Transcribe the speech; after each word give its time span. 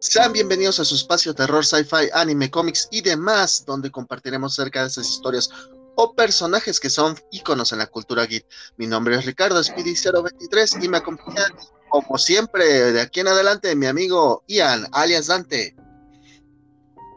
Sean 0.00 0.32
bienvenidos 0.32 0.78
a 0.78 0.84
su 0.84 0.94
espacio 0.94 1.34
terror, 1.34 1.66
sci-fi, 1.66 2.08
anime, 2.14 2.48
cómics 2.52 2.86
y 2.92 3.00
demás, 3.00 3.64
donde 3.66 3.90
compartiremos 3.90 4.52
acerca 4.52 4.82
de 4.82 4.86
esas 4.86 5.08
historias 5.08 5.50
o 5.96 6.14
personajes 6.14 6.78
que 6.78 6.88
son 6.88 7.16
íconos 7.32 7.72
en 7.72 7.78
la 7.78 7.88
cultura 7.88 8.24
geek. 8.24 8.46
Mi 8.76 8.86
nombre 8.86 9.16
es 9.16 9.26
Ricardo 9.26 9.60
Speedy023 9.60 10.84
y 10.84 10.88
me 10.88 10.98
acompaña, 10.98 11.46
como 11.88 12.16
siempre, 12.16 12.92
de 12.92 13.00
aquí 13.00 13.18
en 13.18 13.26
adelante, 13.26 13.74
mi 13.74 13.86
amigo 13.86 14.44
Ian, 14.46 14.86
alias 14.92 15.26
Dante. 15.26 15.74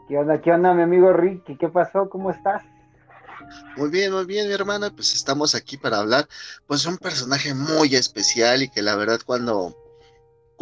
¿Qué 0.08 0.18
onda, 0.18 0.40
qué 0.40 0.50
onda, 0.50 0.74
mi 0.74 0.82
amigo 0.82 1.12
Ricky? 1.12 1.56
¿Qué 1.56 1.68
pasó? 1.68 2.10
¿Cómo 2.10 2.32
estás? 2.32 2.64
Muy 3.76 3.90
bien, 3.90 4.12
muy 4.12 4.24
bien, 4.24 4.48
mi 4.48 4.54
hermano. 4.54 4.92
Pues 4.92 5.14
estamos 5.14 5.54
aquí 5.54 5.76
para 5.76 5.98
hablar, 5.98 6.26
pues, 6.66 6.82
de 6.82 6.88
un 6.88 6.98
personaje 6.98 7.54
muy 7.54 7.94
especial 7.94 8.64
y 8.64 8.68
que 8.68 8.82
la 8.82 8.96
verdad 8.96 9.20
cuando 9.24 9.76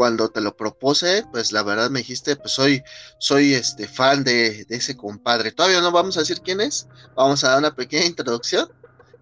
cuando 0.00 0.30
te 0.30 0.40
lo 0.40 0.56
propuse, 0.56 1.26
pues 1.30 1.52
la 1.52 1.62
verdad 1.62 1.90
me 1.90 1.98
dijiste, 1.98 2.34
pues 2.34 2.52
soy, 2.52 2.82
soy 3.18 3.52
este 3.52 3.86
fan 3.86 4.24
de, 4.24 4.64
ese 4.70 4.96
compadre. 4.96 5.52
Todavía 5.52 5.82
no 5.82 5.92
vamos 5.92 6.16
a 6.16 6.20
decir 6.20 6.40
quién 6.40 6.62
es, 6.62 6.88
vamos 7.14 7.44
a 7.44 7.50
dar 7.50 7.58
una 7.58 7.74
pequeña 7.74 8.06
introducción 8.06 8.66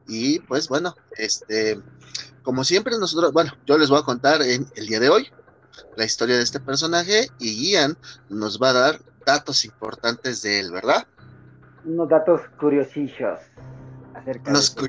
y 0.07 0.39
pues 0.39 0.69
bueno, 0.69 0.95
este, 1.17 1.81
como 2.45 2.63
siempre 2.63 2.97
nosotros, 2.97 3.33
bueno, 3.33 3.55
yo 3.67 3.77
les 3.77 3.91
voy 3.91 3.99
a 3.99 4.05
contar 4.05 4.41
en 4.41 4.69
el 4.77 4.87
día 4.87 5.01
de 5.01 5.09
hoy 5.09 5.29
la 5.97 6.05
historia 6.05 6.37
de 6.37 6.45
este 6.45 6.61
personaje 6.61 7.29
y 7.41 7.73
Ian 7.73 7.99
nos 8.29 8.63
va 8.63 8.71
a 8.71 8.75
dar 8.75 9.01
datos 9.27 9.65
importantes 9.65 10.43
de 10.43 10.61
él, 10.61 10.71
¿verdad? 10.71 11.09
Unos 11.87 12.09
datos 12.09 12.43
curiosillos 12.61 13.41
acerca 14.15 14.53
de 14.53 14.59
este 14.61 14.81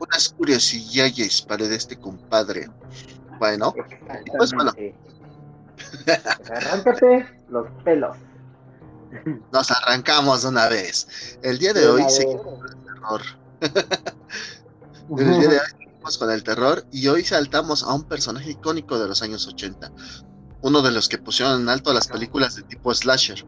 Unas 0.00 0.28
curiosillas 0.36 1.42
para 1.42 1.68
de 1.68 1.76
este 1.76 1.96
compadre. 1.96 2.68
Bueno, 3.38 3.74
pues 4.38 4.52
bueno, 4.52 4.72
Arráncate 6.50 7.26
los 7.48 7.66
pelos. 7.84 8.16
Nos 9.52 9.70
arrancamos 9.70 10.44
una 10.44 10.68
vez. 10.68 11.38
El 11.42 11.58
día 11.58 11.72
de, 11.72 11.86
hoy 11.86 12.04
seguimos 12.08 12.42
con 12.44 12.68
el 12.68 12.84
terror. 12.84 13.22
el 15.18 15.40
día 15.40 15.48
de 15.48 15.58
hoy 15.58 15.66
seguimos 15.78 16.18
con 16.18 16.30
el 16.30 16.42
terror 16.42 16.84
y 16.92 17.08
hoy 17.08 17.24
saltamos 17.24 17.82
a 17.82 17.92
un 17.92 18.04
personaje 18.04 18.50
icónico 18.50 18.98
de 18.98 19.08
los 19.08 19.22
años 19.22 19.46
80 19.46 19.92
uno 20.62 20.80
de 20.80 20.92
los 20.92 21.08
que 21.08 21.18
pusieron 21.18 21.60
en 21.60 21.68
alto 21.68 21.92
las 21.92 22.08
películas 22.08 22.56
de 22.56 22.62
tipo 22.62 22.94
slasher. 22.94 23.44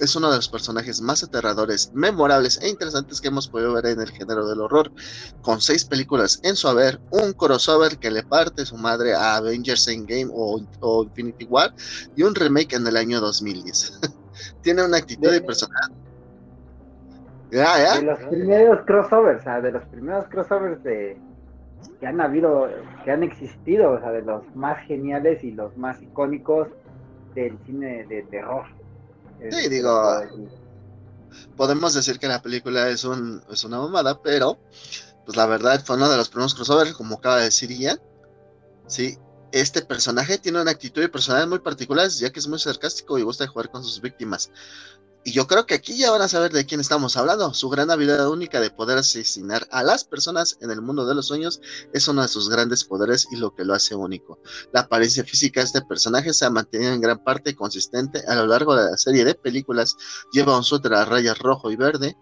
Es 0.00 0.14
uno 0.16 0.30
de 0.30 0.36
los 0.36 0.48
personajes 0.48 1.00
más 1.00 1.22
aterradores, 1.22 1.92
memorables 1.94 2.60
e 2.60 2.68
interesantes 2.68 3.20
que 3.20 3.28
hemos 3.28 3.48
podido 3.48 3.72
ver 3.72 3.86
en 3.86 4.00
el 4.00 4.10
género 4.10 4.46
del 4.46 4.60
horror, 4.60 4.90
con 5.42 5.60
seis 5.60 5.84
películas 5.84 6.40
en 6.42 6.56
su 6.56 6.68
haber, 6.68 7.00
un 7.10 7.32
crossover 7.32 7.98
que 7.98 8.10
le 8.10 8.22
parte 8.24 8.66
su 8.66 8.76
madre 8.76 9.14
a 9.14 9.36
Avengers 9.36 9.88
Endgame 9.88 10.28
o, 10.32 10.60
o 10.80 11.04
Infinity 11.04 11.44
War 11.46 11.72
y 12.16 12.22
un 12.22 12.34
remake 12.34 12.74
en 12.74 12.86
el 12.86 12.96
año 12.96 13.20
2010. 13.20 14.00
Tiene 14.62 14.84
una 14.84 14.98
actitud 14.98 15.30
de, 15.30 15.38
y 15.38 15.40
personalidad. 15.40 15.90
De 17.50 18.02
los 18.02 18.18
primeros 18.28 18.84
crossovers, 18.84 19.44
de 19.44 19.72
los 19.72 19.84
primeros 19.84 20.26
crossovers 20.28 20.82
de, 20.82 21.16
que 22.00 22.06
han 22.06 22.20
habido, 22.20 22.68
que 23.06 23.12
han 23.12 23.22
existido, 23.22 23.92
o 23.92 24.00
sea, 24.00 24.10
de 24.10 24.22
los 24.22 24.42
más 24.56 24.84
geniales 24.88 25.44
y 25.44 25.52
los 25.52 25.76
más 25.76 26.02
icónicos 26.02 26.66
del 27.36 27.56
cine 27.64 28.04
de 28.04 28.24
terror. 28.24 28.64
Sí, 29.48 29.68
digo, 29.68 30.02
podemos 31.56 31.94
decir 31.94 32.18
que 32.18 32.26
la 32.26 32.42
película 32.42 32.88
es, 32.88 33.04
un, 33.04 33.40
es 33.48 33.62
una 33.62 33.78
mamada, 33.78 34.20
pero 34.20 34.58
pues 35.24 35.36
la 35.36 35.46
verdad 35.46 35.80
fue 35.84 35.94
uno 35.94 36.10
de 36.10 36.16
los 36.16 36.30
primeros 36.30 36.56
crossovers, 36.56 36.94
como 36.94 37.14
acaba 37.14 37.36
de 37.36 37.44
decir 37.44 37.70
Ian. 37.70 38.00
Sí, 38.88 39.16
este 39.52 39.82
personaje 39.82 40.38
tiene 40.38 40.60
una 40.60 40.72
actitud 40.72 41.00
y 41.00 41.06
personalidad 41.06 41.46
muy 41.46 41.60
particulares, 41.60 42.18
ya 42.18 42.30
que 42.30 42.40
es 42.40 42.48
muy 42.48 42.58
sarcástico 42.58 43.18
y 43.18 43.22
gusta 43.22 43.46
jugar 43.46 43.70
con 43.70 43.84
sus 43.84 44.00
víctimas. 44.00 44.50
Y 45.26 45.32
yo 45.32 45.48
creo 45.48 45.66
que 45.66 45.74
aquí 45.74 45.96
ya 45.96 46.12
van 46.12 46.22
a 46.22 46.28
saber 46.28 46.52
de 46.52 46.66
quién 46.66 46.80
estamos 46.80 47.16
hablando. 47.16 47.52
Su 47.52 47.68
gran 47.68 47.90
habilidad 47.90 48.30
única 48.30 48.60
de 48.60 48.70
poder 48.70 48.96
asesinar 48.96 49.66
a 49.72 49.82
las 49.82 50.04
personas 50.04 50.56
en 50.60 50.70
el 50.70 50.80
mundo 50.80 51.04
de 51.04 51.16
los 51.16 51.26
sueños 51.26 51.60
es 51.92 52.06
uno 52.06 52.22
de 52.22 52.28
sus 52.28 52.48
grandes 52.48 52.84
poderes 52.84 53.26
y 53.32 53.36
lo 53.36 53.52
que 53.52 53.64
lo 53.64 53.74
hace 53.74 53.96
único. 53.96 54.38
La 54.72 54.82
apariencia 54.82 55.24
física 55.24 55.58
de 55.58 55.66
este 55.66 55.82
personaje 55.82 56.32
se 56.32 56.44
ha 56.44 56.50
mantenido 56.50 56.92
en 56.92 57.00
gran 57.00 57.24
parte 57.24 57.56
consistente 57.56 58.22
a 58.28 58.36
lo 58.36 58.46
largo 58.46 58.76
de 58.76 58.88
la 58.88 58.96
serie 58.96 59.24
de 59.24 59.34
películas. 59.34 59.96
Lleva 60.30 60.56
un 60.56 60.62
suéter 60.62 60.94
a 60.94 61.04
rayas 61.04 61.40
rojo 61.40 61.72
y 61.72 61.76
verde, 61.76 62.16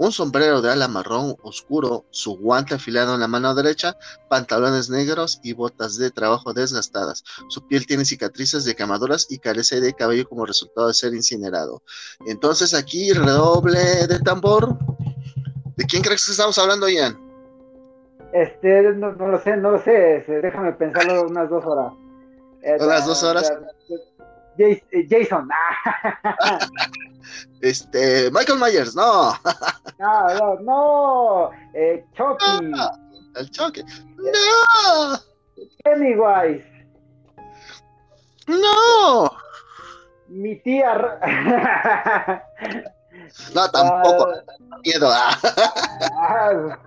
un 0.00 0.12
sombrero 0.12 0.62
de 0.62 0.72
ala 0.72 0.88
marrón 0.88 1.36
oscuro, 1.42 2.06
su 2.08 2.38
guante 2.38 2.74
afilado 2.74 3.12
en 3.12 3.20
la 3.20 3.28
mano 3.28 3.54
derecha, 3.54 3.98
pantalones 4.30 4.88
negros 4.88 5.40
y 5.42 5.52
botas 5.52 5.98
de 5.98 6.10
trabajo 6.10 6.54
desgastadas. 6.54 7.22
Su 7.48 7.66
piel 7.66 7.86
tiene 7.86 8.06
cicatrices 8.06 8.64
de 8.64 8.74
quemaduras 8.74 9.26
y 9.28 9.38
carece 9.38 9.78
de 9.78 9.92
cabello 9.92 10.26
como 10.26 10.46
resultado 10.46 10.88
de 10.88 10.94
ser 10.94 11.12
incinerado. 11.12 11.82
Entonces 12.26 12.72
aquí 12.72 13.12
redoble 13.12 14.06
de 14.06 14.18
tambor. 14.20 14.78
¿De 15.76 15.84
quién 15.84 16.02
crees 16.02 16.24
que 16.24 16.32
estamos 16.32 16.58
hablando, 16.58 16.88
Ian? 16.88 17.20
Este, 18.32 18.94
no, 18.94 19.10
lo 19.12 19.38
sé, 19.38 19.58
no 19.58 19.72
lo 19.72 19.82
sé. 19.82 20.24
Déjame 20.26 20.72
pensarlo 20.72 21.26
unas 21.26 21.50
dos 21.50 21.62
horas. 21.66 21.92
¿Unas 22.80 23.06
dos 23.06 23.22
horas? 23.22 23.52
Eh, 24.56 24.82
Jason. 25.10 25.46
Este, 27.60 28.30
Michael 28.30 28.58
Myers, 28.58 28.94
no. 28.94 29.34
no, 29.98 30.34
no, 30.34 30.54
no. 30.60 31.50
Eh, 31.74 32.04
Chucky. 32.14 32.72
el 33.36 33.50
Chucky. 33.50 33.82
No. 34.16 35.18
Pennywise. 35.84 36.64
No. 38.46 39.30
Mi 40.28 40.56
tía. 40.56 40.94
no, 43.54 43.70
tampoco. 43.70 44.28
Ah. 44.30 44.78
miedo. 44.84 45.10
Ah, 45.12 46.78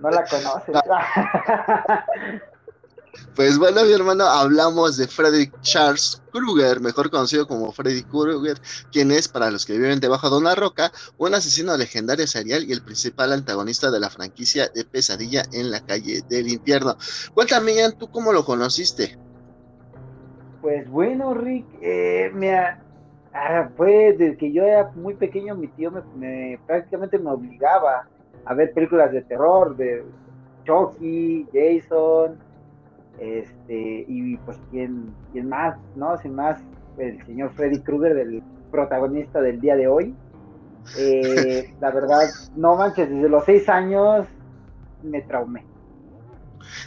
no 0.00 0.10
la 0.10 0.24
conoces. 0.24 0.76
Pues 3.34 3.58
bueno, 3.58 3.84
mi 3.84 3.92
hermano, 3.92 4.24
hablamos 4.24 4.96
de 4.96 5.06
Frederick 5.08 5.60
Charles 5.60 6.22
Krueger, 6.32 6.80
mejor 6.80 7.10
conocido 7.10 7.46
como 7.46 7.72
Freddy 7.72 8.02
Krueger, 8.02 8.58
quien 8.92 9.10
es, 9.10 9.28
para 9.28 9.50
los 9.50 9.64
que 9.64 9.74
viven 9.74 10.00
debajo 10.00 10.30
de 10.30 10.38
una 10.38 10.54
roca, 10.54 10.92
un 11.18 11.34
asesino 11.34 11.76
legendario 11.76 12.26
serial 12.26 12.64
y 12.64 12.72
el 12.72 12.82
principal 12.82 13.32
antagonista 13.32 13.90
de 13.90 14.00
la 14.00 14.10
franquicia 14.10 14.68
de 14.74 14.84
Pesadilla 14.84 15.42
en 15.52 15.70
la 15.70 15.80
calle 15.80 16.22
del 16.28 16.48
infierno. 16.48 16.96
Cuéntame, 17.34 17.74
Ian, 17.74 17.98
¿tú 17.98 18.08
cómo 18.08 18.32
lo 18.32 18.44
conociste? 18.44 19.16
Pues 20.60 20.88
bueno, 20.88 21.34
Rick, 21.34 21.66
eh, 21.82 22.30
me 22.32 22.54
fue 23.76 24.14
desde 24.16 24.36
que 24.36 24.52
yo 24.52 24.64
era 24.64 24.90
muy 24.94 25.14
pequeño, 25.14 25.54
mi 25.54 25.68
tío 25.68 25.92
me, 26.16 26.58
prácticamente 26.66 27.18
me 27.18 27.30
obligaba 27.30 28.06
a 28.44 28.54
ver 28.54 28.72
películas 28.72 29.12
de 29.12 29.22
terror, 29.22 29.76
de 29.76 30.04
Chucky, 30.64 31.46
Jason, 31.52 32.38
este, 33.18 34.04
y 34.08 34.36
pues 34.38 34.58
quién, 34.70 35.14
quién 35.32 35.48
más, 35.48 35.76
¿no? 35.96 36.16
Sin 36.18 36.34
más, 36.34 36.60
el 36.98 37.24
señor 37.26 37.52
Freddy 37.54 37.80
Krueger, 37.80 38.14
del 38.14 38.42
protagonista 38.70 39.40
del 39.40 39.60
día 39.60 39.76
de 39.76 39.88
hoy. 39.88 40.14
Eh, 40.98 41.74
la 41.80 41.90
verdad, 41.90 42.28
no 42.56 42.76
manches, 42.76 43.08
desde 43.08 43.28
los 43.28 43.44
seis 43.44 43.68
años 43.68 44.26
me 45.02 45.22
traumé. 45.22 45.64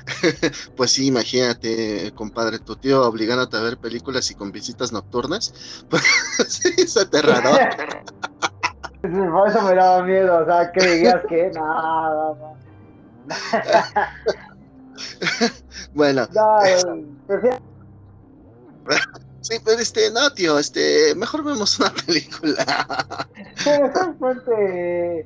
Pues 0.75 0.91
sí, 0.91 1.07
imagínate, 1.07 2.11
compadre, 2.13 2.59
tu 2.59 2.75
tío 2.75 3.07
obligándote 3.07 3.57
a 3.57 3.61
ver 3.61 3.77
películas 3.77 4.29
y 4.31 4.35
con 4.35 4.51
visitas 4.51 4.91
nocturnas. 4.91 5.85
Pues 5.89 6.03
sí, 6.47 6.73
es 6.77 6.97
aterrador. 6.97 7.59
Por 9.01 9.47
eso 9.47 9.61
me 9.61 9.75
daba 9.75 10.03
miedo, 10.03 10.41
o 10.41 10.45
sea, 10.45 10.71
que 10.71 10.85
digas 10.87 11.21
que 11.29 11.51
no, 11.53 12.35
no. 12.35 12.57
Bueno. 15.97 16.27
Sí, 19.41 19.55
pero 19.63 19.79
este, 19.79 20.11
no, 20.11 20.33
tío, 20.33 20.59
este, 20.59 21.15
mejor 21.15 21.41
vemos 21.41 21.79
una 21.79 21.93
película. 22.05 23.27
mejor 23.65 24.43
The 24.43 25.25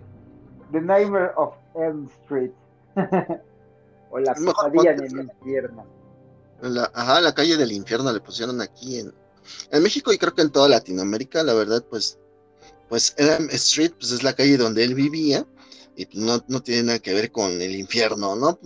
Nightmare 0.72 1.32
of 1.38 1.56
Elm 1.76 2.08
Street. 2.22 2.52
o 4.12 4.20
La 4.20 4.36
pesadilla 4.36 4.92
en 4.92 5.04
el 5.04 5.20
infierno. 5.22 5.86
La, 6.62 6.92
ajá, 6.94 7.22
la 7.22 7.34
calle 7.34 7.58
del 7.58 7.72
infierno 7.72 8.14
le 8.14 8.20
pusieron 8.20 8.62
aquí 8.62 9.00
en, 9.00 9.12
en 9.72 9.82
México 9.82 10.14
y 10.14 10.20
creo 10.20 10.36
que 10.36 10.44
en 10.44 10.52
toda 10.52 10.70
Latinoamérica, 10.70 11.42
la 11.42 11.56
verdad, 11.56 11.84
pues, 11.90 12.20
pues 12.90 13.16
Elm 13.18 13.50
Street, 13.52 13.94
pues 13.98 14.12
es 14.12 14.22
la 14.22 14.34
calle 14.34 14.58
donde 14.58 14.84
él 14.84 14.94
vivía 14.94 15.48
y 15.96 16.08
no, 16.14 16.44
no 16.48 16.62
tiene 16.62 16.84
nada 16.84 17.00
que 17.00 17.14
ver 17.16 17.32
con 17.32 17.60
el 17.60 17.76
infierno, 17.76 18.36
¿no? 18.36 18.60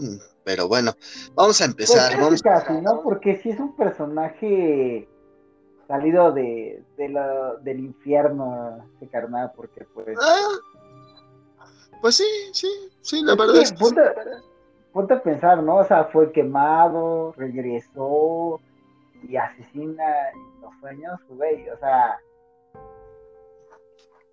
Pero 0.45 0.67
bueno, 0.67 0.93
vamos 1.33 1.59
a 1.59 1.65
empezar. 1.65 2.11
Pues 2.11 2.23
vamos 2.23 2.41
casi, 2.43 2.73
¿no? 2.73 3.01
Porque 3.01 3.37
si 3.37 3.49
es 3.49 3.59
un 3.59 3.75
personaje 3.75 5.09
salido 5.87 6.31
de, 6.31 6.83
de 6.97 7.09
la, 7.09 7.55
del 7.61 7.79
infierno, 7.79 8.77
ese 8.95 9.09
carnal, 9.09 9.51
porque 9.55 9.85
pues... 9.93 10.15
Ah, 10.21 11.67
pues 11.99 12.15
sí, 12.15 12.27
sí, 12.53 12.69
sí, 13.01 13.21
la 13.23 13.35
verdad 13.35 13.57
es 13.57 13.71
que... 13.71 13.79
Ponte, 14.93 15.13
a 15.13 15.21
pensar, 15.21 15.61
¿no? 15.61 15.77
O 15.77 15.83
sea, 15.83 16.05
fue 16.05 16.31
quemado, 16.31 17.33
regresó 17.35 18.61
y 19.27 19.35
asesina 19.35 20.29
en 20.29 20.61
los 20.61 20.73
sueños, 20.79 21.19
güey, 21.27 21.67
o 21.69 21.77
sea, 21.79 22.17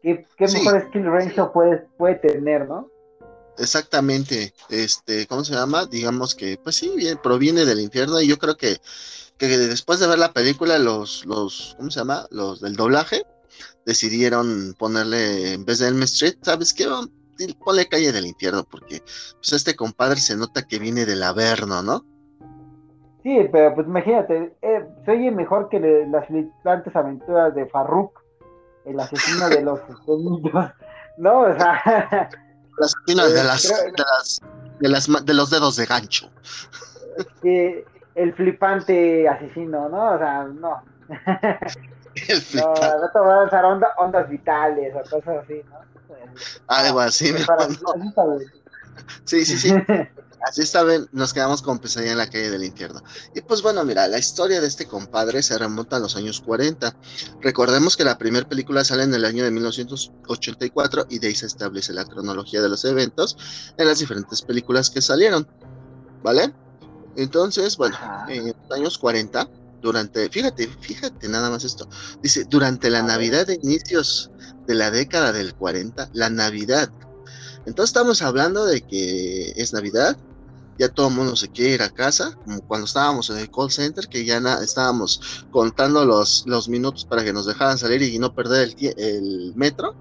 ¿Qué, 0.02 0.26
qué 0.36 0.46
mejor 0.46 0.82
skill 0.82 1.06
range 1.06 1.42
puede, 1.52 1.78
puede 1.96 2.16
tener, 2.16 2.68
no? 2.68 2.91
Exactamente, 3.58 4.54
este, 4.70 5.26
¿cómo 5.26 5.44
se 5.44 5.54
llama? 5.54 5.86
Digamos 5.86 6.34
que, 6.34 6.58
pues 6.62 6.76
sí, 6.76 6.94
proviene 7.22 7.64
del 7.64 7.80
infierno 7.80 8.20
y 8.20 8.26
yo 8.26 8.38
creo 8.38 8.56
que, 8.56 8.78
que 9.36 9.46
después 9.46 10.00
de 10.00 10.06
ver 10.06 10.18
la 10.18 10.32
película, 10.32 10.78
los, 10.78 11.26
los, 11.26 11.74
¿cómo 11.76 11.90
se 11.90 12.00
llama? 12.00 12.26
Los 12.30 12.60
del 12.60 12.76
doblaje 12.76 13.24
decidieron 13.84 14.74
ponerle, 14.78 15.52
en 15.52 15.64
vez 15.66 15.80
de 15.80 15.88
Elm 15.88 16.02
Street, 16.04 16.36
¿sabes 16.40 16.72
qué? 16.72 16.86
Ponle 17.62 17.88
calle 17.88 18.12
del 18.12 18.26
infierno, 18.26 18.64
porque 18.64 19.02
pues 19.34 19.52
este 19.52 19.76
compadre 19.76 20.20
se 20.20 20.36
nota 20.36 20.66
que 20.66 20.78
viene 20.78 21.04
del 21.04 21.22
Averno, 21.22 21.82
¿no? 21.82 22.04
Sí, 23.22 23.48
pero 23.52 23.74
pues 23.74 23.86
imagínate, 23.86 24.56
eh, 24.62 24.84
se 25.04 25.10
oye 25.10 25.30
mejor 25.30 25.68
que 25.68 25.78
las 26.10 26.26
flipantes 26.26 26.96
aventuras 26.96 27.54
de 27.54 27.66
Farruk, 27.66 28.18
el 28.86 28.98
asesino 28.98 29.48
de 29.48 29.62
los 29.62 29.80
niños, 30.08 30.70
¿no? 31.18 31.40
O 31.42 31.54
sea... 31.54 32.30
El 32.78 32.84
asesino 32.84 33.28
de, 33.28 33.44
las, 33.44 33.62
de, 34.80 34.88
las, 34.88 35.24
de, 35.24 35.34
los 35.34 35.50
dedos 35.50 35.76
de 35.76 35.86
gancho. 35.86 36.30
el 37.42 38.34
flipante 38.34 39.28
asesino, 39.28 39.88
¿no? 39.88 40.14
O 40.14 40.18
sea, 40.18 40.44
no. 40.44 40.82
No, 42.54 42.74
no 42.74 43.10
te 43.10 43.18
voy 43.18 43.32
a 43.32 43.44
usar 43.44 43.64
ondas 43.64 44.28
vitales 44.28 44.94
o 44.94 45.00
cosas 45.08 45.44
así, 45.44 45.62
¿no? 45.70 45.78
Algo 46.66 47.00
así, 47.00 47.34
Sí, 49.24 49.44
sí, 49.44 49.56
sí. 49.56 49.74
Así 50.48 50.62
está, 50.62 50.84
nos 51.12 51.32
quedamos 51.32 51.62
con 51.62 51.78
pesadilla 51.78 52.12
en 52.12 52.18
la 52.18 52.26
calle 52.26 52.50
del 52.50 52.64
infierno. 52.64 53.02
Y 53.34 53.42
pues 53.42 53.62
bueno, 53.62 53.84
mira, 53.84 54.08
la 54.08 54.18
historia 54.18 54.60
de 54.60 54.66
este 54.66 54.86
compadre 54.86 55.42
se 55.42 55.56
remonta 55.56 55.96
a 55.96 56.00
los 56.00 56.16
años 56.16 56.40
40. 56.40 56.96
Recordemos 57.40 57.96
que 57.96 58.04
la 58.04 58.18
primera 58.18 58.48
película 58.48 58.84
sale 58.84 59.04
en 59.04 59.14
el 59.14 59.24
año 59.24 59.44
de 59.44 59.52
1984 59.52 61.06
y 61.10 61.20
de 61.20 61.28
ahí 61.28 61.34
se 61.34 61.46
establece 61.46 61.92
la 61.92 62.04
cronología 62.04 62.60
de 62.60 62.68
los 62.68 62.84
eventos 62.84 63.36
en 63.76 63.86
las 63.86 64.00
diferentes 64.00 64.42
películas 64.42 64.90
que 64.90 65.00
salieron. 65.00 65.46
¿Vale? 66.24 66.52
Entonces, 67.16 67.76
bueno, 67.76 67.96
en 68.28 68.46
los 68.46 68.78
años 68.78 68.98
40, 68.98 69.48
durante, 69.80 70.28
fíjate, 70.28 70.68
fíjate 70.80 71.28
nada 71.28 71.50
más 71.50 71.64
esto, 71.64 71.88
dice, 72.22 72.44
durante 72.48 72.90
la 72.90 73.02
Navidad 73.02 73.46
de 73.46 73.58
inicios 73.62 74.30
de 74.66 74.74
la 74.74 74.90
década 74.90 75.32
del 75.32 75.54
40, 75.54 76.10
la 76.14 76.30
Navidad. 76.30 76.90
Entonces 77.66 77.90
estamos 77.90 78.22
hablando 78.22 78.64
de 78.64 78.80
que 78.80 79.52
es 79.56 79.72
Navidad, 79.72 80.16
ya 80.78 80.88
todo 80.88 81.08
el 81.08 81.14
mundo 81.14 81.36
se 81.36 81.48
quiere 81.50 81.74
ir 81.74 81.82
a 81.82 81.90
casa, 81.90 82.32
como 82.44 82.62
cuando 82.62 82.86
estábamos 82.86 83.30
en 83.30 83.38
el 83.38 83.50
call 83.50 83.70
center, 83.70 84.08
que 84.08 84.24
ya 84.24 84.38
estábamos 84.62 85.20
contando 85.50 86.04
los, 86.04 86.42
los 86.46 86.68
minutos 86.68 87.04
para 87.04 87.24
que 87.24 87.32
nos 87.32 87.46
dejaran 87.46 87.78
salir 87.78 88.02
y 88.02 88.18
no 88.18 88.32
perder 88.32 88.74
el, 88.78 89.52
metro. 89.54 89.94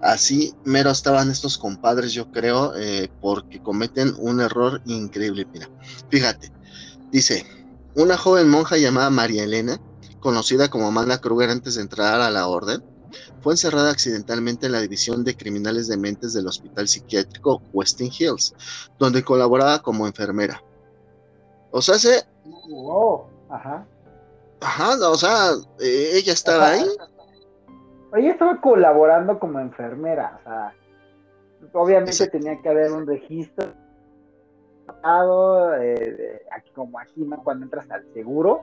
Así 0.00 0.54
mero 0.64 0.90
estaban 0.90 1.30
estos 1.30 1.58
compadres, 1.58 2.12
yo 2.12 2.30
creo, 2.30 2.74
eh, 2.76 3.10
porque 3.20 3.60
cometen 3.60 4.14
un 4.18 4.40
error 4.40 4.80
increíble. 4.84 5.46
Mira, 5.52 5.68
fíjate, 6.08 6.52
dice, 7.10 7.44
una 7.94 8.16
joven 8.16 8.48
monja 8.48 8.76
llamada 8.76 9.10
María 9.10 9.42
Elena, 9.42 9.78
conocida 10.20 10.68
como 10.68 10.86
Amanda 10.86 11.18
Kruger 11.18 11.50
antes 11.50 11.74
de 11.74 11.82
entrar 11.82 12.20
a 12.20 12.30
la 12.30 12.46
orden, 12.46 12.80
fue 13.40 13.54
encerrada 13.54 13.90
accidentalmente 13.90 14.66
en 14.66 14.72
la 14.72 14.80
división 14.80 15.24
de 15.24 15.36
criminales 15.36 15.88
de 15.88 15.96
mentes 15.96 16.32
del 16.34 16.46
hospital 16.46 16.88
psiquiátrico 16.88 17.62
Westing 17.72 18.10
Hills, 18.16 18.54
donde 18.98 19.22
colaboraba 19.22 19.80
como 19.80 20.06
enfermera. 20.06 20.62
O 21.70 21.82
sea, 21.82 21.96
se... 21.96 22.24
Oh, 22.72 23.26
ajá. 23.50 23.86
Ajá, 24.60 25.10
o 25.10 25.16
sea, 25.16 25.52
eh, 25.80 26.10
ella 26.14 26.32
estaba 26.32 26.70
ahí. 26.70 26.86
Ella 28.16 28.30
estaba 28.32 28.60
colaborando 28.60 29.38
como 29.38 29.60
enfermera, 29.60 30.38
o 30.40 30.42
sea, 30.42 30.74
obviamente 31.72 32.26
tenía 32.28 32.60
que 32.60 32.68
haber 32.68 32.90
un 32.90 33.06
registro 33.06 33.72
eh, 35.80 36.40
como 36.74 36.98
aquí, 36.98 37.22
¿no? 37.22 37.42
Cuando 37.42 37.64
entras 37.64 37.90
al 37.90 38.04
seguro, 38.14 38.62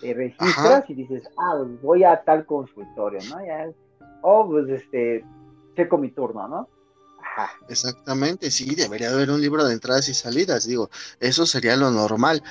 te 0.00 0.14
registras 0.14 0.88
y 0.88 0.94
dices, 0.94 1.22
ah, 1.38 1.54
pues 1.58 1.82
voy 1.82 2.04
a 2.04 2.22
tal 2.22 2.46
consultorio, 2.46 3.20
¿no? 3.28 3.44
Ya, 3.44 3.70
oh, 4.22 4.46
pues 4.48 4.68
este, 4.68 5.24
checo 5.76 5.98
mi 5.98 6.10
turno, 6.10 6.48
¿no? 6.48 6.68
Ajá. 7.20 7.50
Exactamente, 7.68 8.50
sí, 8.50 8.74
debería 8.74 9.10
haber 9.10 9.30
un 9.30 9.40
libro 9.40 9.64
de 9.64 9.72
entradas 9.72 10.08
y 10.08 10.14
salidas, 10.14 10.66
digo, 10.66 10.90
eso 11.20 11.46
sería 11.46 11.76
lo 11.76 11.90
normal. 11.90 12.42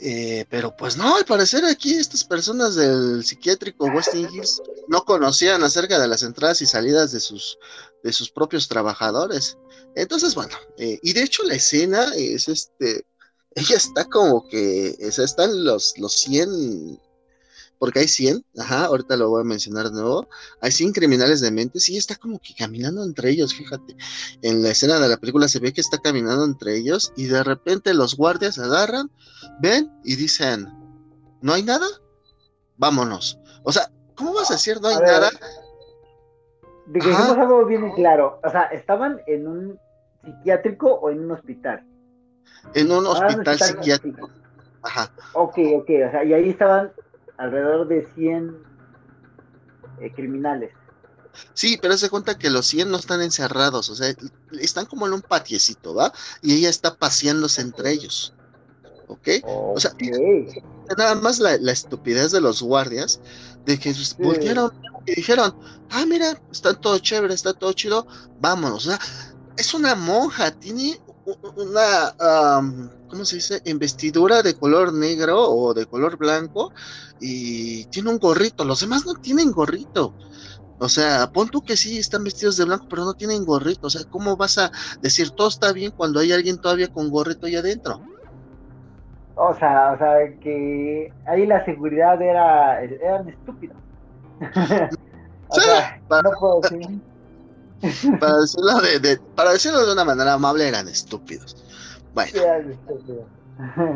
Eh, 0.00 0.44
pero 0.50 0.76
pues 0.76 0.96
no, 0.96 1.16
al 1.16 1.24
parecer 1.24 1.64
aquí 1.64 1.94
estas 1.94 2.24
personas 2.24 2.74
del 2.74 3.24
psiquiátrico 3.24 3.86
Westing 3.86 4.28
Hills 4.32 4.60
no 4.88 5.04
conocían 5.04 5.62
acerca 5.62 6.00
de 6.00 6.08
las 6.08 6.24
entradas 6.24 6.60
y 6.62 6.66
salidas 6.66 7.12
de 7.12 7.20
sus, 7.20 7.58
de 8.02 8.12
sus 8.12 8.30
propios 8.30 8.66
trabajadores. 8.68 9.56
Entonces, 9.94 10.34
bueno, 10.34 10.54
eh, 10.78 10.98
y 11.02 11.12
de 11.12 11.22
hecho 11.22 11.44
la 11.44 11.54
escena 11.54 12.06
es 12.16 12.48
este, 12.48 13.06
ella 13.54 13.76
está 13.76 14.04
como 14.04 14.46
que, 14.48 14.96
o 15.06 15.10
sea, 15.10 15.24
están 15.24 15.64
los, 15.64 15.94
los 15.98 16.14
100 16.20 16.98
porque 17.78 17.98
hay 17.98 18.08
100, 18.08 18.44
ajá, 18.58 18.86
ahorita 18.86 19.16
lo 19.16 19.28
voy 19.28 19.42
a 19.42 19.44
mencionar 19.44 19.90
de 19.90 20.00
nuevo, 20.00 20.26
hay 20.60 20.72
100 20.72 20.92
criminales 20.92 21.40
de 21.40 21.50
mente, 21.50 21.80
sí, 21.80 21.96
está 21.96 22.16
como 22.16 22.38
que 22.38 22.54
caminando 22.54 23.04
entre 23.04 23.30
ellos, 23.30 23.54
fíjate, 23.54 23.94
en 24.42 24.62
la 24.62 24.70
escena 24.70 24.98
de 24.98 25.08
la 25.08 25.16
película 25.16 25.48
se 25.48 25.58
ve 25.58 25.72
que 25.72 25.82
está 25.82 25.98
caminando 25.98 26.44
entre 26.44 26.76
ellos 26.76 27.12
y 27.16 27.26
de 27.26 27.42
repente 27.42 27.92
los 27.92 28.16
guardias 28.16 28.58
agarran, 28.58 29.10
ven 29.60 29.92
y 30.04 30.16
dicen, 30.16 30.66
¿no 31.42 31.52
hay 31.52 31.62
nada? 31.62 31.86
Vámonos. 32.78 33.38
O 33.64 33.72
sea, 33.72 33.90
¿cómo 34.14 34.32
vas 34.32 34.50
a 34.50 34.54
decir 34.54 34.80
no 34.80 34.88
hay 34.88 34.96
nada? 34.96 35.30
De 36.86 37.00
que 37.00 37.08
dijimos 37.08 37.36
algo 37.36 37.66
bien 37.66 37.92
claro, 37.92 38.40
o 38.42 38.50
sea, 38.50 38.62
¿estaban 38.64 39.20
en 39.26 39.46
un 39.46 39.80
psiquiátrico 40.22 40.88
o 40.88 41.10
en 41.10 41.20
un 41.20 41.32
hospital? 41.32 41.86
En 42.74 42.90
un 42.90 43.06
hospital, 43.06 43.58
psiquiátrico. 43.58 44.30
Ajá. 44.82 45.10
Ok, 45.32 45.58
ok, 45.76 45.90
o 46.08 46.10
sea, 46.10 46.24
y 46.24 46.32
ahí 46.32 46.50
estaban 46.50 46.92
alrededor 47.38 47.88
de 47.88 48.06
100 48.14 48.56
eh, 50.00 50.12
criminales. 50.14 50.70
Sí, 51.52 51.78
pero 51.80 51.96
se 51.96 52.10
cuenta 52.10 52.38
que 52.38 52.50
los 52.50 52.66
100 52.66 52.90
no 52.90 52.96
están 52.96 53.22
encerrados, 53.22 53.90
o 53.90 53.94
sea, 53.94 54.14
están 54.60 54.86
como 54.86 55.06
en 55.06 55.14
un 55.14 55.22
patiecito, 55.22 55.94
¿va? 55.94 56.12
Y 56.42 56.54
ella 56.54 56.68
está 56.68 56.94
paseándose 56.94 57.60
entre 57.60 57.90
ellos. 57.90 58.34
¿Ok? 59.08 59.28
O 59.44 59.78
sea, 59.78 59.92
nada 60.96 61.14
más 61.16 61.38
la, 61.38 61.54
estupidez 61.72 62.32
de 62.32 62.40
los 62.40 62.62
guardias, 62.62 63.20
de 63.64 63.78
que 63.78 63.94
volvieron 64.18 64.72
y 65.06 65.14
dijeron, 65.16 65.54
ah, 65.90 66.06
mira, 66.06 66.40
está 66.50 66.74
todo 66.74 66.98
chévere, 66.98 67.34
está 67.34 67.52
todo 67.52 67.72
chido, 67.72 68.06
vámonos. 68.40 68.86
O 68.86 68.90
sea, 68.90 68.98
es 69.56 69.74
una 69.74 69.94
monja, 69.94 70.50
tiene 70.52 71.00
una, 71.56 72.60
¿cómo 73.08 73.24
se 73.24 73.36
dice? 73.36 73.62
Investidura 73.64 74.42
de 74.42 74.54
color 74.54 74.92
negro 74.92 75.50
o 75.50 75.74
de 75.74 75.86
color 75.86 76.16
blanco 76.16 76.72
y 77.20 77.84
tiene 77.86 78.10
un 78.10 78.18
gorrito. 78.18 78.64
Los 78.64 78.80
demás 78.80 79.06
no 79.06 79.14
tienen 79.14 79.52
gorrito. 79.52 80.14
O 80.78 80.88
sea, 80.88 81.30
pon 81.32 81.48
tú 81.48 81.62
que 81.62 81.76
sí 81.76 81.98
están 81.98 82.24
vestidos 82.24 82.56
de 82.56 82.64
blanco, 82.64 82.86
pero 82.90 83.04
no 83.04 83.14
tienen 83.14 83.44
gorrito. 83.44 83.86
O 83.86 83.90
sea, 83.90 84.02
¿cómo 84.10 84.36
vas 84.36 84.58
a 84.58 84.70
decir 85.00 85.30
todo 85.30 85.48
está 85.48 85.72
bien 85.72 85.92
cuando 85.92 86.20
hay 86.20 86.32
alguien 86.32 86.60
todavía 86.60 86.88
con 86.88 87.10
gorrito 87.10 87.46
ahí 87.46 87.56
adentro? 87.56 88.00
O 89.36 89.54
sea, 89.54 89.92
o 89.92 89.98
sea, 89.98 90.14
que 90.40 91.12
ahí 91.26 91.46
la 91.46 91.64
seguridad 91.64 92.20
era, 92.20 92.82
eran 92.82 93.28
estúpidos. 93.28 93.76
o 95.48 95.60
sea, 95.60 96.00
no 96.22 96.30
puedo 96.38 96.60
decir 96.60 97.00
para 98.20 98.38
decirlo 98.38 98.80
de, 98.80 99.20
para 99.34 99.52
decirlo 99.52 99.86
de 99.86 99.92
una 99.92 100.04
manera 100.04 100.34
amable, 100.34 100.68
eran 100.68 100.88
estúpidos. 100.88 101.56
Bueno. 102.14 102.32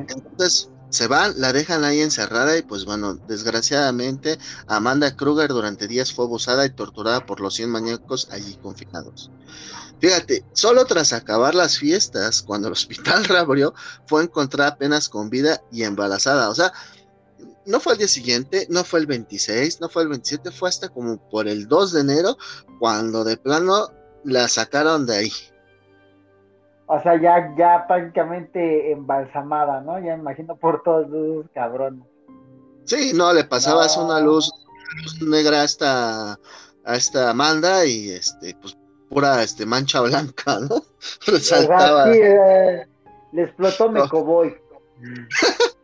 Entonces 0.09 0.71
se 0.91 1.07
van, 1.07 1.35
la 1.37 1.53
dejan 1.53 1.85
ahí 1.85 2.01
encerrada 2.01 2.57
y 2.57 2.63
pues 2.63 2.85
bueno, 2.85 3.15
desgraciadamente 3.29 4.39
Amanda 4.67 5.15
Kruger 5.15 5.49
durante 5.49 5.87
días 5.87 6.13
fue 6.13 6.25
abusada 6.25 6.65
y 6.65 6.71
torturada 6.71 7.27
por 7.27 7.41
los 7.41 7.55
100 7.55 7.71
maníacos 7.71 8.29
allí 8.31 8.55
confinados. 8.63 9.31
Fíjate, 10.01 10.45
solo 10.53 10.85
tras 10.85 11.13
acabar 11.13 11.55
las 11.55 11.77
fiestas, 11.79 12.43
cuando 12.43 12.69
el 12.69 12.73
hospital 12.73 13.25
reabrió, 13.25 13.75
fue 14.07 14.23
encontrada 14.23 14.71
apenas 14.71 15.09
con 15.09 15.29
vida 15.29 15.61
y 15.73 15.83
embarazada. 15.83 16.49
O 16.51 16.55
sea, 16.55 16.73
no 17.69 17.81
fue 17.81 17.93
el 17.93 17.99
día 17.99 18.09
siguiente, 18.09 18.67
no 18.71 18.83
fue 18.83 19.01
el 19.01 19.07
26, 19.07 19.81
no 19.81 19.89
fue 19.89 20.03
el 20.03 20.09
27, 20.09 20.51
fue 20.51 20.71
hasta 20.71 20.89
como 20.89 21.19
por 21.29 21.47
el 21.47 21.69
2 21.69 21.93
de 21.93 22.01
enero, 22.01 22.37
cuando 22.79 23.25
de 23.25 23.37
plano 23.37 23.89
la 24.25 24.49
sacaron 24.49 25.07
de 25.07 25.17
ahí. 25.17 25.33
O 26.87 26.99
sea, 27.03 27.21
ya, 27.21 27.55
ya 27.59 27.87
prácticamente 27.87 28.91
embalsamada, 28.91 29.83
¿no? 29.83 29.99
Ya 30.01 30.15
imagino 30.15 30.57
por 30.57 30.83
todos 30.83 31.09
los 31.11 31.47
cabrones. 31.53 32.07
Sí, 32.85 33.13
no, 33.15 33.35
le 33.35 33.45
pasabas 33.45 33.99
una 33.99 34.19
luz, 34.21 34.51
negra 35.21 35.61
a 35.61 35.65
esta, 35.65 36.33
a 36.33 36.97
esta 36.97 37.31
Amanda 37.31 37.85
y 37.85 38.11
este, 38.11 38.57
pues 38.63 38.79
pura 39.11 39.43
este 39.43 39.67
mancha 39.67 40.01
blanca, 40.01 40.59
¿no? 40.61 40.83
Resaltaba. 41.27 42.11
Sí, 42.11 42.21
eh, 42.23 42.87
le 43.33 43.43
explotó 43.43 43.91
Mecoboy. 43.91 44.49
Eh, 44.49 45.29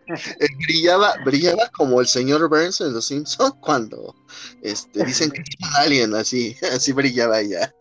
brillaba, 0.67 1.15
brillaba 1.25 1.69
como 1.77 2.01
el 2.01 2.07
señor 2.07 2.49
Burns 2.49 2.81
en 2.81 2.93
Los 2.93 3.07
Simpsons 3.07 3.55
cuando 3.61 4.15
este, 4.63 5.05
dicen 5.05 5.31
que 5.31 5.43
es 5.43 5.49
un 5.61 5.83
alien, 5.83 6.15
así, 6.15 6.57
así 6.75 6.93
brillaba 6.93 7.41
ella. 7.41 7.75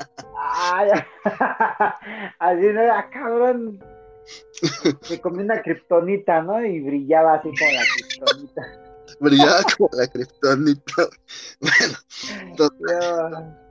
así 2.40 2.62
no 2.62 2.82
era 2.82 3.10
cabrón. 3.10 3.84
Se 5.02 5.20
comió 5.20 5.44
una 5.44 5.62
kriptonita, 5.62 6.42
¿no? 6.42 6.64
Y 6.64 6.80
brillaba 6.80 7.36
así 7.36 7.50
como 7.58 7.72
la 7.72 7.84
kriptonita. 7.96 8.62
brillaba 9.20 9.64
como 9.78 9.90
la 9.94 10.08
kriptonita. 10.08 11.10
Bueno, 11.60 11.98
entonces, 12.42 13.63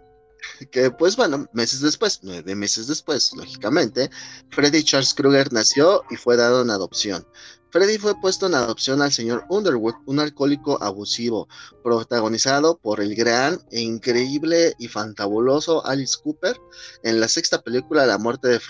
que 0.70 0.90
pues 0.90 1.16
bueno, 1.16 1.46
meses 1.52 1.80
después, 1.80 2.20
nueve 2.22 2.54
meses 2.54 2.86
después, 2.86 3.32
lógicamente, 3.34 4.10
Freddy 4.50 4.82
Charles 4.82 5.14
Krueger 5.14 5.52
nació 5.52 6.02
y 6.10 6.16
fue 6.16 6.36
dado 6.36 6.62
en 6.62 6.70
adopción. 6.70 7.26
Freddy 7.72 7.96
fue 7.96 8.20
puesto 8.20 8.46
en 8.46 8.54
adopción 8.54 9.00
al 9.00 9.12
señor 9.12 9.46
Underwood, 9.48 9.94
un 10.04 10.20
alcohólico 10.20 10.82
abusivo, 10.82 11.48
protagonizado 11.82 12.76
por 12.76 13.00
el 13.00 13.14
gran 13.14 13.58
e 13.70 13.80
increíble 13.80 14.74
y 14.78 14.88
fantabuloso 14.88 15.84
Alice 15.86 16.18
Cooper 16.22 16.60
en 17.02 17.18
la 17.18 17.28
sexta 17.28 17.62
película 17.62 18.04
La 18.04 18.18
muerte 18.18 18.48
de, 18.48 18.60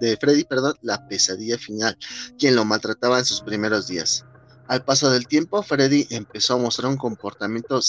de 0.00 0.16
Freddy, 0.16 0.42
perdón, 0.42 0.74
La 0.82 1.06
pesadilla 1.06 1.58
final, 1.58 1.96
quien 2.40 2.56
lo 2.56 2.64
maltrataba 2.64 3.20
en 3.20 3.24
sus 3.24 3.40
primeros 3.40 3.86
días. 3.86 4.24
Al 4.66 4.84
paso 4.84 5.10
del 5.12 5.28
tiempo, 5.28 5.62
Freddy 5.62 6.08
empezó 6.10 6.54
a 6.54 6.58
mostrar 6.58 6.90
un 6.90 6.96
comportamiento 6.96 7.80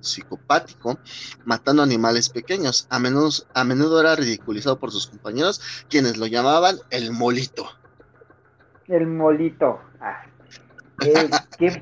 psicopático, 0.00 0.98
matando 1.44 1.82
animales 1.82 2.28
pequeños. 2.28 2.86
A 2.90 2.98
menudo, 2.98 3.30
a 3.54 3.64
menudo 3.64 4.00
era 4.00 4.16
ridiculizado 4.16 4.78
por 4.78 4.90
sus 4.90 5.06
compañeros, 5.06 5.60
quienes 5.88 6.16
lo 6.16 6.26
llamaban 6.26 6.76
el 6.90 7.12
molito. 7.12 7.66
El 8.88 9.06
molito. 9.06 9.80
Ah. 10.00 10.22
Qué, 11.00 11.30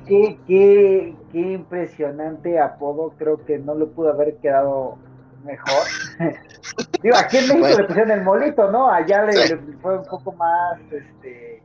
qué, 0.07 0.39
qué, 0.47 1.15
qué, 1.31 1.39
impresionante 1.39 2.57
apodo. 2.57 3.13
Creo 3.17 3.43
que 3.45 3.57
no 3.59 3.75
le 3.75 3.85
pudo 3.85 4.11
haber 4.11 4.37
quedado 4.37 4.97
mejor. 5.43 5.83
Digo, 7.03 7.17
aquí 7.17 7.37
en 7.37 7.47
México 7.49 7.81
le 7.81 7.83
pusieron 7.85 8.11
el 8.11 8.23
molito, 8.23 8.71
¿no? 8.71 8.89
Allá 8.89 9.25
le, 9.25 9.57
fue 9.81 9.97
un 9.97 10.05
poco 10.05 10.31
más, 10.33 10.79
este, 10.91 11.58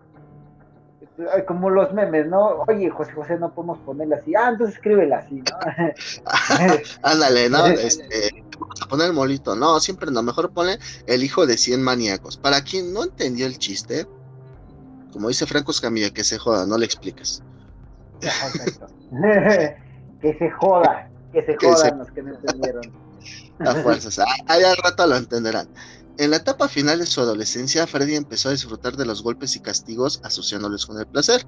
como 1.46 1.70
los 1.70 1.92
memes, 1.92 2.26
¿no? 2.26 2.64
Oye, 2.66 2.90
José 2.90 3.12
José, 3.12 3.38
no 3.38 3.52
podemos 3.54 3.78
ponerle 3.80 4.16
así. 4.16 4.34
Ah, 4.34 4.48
entonces 4.50 4.76
escríbela 4.76 5.18
así, 5.18 5.36
¿no? 5.36 5.58
Ándale, 7.02 7.48
¿no? 7.48 7.66
Este, 7.84 8.44
vamos 8.58 8.82
a 8.82 8.88
poner 8.88 9.06
el 9.08 9.12
molito. 9.12 9.54
No, 9.54 9.78
siempre 9.80 10.10
no. 10.10 10.22
Mejor 10.22 10.50
pone 10.52 10.78
el 11.06 11.22
hijo 11.22 11.46
de 11.46 11.56
100 11.56 11.82
maníacos. 11.82 12.36
Para 12.36 12.62
quien 12.62 12.92
no 12.92 13.04
entendió 13.04 13.46
el 13.46 13.58
chiste, 13.58 14.06
como 15.12 15.28
dice 15.28 15.46
Franco 15.46 15.70
Escamilla, 15.70 16.10
que 16.10 16.24
se 16.24 16.38
joda, 16.38 16.66
no 16.66 16.76
le 16.78 16.86
explicas. 16.86 17.42
que 20.20 20.38
se 20.38 20.50
joda, 20.50 21.08
que 21.32 21.42
se 21.42 21.56
jodan 21.56 21.98
los 21.98 22.10
que 22.10 22.22
no 22.22 22.34
entendieron. 22.34 23.04
A 23.60 23.74
fuerzas, 23.76 24.18
ahí 24.48 24.64
al 24.64 24.76
rato 24.82 25.06
lo 25.06 25.16
entenderán. 25.16 25.68
En 26.16 26.30
la 26.30 26.36
etapa 26.36 26.68
final 26.68 27.00
de 27.00 27.06
su 27.06 27.20
adolescencia, 27.20 27.88
Freddy 27.88 28.14
empezó 28.14 28.48
a 28.48 28.52
disfrutar 28.52 28.96
de 28.96 29.04
los 29.04 29.24
golpes 29.24 29.56
y 29.56 29.60
castigos 29.60 30.20
asociándolos 30.22 30.86
con 30.86 30.96
el 30.96 31.08
placer. 31.08 31.44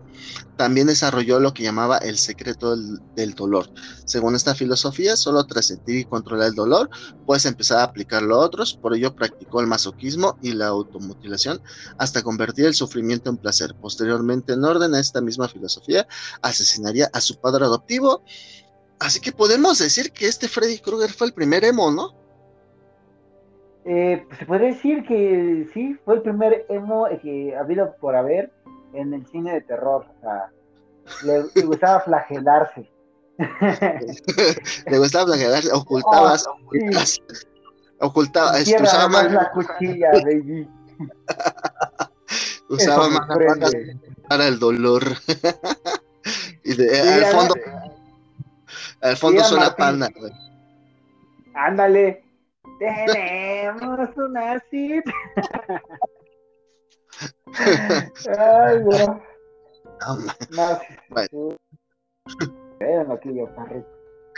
También 0.56 0.88
desarrolló 0.88 1.38
lo 1.38 1.54
que 1.54 1.62
llamaba 1.62 1.98
el 1.98 2.18
secreto 2.18 2.76
del, 2.76 3.34
dolor. 3.36 3.70
Según 4.06 4.34
esta 4.34 4.56
filosofía, 4.56 5.16
solo 5.16 5.46
tras 5.46 5.66
sentir 5.66 5.98
y 5.98 6.04
controlar 6.04 6.48
el 6.48 6.56
dolor, 6.56 6.90
puedes 7.26 7.46
empezar 7.46 7.78
a 7.78 7.84
aplicarlo 7.84 8.34
a 8.34 8.40
otros. 8.40 8.74
Por 8.74 8.96
ello, 8.96 9.14
practicó 9.14 9.60
el 9.60 9.68
masoquismo 9.68 10.36
y 10.42 10.52
la 10.52 10.66
automutilación 10.66 11.62
hasta 11.98 12.24
convertir 12.24 12.66
el 12.66 12.74
sufrimiento 12.74 13.30
en 13.30 13.36
placer. 13.36 13.72
Posteriormente, 13.80 14.54
en 14.54 14.64
orden 14.64 14.96
a 14.96 15.00
esta 15.00 15.20
misma 15.20 15.46
filosofía, 15.46 16.08
asesinaría 16.42 17.08
a 17.12 17.20
su 17.20 17.40
padre 17.40 17.66
adoptivo. 17.66 18.24
Así 18.98 19.20
que 19.20 19.30
podemos 19.30 19.78
decir 19.78 20.10
que 20.10 20.26
este 20.26 20.48
Freddy 20.48 20.80
Krueger 20.80 21.12
fue 21.12 21.28
el 21.28 21.34
primer 21.34 21.64
emo, 21.64 21.92
¿no? 21.92 22.25
Eh, 23.88 24.24
pues 24.26 24.40
se 24.40 24.46
podría 24.46 24.68
decir 24.68 25.04
que 25.06 25.68
sí, 25.72 25.96
fue 26.04 26.16
el 26.16 26.22
primer 26.22 26.66
emo 26.68 27.06
que 27.22 27.54
ha 27.54 27.60
habido 27.60 27.94
por 28.00 28.16
haber 28.16 28.50
en 28.92 29.14
el 29.14 29.24
cine 29.28 29.52
de 29.54 29.60
terror. 29.60 30.04
O 30.08 30.20
sea, 30.20 30.50
le, 31.54 31.62
gustaba 31.62 32.00
flagelarse. 32.00 32.90
le 34.90 34.98
gustaba 34.98 35.26
flagelarse, 35.26 35.72
ocultabas, 35.72 36.48
oh, 36.48 36.56
ocultabas, 36.64 37.20
ocultaba, 38.00 38.52
usaba 38.58 39.08
más 39.08 39.30
la 39.30 39.50
cuchilla, 39.52 40.10
baby. 40.10 40.68
usaba 42.68 43.08
más 43.08 43.28
para 44.28 44.48
el 44.48 44.58
dolor. 44.58 45.04
y 46.64 46.74
de, 46.74 47.00
al 47.00 47.24
fondo, 47.26 47.54
al 49.00 49.16
fondo 49.16 49.44
suena 49.44 49.76
panda. 49.76 50.10
Ándale, 51.54 52.25
tenemos 52.78 54.08
una 54.16 54.60
cita. 54.70 55.12
Ay, 58.38 58.78
no. 58.84 59.22
bueno. 61.10 61.56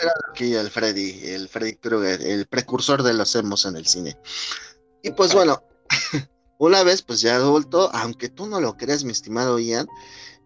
Era 0.00 0.12
aquí 0.30 0.54
el 0.54 0.70
Freddy, 0.70 1.26
el 1.26 1.48
Freddy 1.48 1.74
Krueger, 1.74 2.22
el 2.22 2.46
precursor 2.46 3.02
de 3.02 3.14
los 3.14 3.34
emos 3.34 3.64
en 3.64 3.76
el 3.76 3.86
cine. 3.86 4.16
Y 5.02 5.10
pues 5.10 5.34
bueno, 5.34 5.62
una 6.58 6.84
vez 6.84 7.02
pues 7.02 7.20
ya 7.20 7.34
adulto, 7.36 7.90
aunque 7.92 8.28
tú 8.28 8.46
no 8.46 8.60
lo 8.60 8.76
creas, 8.76 9.02
mi 9.02 9.10
estimado 9.10 9.58
Ian, 9.58 9.88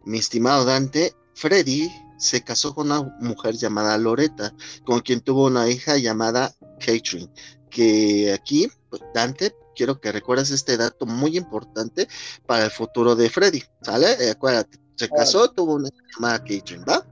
mi 0.04 0.18
estimado 0.18 0.64
Dante, 0.64 1.14
Freddy 1.34 1.90
se 2.18 2.42
casó 2.42 2.74
con 2.74 2.86
una 2.86 3.02
mujer 3.20 3.56
llamada 3.56 3.98
Loreta, 3.98 4.54
con 4.84 5.00
quien 5.00 5.20
tuvo 5.20 5.46
una 5.46 5.68
hija 5.68 5.98
llamada 5.98 6.54
Catherine, 6.78 7.28
que 7.72 8.32
aquí, 8.32 8.70
pues, 8.90 9.02
Dante, 9.14 9.56
quiero 9.74 10.00
que 10.00 10.12
recuerdes 10.12 10.50
este 10.50 10.76
dato 10.76 11.06
muy 11.06 11.36
importante 11.36 12.06
para 12.46 12.66
el 12.66 12.70
futuro 12.70 13.16
de 13.16 13.30
Freddy, 13.30 13.64
¿sale? 13.80 14.12
Eh, 14.20 14.30
acuérdate, 14.30 14.78
se 14.94 15.08
casó, 15.08 15.50
tuvo 15.50 15.74
una 15.74 15.88
llamada 16.14 16.38
Catherine, 16.38 16.84
¿va? 16.84 17.04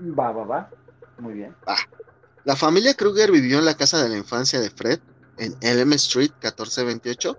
Va, 0.00 0.32
va, 0.32 0.44
va. 0.44 0.70
Muy 1.18 1.34
bien. 1.34 1.54
Va. 1.68 1.76
La 2.44 2.56
familia 2.56 2.94
Kruger 2.94 3.30
vivió 3.30 3.58
en 3.58 3.66
la 3.66 3.76
casa 3.76 4.02
de 4.02 4.08
la 4.08 4.16
infancia 4.16 4.60
de 4.60 4.70
Fred, 4.70 5.00
en 5.36 5.54
Elm 5.60 5.92
Street 5.92 6.30
1428, 6.42 7.38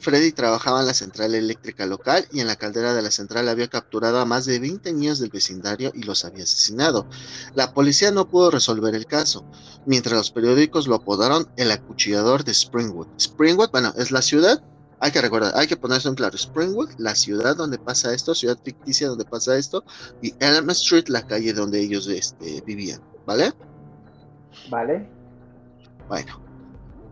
Freddy 0.00 0.32
trabajaba 0.32 0.80
en 0.80 0.86
la 0.86 0.94
central 0.94 1.34
eléctrica 1.34 1.86
local 1.86 2.26
y 2.32 2.40
en 2.40 2.46
la 2.46 2.56
caldera 2.56 2.94
de 2.94 3.02
la 3.02 3.10
central 3.10 3.48
había 3.48 3.68
capturado 3.68 4.18
a 4.18 4.24
más 4.24 4.46
de 4.46 4.58
20 4.58 4.92
niños 4.92 5.18
del 5.18 5.30
vecindario 5.30 5.92
y 5.94 6.02
los 6.02 6.24
había 6.24 6.44
asesinado. 6.44 7.06
La 7.54 7.74
policía 7.74 8.10
no 8.10 8.28
pudo 8.28 8.50
resolver 8.50 8.94
el 8.94 9.06
caso, 9.06 9.44
mientras 9.86 10.16
los 10.16 10.30
periódicos 10.30 10.88
lo 10.88 10.96
apodaron 10.96 11.48
el 11.56 11.70
acuchillador 11.70 12.44
de 12.44 12.52
Springwood. 12.52 13.08
Springwood, 13.18 13.70
bueno, 13.70 13.92
es 13.96 14.10
la 14.10 14.22
ciudad, 14.22 14.62
hay 15.00 15.12
que 15.12 15.20
recordar, 15.20 15.52
hay 15.54 15.66
que 15.66 15.76
ponerse 15.76 16.08
en 16.08 16.14
claro, 16.14 16.36
Springwood, 16.36 16.90
la 16.98 17.14
ciudad 17.14 17.56
donde 17.56 17.78
pasa 17.78 18.14
esto, 18.14 18.34
ciudad 18.34 18.58
ficticia 18.62 19.08
donde 19.08 19.24
pasa 19.24 19.56
esto, 19.56 19.84
y 20.22 20.34
Elm 20.40 20.70
Street, 20.70 21.08
la 21.08 21.26
calle 21.26 21.52
donde 21.52 21.80
ellos 21.80 22.08
este, 22.08 22.62
vivían, 22.62 23.00
¿vale? 23.26 23.52
Vale. 24.70 25.08
Bueno, 26.08 26.49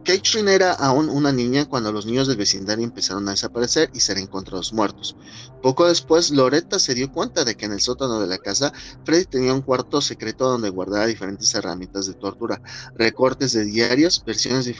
Catherine 0.04 0.54
era 0.54 0.72
aún 0.72 1.08
una 1.08 1.32
niña 1.32 1.66
cuando 1.66 1.92
los 1.92 2.06
niños 2.06 2.28
del 2.28 2.36
vecindario 2.36 2.84
empezaron 2.84 3.28
a 3.28 3.32
desaparecer 3.32 3.90
y 3.92 4.00
ser 4.00 4.18
encontrados 4.18 4.72
muertos. 4.72 5.16
Poco 5.62 5.86
después, 5.86 6.30
Loretta 6.30 6.78
se 6.78 6.94
dio 6.94 7.12
cuenta 7.12 7.44
de 7.44 7.56
que 7.56 7.66
en 7.66 7.72
el 7.72 7.80
sótano 7.80 8.20
de 8.20 8.26
la 8.26 8.38
casa, 8.38 8.72
Freddy 9.04 9.26
tenía 9.26 9.52
un 9.52 9.62
cuarto 9.62 10.00
secreto 10.00 10.48
donde 10.48 10.70
guardaba 10.70 11.06
diferentes 11.06 11.54
herramientas 11.54 12.06
de 12.06 12.14
tortura, 12.14 12.60
recortes 12.94 13.52
de 13.52 13.64
diarios, 13.64 14.22
versiones 14.24 14.64
de 14.64 14.76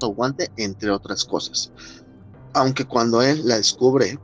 guante, 0.00 0.50
entre 0.56 0.90
otras 0.90 1.24
cosas. 1.24 1.72
Aunque 2.52 2.84
cuando 2.84 3.22
él 3.22 3.42
la 3.44 3.56
descubre, 3.56 4.18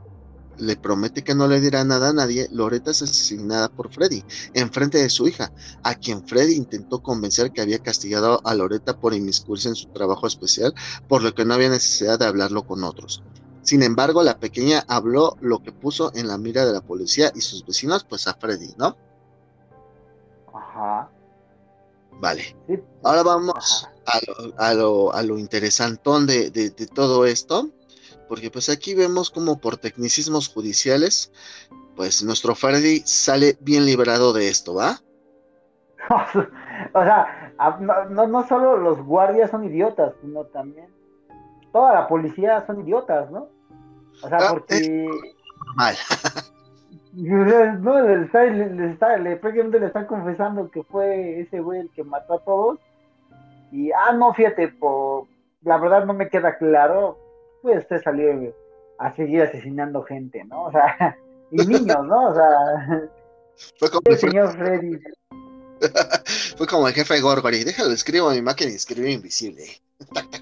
le 0.61 0.77
promete 0.77 1.23
que 1.23 1.33
no 1.33 1.47
le 1.47 1.59
dirá 1.59 1.83
nada 1.83 2.09
a 2.09 2.13
nadie, 2.13 2.47
Loretta 2.51 2.91
es 2.91 3.01
asesinada 3.01 3.67
por 3.67 3.91
Freddy 3.91 4.23
en 4.53 4.71
frente 4.71 4.99
de 4.99 5.09
su 5.09 5.27
hija, 5.27 5.51
a 5.83 5.95
quien 5.95 6.25
Freddy 6.25 6.53
intentó 6.53 7.01
convencer 7.01 7.51
que 7.51 7.61
había 7.61 7.79
castigado 7.79 8.41
a 8.45 8.53
Loretta 8.53 8.99
por 8.99 9.13
inmiscuirse 9.13 9.69
en 9.69 9.75
su 9.75 9.87
trabajo 9.87 10.27
especial, 10.27 10.73
por 11.07 11.23
lo 11.23 11.33
que 11.33 11.45
no 11.45 11.55
había 11.55 11.69
necesidad 11.69 12.19
de 12.19 12.27
hablarlo 12.27 12.63
con 12.63 12.83
otros. 12.83 13.23
Sin 13.63 13.81
embargo, 13.83 14.23
la 14.23 14.39
pequeña 14.39 14.85
habló 14.87 15.35
lo 15.41 15.63
que 15.63 15.71
puso 15.71 16.11
en 16.15 16.27
la 16.27 16.37
mira 16.37 16.65
de 16.65 16.73
la 16.73 16.81
policía 16.81 17.31
y 17.33 17.41
sus 17.41 17.65
vecinos, 17.65 18.03
pues 18.03 18.27
a 18.27 18.35
Freddy, 18.35 18.73
¿no? 18.77 18.95
Ajá. 20.53 21.09
Vale. 22.19 22.55
Ahora 23.03 23.23
vamos 23.23 23.87
a 24.05 24.19
lo, 24.27 24.53
a 24.59 24.73
lo, 24.73 25.13
a 25.13 25.23
lo 25.23 25.39
interesantón 25.39 26.27
de, 26.27 26.51
de 26.51 26.69
todo 26.87 27.25
esto 27.25 27.71
porque 28.31 28.49
pues 28.49 28.69
aquí 28.69 28.95
vemos 28.95 29.29
como 29.29 29.59
por 29.59 29.75
tecnicismos 29.75 30.47
judiciales, 30.47 31.33
pues 31.97 32.23
nuestro 32.23 32.55
Freddy 32.55 32.99
sale 32.99 33.57
bien 33.59 33.85
librado 33.85 34.31
de 34.31 34.47
esto, 34.47 34.73
¿va? 34.73 34.99
o 36.93 37.03
sea, 37.03 37.53
no, 38.09 38.27
no, 38.27 38.47
solo 38.47 38.77
los 38.77 39.03
guardias 39.03 39.51
son 39.51 39.65
idiotas, 39.65 40.13
sino 40.21 40.45
también 40.45 40.87
toda 41.73 41.93
la 41.93 42.07
policía 42.07 42.65
son 42.65 42.79
idiotas, 42.79 43.29
¿no? 43.31 43.49
O 44.23 44.29
sea, 44.29 44.37
ah, 44.39 44.49
porque... 44.51 45.09
Mal. 45.75 45.95
No, 47.13 47.99
le, 47.99 48.23
está, 48.23 48.45
le, 48.45 48.91
está, 48.91 49.17
le, 49.17 49.35
prácticamente 49.35 49.81
le 49.81 49.87
están 49.87 50.05
confesando 50.05 50.71
que 50.71 50.83
fue 50.83 51.41
ese 51.41 51.59
güey 51.59 51.81
el 51.81 51.89
que 51.89 52.05
mató 52.05 52.35
a 52.35 52.39
todos. 52.45 52.79
Y, 53.73 53.91
ah, 53.91 54.13
no, 54.13 54.33
fíjate, 54.33 54.69
por, 54.69 55.25
la 55.63 55.77
verdad 55.77 56.05
no 56.05 56.13
me 56.13 56.29
queda 56.29 56.57
claro. 56.57 57.17
Pues 57.61 57.79
usted 57.79 58.01
salió 58.01 58.53
a 58.99 59.15
seguir 59.15 59.41
asesinando 59.41 60.03
gente, 60.03 60.43
¿no? 60.45 60.65
O 60.65 60.71
sea, 60.71 61.17
y 61.51 61.57
niños, 61.57 62.05
¿no? 62.05 62.29
O 62.29 62.35
sea, 62.35 63.09
fue 63.79 63.89
como 63.89 64.01
el 64.05 64.17
señor 64.17 64.55
Freddy. 64.57 64.99
fue 66.57 66.67
como 66.67 66.87
el 66.87 66.93
jefe 66.93 67.15
de 67.15 67.21
Gorgory, 67.21 67.63
déjalo 67.63 67.91
escribo 67.91 68.29
a 68.29 68.33
mi 68.33 68.41
máquina 68.41 68.71
y 68.71 68.75
escribo 68.75 69.07
invisible. 69.07 69.63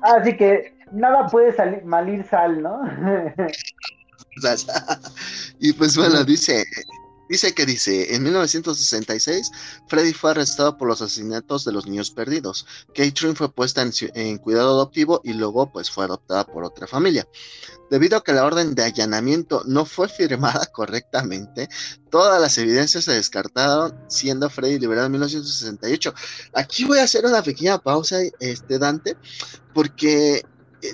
Así 0.01 0.35
que 0.37 0.73
nada 0.91 1.27
puede 1.27 1.53
salir 1.53 1.83
mal 1.83 2.09
ir 2.09 2.25
sal, 2.25 2.61
¿no? 2.61 2.81
y 5.59 5.73
pues 5.73 5.97
bueno, 5.97 6.23
dice, 6.23 6.63
dice 7.29 7.53
que 7.53 7.65
dice, 7.65 8.15
en 8.15 8.23
1966, 8.23 9.51
Freddy 9.87 10.13
fue 10.13 10.31
arrestado 10.31 10.77
por 10.77 10.87
los 10.87 11.01
asesinatos 11.01 11.63
de 11.63 11.71
los 11.71 11.85
niños 11.85 12.11
perdidos. 12.11 12.65
Catherine 12.87 13.35
fue 13.35 13.53
puesta 13.53 13.87
en, 14.13 14.37
cuidado 14.39 14.71
adoptivo 14.71 15.21
y 15.23 15.33
luego 15.33 15.71
pues 15.71 15.89
fue 15.89 16.05
adoptada 16.05 16.45
por 16.45 16.63
otra 16.63 16.87
familia. 16.87 17.27
Debido 17.89 18.17
a 18.17 18.23
que 18.23 18.33
la 18.33 18.45
orden 18.45 18.75
de 18.75 18.83
allanamiento 18.83 19.63
no 19.65 19.85
fue 19.85 20.09
firmada 20.09 20.65
correctamente, 20.73 21.69
todas 22.09 22.41
las 22.41 22.57
evidencias 22.57 23.05
se 23.05 23.13
descartaron, 23.13 23.95
siendo 24.09 24.49
Freddy 24.49 24.79
liberado 24.79 25.05
en 25.05 25.13
1968. 25.13 26.13
Aquí 26.53 26.83
voy 26.85 26.99
a 26.99 27.03
hacer 27.03 27.25
una 27.25 27.41
pequeña 27.43 27.77
pausa, 27.77 28.17
este 28.39 28.79
Dante, 28.79 29.15
porque 29.73 30.43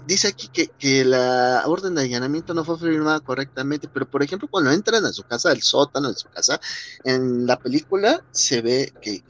dice 0.06 0.30
aquí 0.30 0.50
que, 0.50 1.06
la 1.06 1.64
orden 1.66 1.96
de 1.96 2.04
allanamiento 2.04 2.54
no 2.54 2.64
fue 2.64 2.78
firmada 2.78 3.20
correctamente, 3.20 3.88
pero 3.88 4.10
por 4.10 4.24
ejemplo, 4.24 4.48
cuando 4.50 4.72
entran 4.72 5.06
a 5.06 5.14
su 5.14 5.24
casa, 5.24 5.52
al 5.52 5.62
sótano 5.62 6.10
de 6.10 6.16
su 6.16 6.30
casa, 6.30 6.60
en 7.04 7.46
la 7.46 7.58
película 7.58 8.24
se 8.32 8.62
ve 8.62 8.94
que, 9.02 9.24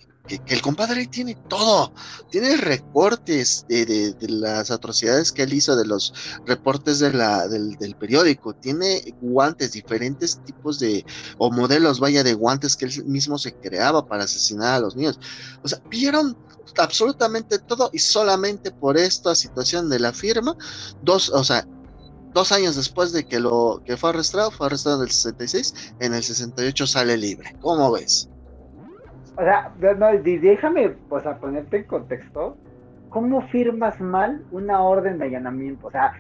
el 0.48 0.60
compadre 0.64 1.06
tiene 1.06 1.38
todo, 1.48 1.94
tiene 2.32 2.58
recortes 2.58 3.64
de, 3.70 4.16
las 4.22 4.72
atrocidades 4.72 5.32
que 5.32 5.44
él 5.44 5.54
hizo, 5.54 5.76
de 5.76 5.86
los 5.86 6.16
reportes 6.48 6.98
de 6.98 7.14
la, 7.14 7.48
del, 7.48 7.76
del, 7.76 7.96
periódico, 7.96 8.56
tiene 8.56 9.14
guantes, 9.22 9.74
diferentes 9.74 10.44
tipos 10.44 10.80
de, 10.80 11.06
o 11.38 11.52
modelos, 11.52 12.00
vaya, 12.00 12.24
de 12.24 12.34
guantes 12.34 12.76
que 12.76 12.86
él 12.86 13.06
mismo 13.06 13.38
se 13.38 13.54
creaba 13.54 14.08
para 14.08 14.24
asesinar 14.24 14.74
a 14.74 14.80
los 14.80 14.96
niños. 14.96 15.20
O 15.62 15.68
sea, 15.68 15.80
vieron 15.92 16.36
absolutamente 16.78 17.60
todo 17.60 17.90
y 17.94 18.00
solamente 18.00 18.72
por 18.72 18.98
esta 18.98 19.36
situación 19.36 19.90
de 19.90 20.00
la 20.00 20.14
firma, 20.14 20.56
dos, 21.02 21.30
o 21.30 21.44
sea, 21.44 21.66
dos 22.34 22.52
años 22.52 22.76
después 22.76 23.14
de 23.14 23.26
que 23.26 23.40
lo 23.40 23.82
que 23.86 23.98
fue 23.98 24.10
arrestado, 24.10 24.52
fue 24.52 24.68
arrestado 24.68 24.98
en 24.98 25.04
el 25.04 25.10
66, 25.10 25.96
en 26.00 26.14
el 26.14 26.22
68 26.22 26.86
sale 26.86 27.18
libre. 27.18 27.56
¿Cómo 27.62 27.92
ves? 27.92 28.30
O 29.38 29.42
sea, 29.42 29.74
no, 29.98 30.08
déjame 30.12 30.90
pues, 31.10 31.26
a 31.26 31.38
ponerte 31.38 31.78
en 31.78 31.84
contexto. 31.86 32.58
¿Cómo 33.10 33.48
firmas 33.48 34.00
mal 34.02 34.44
una 34.52 34.82
orden 34.82 35.18
de 35.18 35.26
allanamiento? 35.26 35.88
O 35.88 35.92
sea, 35.92 36.14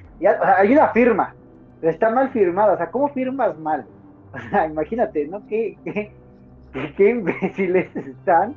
hay 0.57 0.71
una 0.71 0.89
firma, 0.89 1.35
está 1.81 2.09
mal 2.09 2.31
firmada. 2.31 2.73
O 2.73 2.77
sea, 2.77 2.89
¿cómo 2.89 3.09
firmas 3.09 3.57
mal? 3.59 3.85
O 4.35 4.49
sea, 4.49 4.65
imagínate, 4.65 5.29
¿no? 5.29 5.47
¿Qué, 5.47 5.77
qué, 5.85 6.11
qué 6.97 7.09
imbéciles 7.09 7.95
están 7.95 8.53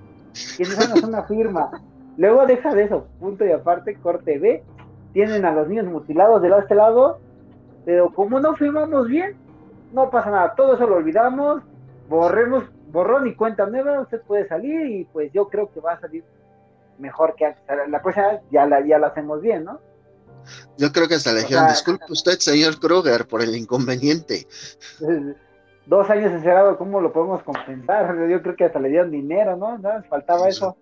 que 0.57 0.64
no 0.64 0.95
es 0.95 1.02
una 1.02 1.25
firma. 1.25 1.71
Luego 2.16 2.47
deja 2.47 2.75
de 2.75 2.85
eso, 2.85 3.07
punto 3.21 3.45
y 3.45 3.52
aparte, 3.52 3.95
corte 3.97 4.38
B, 4.38 4.62
tienen 5.12 5.45
a 5.45 5.52
los 5.52 5.68
niños 5.68 5.87
mutilados 5.87 6.42
de 6.42 6.49
este 6.59 6.75
lado, 6.75 7.21
pero 7.85 8.12
como 8.12 8.40
no 8.40 8.54
firmamos 8.57 9.07
bien, 9.07 9.37
no 9.92 10.11
pasa 10.11 10.30
nada, 10.30 10.54
todo 10.54 10.75
eso 10.75 10.87
lo 10.87 10.97
olvidamos, 10.97 11.62
borremos, 12.09 12.64
borrón 12.90 13.26
y 13.26 13.35
cuenta 13.35 13.66
nueva, 13.66 14.00
usted 14.00 14.21
puede 14.23 14.49
salir 14.49 14.87
y 14.87 15.04
pues 15.04 15.33
yo 15.33 15.49
creo 15.49 15.71
que 15.73 15.80
va 15.80 15.92
a 15.92 16.00
salir 16.00 16.25
mejor 16.99 17.34
que 17.36 17.47
antes. 17.47 17.63
La 17.89 18.02
cosa 18.02 18.41
ya 18.50 18.67
la, 18.67 18.84
ya 18.84 18.99
la 18.99 19.08
hacemos 19.08 19.41
bien, 19.41 19.65
¿no? 19.65 19.80
Yo 20.76 20.93
creo 20.93 21.08
que 21.08 21.15
hasta 21.15 21.32
le 21.32 21.41
dijeron, 21.41 21.69
disculpe 21.69 22.04
usted, 22.08 22.39
señor 22.39 22.78
Kruger, 22.80 23.26
por 23.26 23.43
el 23.43 23.54
inconveniente. 23.54 24.47
dos 25.89 26.09
años 26.11 26.33
encerrado, 26.33 26.77
¿cómo 26.77 27.01
lo 27.01 27.13
podemos 27.13 27.43
compensar? 27.43 28.15
Yo 28.29 28.43
creo 28.43 28.57
que 28.57 28.65
hasta 28.67 28.79
le 28.79 28.91
dieron 28.91 29.11
dinero, 29.11 29.57
¿no? 29.57 29.79
¿No? 29.79 30.03
Faltaba 30.09 30.49
eso. 30.49 30.77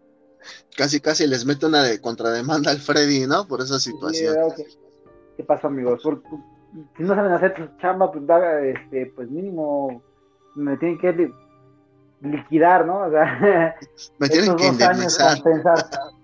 Casi, 0.77 1.01
casi 1.01 1.27
les 1.27 1.47
mete 1.47 1.67
una 1.67 1.83
de 1.83 2.01
contrademanda 2.01 2.71
al 2.71 2.79
Freddy, 2.79 3.27
¿no? 3.27 3.47
Por 3.47 3.61
esa 3.61 3.79
situación. 3.79 4.35
¿Qué 5.37 5.45
pasó, 5.45 5.69
amigos? 5.69 6.03
si 6.97 7.03
no 7.05 7.15
saben 7.15 7.33
hacer 7.33 7.55
su 7.57 7.81
chamba, 7.81 8.11
pues, 8.13 8.25
este, 8.63 9.07
pues 9.15 9.31
mínimo 9.31 10.03
me 10.55 10.77
tienen 10.77 10.99
que 10.99 11.31
liquidar, 12.21 12.85
¿no? 12.87 13.07
O 13.07 13.11
sea, 13.11 13.77
me 14.19 14.29
tienen 14.29 14.57
que 14.57 14.67
indemnizar. 14.67 15.39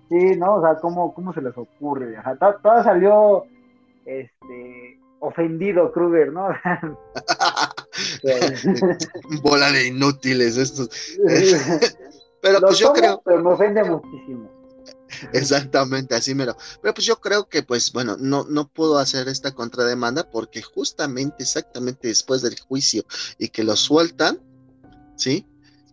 Sí, 0.09 0.35
¿no? 0.37 0.55
O 0.55 0.61
sea, 0.61 0.75
¿cómo, 0.75 1.13
cómo 1.13 1.33
se 1.33 1.41
les 1.41 1.57
ocurre? 1.57 2.15
todo 2.61 2.83
salió, 2.83 3.45
este, 4.05 4.99
ofendido 5.19 5.91
Kruger, 5.91 6.31
¿no? 6.31 6.49
Bola 9.41 9.71
de 9.71 9.87
inútiles 9.87 10.57
estos. 10.57 10.89
pero 12.41 12.59
pues 12.61 12.79
yo 12.79 12.93
creo. 12.93 13.21
Pero 13.23 13.43
me 13.43 13.51
ofende 13.51 13.83
muchísimo. 13.83 14.49
Exactamente, 15.31 16.15
así 16.15 16.33
mero. 16.33 16.57
Pero 16.81 16.93
pues 16.93 17.05
yo 17.05 17.19
creo 17.19 17.47
que, 17.47 17.63
pues 17.63 17.91
bueno, 17.91 18.17
no, 18.19 18.45
no 18.49 18.67
puedo 18.67 18.97
hacer 18.97 19.27
esta 19.27 19.51
contrademanda 19.51 20.29
porque 20.29 20.61
justamente, 20.61 21.43
exactamente 21.43 22.07
después 22.07 22.41
del 22.41 22.59
juicio 22.59 23.05
y 23.37 23.49
que 23.49 23.63
lo 23.63 23.75
sueltan, 23.75 24.39
¿sí? 25.15 25.45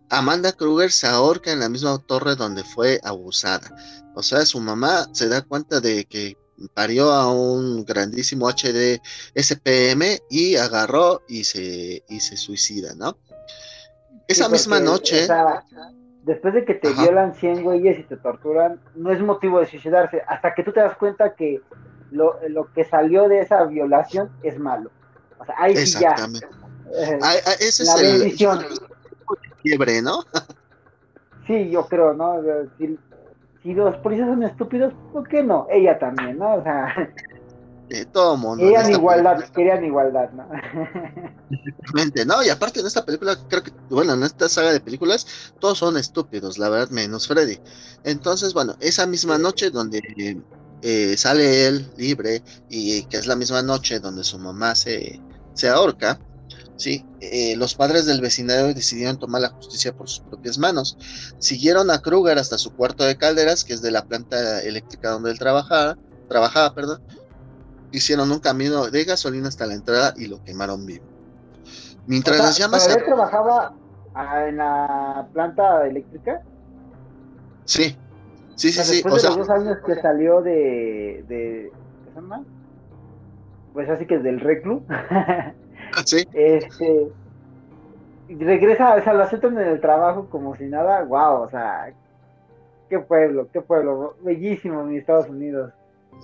Amanda 0.09 0.51
Kruger 0.51 0.91
se 0.91 1.07
ahorca 1.07 1.51
en 1.51 1.59
la 1.59 1.69
misma 1.69 1.97
torre 1.99 2.35
donde 2.35 2.63
fue 2.63 2.99
abusada. 3.03 3.73
O 4.13 4.23
sea, 4.23 4.45
su 4.45 4.59
mamá 4.59 5.07
se 5.13 5.29
da 5.29 5.41
cuenta 5.41 5.79
de 5.79 6.05
que 6.05 6.37
parió 6.69 7.11
a 7.11 7.31
un 7.31 7.85
grandísimo 7.85 8.49
HD 8.49 9.01
SPM 9.35 10.19
y 10.29 10.55
agarró 10.55 11.21
y 11.27 11.43
se, 11.43 12.03
y 12.07 12.19
se 12.19 12.37
suicida, 12.37 12.93
¿no? 12.95 13.17
Esa 14.27 14.49
misma 14.49 14.79
noche. 14.79 15.27
después 16.23 16.53
de 16.53 16.65
que 16.65 16.75
te 16.75 16.93
violan 16.93 17.35
100 17.35 17.63
güeyes 17.63 17.99
y 17.99 18.03
te 18.03 18.17
torturan, 18.17 18.79
no 18.95 19.11
es 19.11 19.21
motivo 19.21 19.59
de 19.59 19.65
suicidarse, 19.65 20.21
hasta 20.27 20.53
que 20.53 20.63
tú 20.63 20.71
te 20.71 20.79
das 20.79 20.95
cuenta 20.97 21.35
que 21.35 21.61
lo, 22.11 22.39
que 22.73 22.85
salió 22.85 23.27
de 23.27 23.41
esa 23.41 23.63
violación 23.65 24.29
es 24.43 24.57
malo. 24.59 24.91
O 25.39 25.45
sea, 25.45 25.55
ahí 25.57 25.75
sí 25.75 25.99
ya. 25.99 26.15
Eh, 26.93 27.19
ah, 27.21 27.33
ah, 27.45 27.53
ese 27.59 27.83
es 27.83 27.95
el, 27.95 28.31
fiebre, 29.61 30.01
¿no? 30.01 30.23
sí, 31.47 31.69
yo 31.69 31.87
creo, 31.87 32.13
¿no? 32.13 32.41
si 32.77 32.97
los 33.63 33.95
policías 33.97 34.27
son 34.27 34.43
estúpidos, 34.43 34.93
¿por 35.13 35.27
qué 35.27 35.43
no? 35.43 35.67
Ella 35.69 35.99
también, 35.99 36.37
¿no? 36.37 36.55
O 36.55 36.63
sea, 36.63 36.93
todo 38.11 38.37
mundo. 38.37 38.63
Querían 38.63 38.91
igualdad, 38.91 39.43
querían 39.53 39.83
igualdad, 39.83 40.31
¿no? 40.31 40.47
Exactamente, 41.49 42.25
¿no? 42.25 42.43
Y 42.43 42.49
aparte 42.49 42.79
en 42.79 42.87
esta 42.87 43.05
película, 43.05 43.37
creo 43.49 43.63
que, 43.63 43.71
bueno, 43.89 44.13
en 44.13 44.23
esta 44.23 44.47
saga 44.47 44.71
de 44.71 44.79
películas, 44.79 45.53
todos 45.59 45.77
son 45.77 45.97
estúpidos, 45.97 46.57
la 46.57 46.69
verdad, 46.69 46.89
menos 46.89 47.27
Freddy. 47.27 47.59
Entonces, 48.03 48.53
bueno, 48.53 48.75
esa 48.79 49.05
misma 49.05 49.37
noche 49.37 49.69
donde 49.69 50.01
eh, 50.81 51.17
sale 51.17 51.67
él 51.67 51.91
libre 51.97 52.41
y 52.69 53.03
que 53.03 53.17
es 53.17 53.27
la 53.27 53.35
misma 53.35 53.61
noche 53.61 53.99
donde 53.99 54.23
su 54.23 54.39
mamá 54.39 54.75
se, 54.75 55.19
se 55.53 55.69
ahorca, 55.69 56.19
Sí, 56.81 57.05
eh, 57.19 57.55
los 57.57 57.75
padres 57.75 58.07
del 58.07 58.21
vecindario 58.21 58.73
decidieron 58.73 59.19
tomar 59.19 59.43
la 59.43 59.49
justicia 59.49 59.93
por 59.93 60.09
sus 60.09 60.21
propias 60.21 60.57
manos. 60.57 60.97
Siguieron 61.37 61.91
a 61.91 61.99
Kruger 61.99 62.39
hasta 62.39 62.57
su 62.57 62.75
cuarto 62.75 63.03
de 63.03 63.17
calderas, 63.17 63.63
que 63.63 63.73
es 63.73 63.83
de 63.83 63.91
la 63.91 64.03
planta 64.03 64.63
eléctrica 64.63 65.11
donde 65.11 65.29
él 65.29 65.37
trabajaba, 65.37 65.95
trabajaba, 66.27 66.73
perdón. 66.73 66.99
Hicieron 67.91 68.31
un 68.31 68.39
camino 68.39 68.89
de 68.89 69.03
gasolina 69.03 69.49
hasta 69.49 69.67
la 69.67 69.75
entrada 69.75 70.15
y 70.17 70.25
lo 70.25 70.43
quemaron 70.43 70.83
vivo. 70.87 71.05
Mientras 72.07 72.39
las 72.39 72.57
llamas. 72.57 72.87
él 72.87 73.03
trabajaba 73.05 73.75
ah, 74.15 74.47
en 74.47 74.57
la 74.57 75.27
planta 75.33 75.85
eléctrica? 75.85 76.41
Sí, 77.65 77.95
sí, 78.55 78.71
sí, 78.71 78.81
sí. 78.81 78.93
Después 79.03 79.21
de 79.21 79.29
los 79.29 79.37
dos 79.37 79.49
años 79.51 79.77
que 79.85 80.01
salió 80.01 80.41
de, 80.41 81.23
de 81.27 81.71
¿qué 82.05 82.09
se 82.09 82.15
llama? 82.15 82.43
Pues 83.71 83.87
así 83.87 84.07
que 84.07 84.15
es 84.15 84.23
del 84.23 84.39
reclu. 84.39 84.83
Sí. 86.05 86.27
Este, 86.33 87.11
regresa, 88.29 88.95
o 88.95 89.03
sea, 89.03 89.13
lo 89.13 89.23
aceptan 89.23 89.57
en 89.57 89.67
el 89.67 89.81
trabajo 89.81 90.27
como 90.29 90.55
si 90.55 90.65
nada, 90.65 91.03
wow, 91.03 91.41
o 91.43 91.49
sea, 91.49 91.93
qué 92.89 92.99
pueblo, 92.99 93.47
qué 93.51 93.61
pueblo, 93.61 94.15
bellísimo 94.21 94.81
en 94.81 94.97
Estados 94.97 95.29
Unidos. 95.29 95.71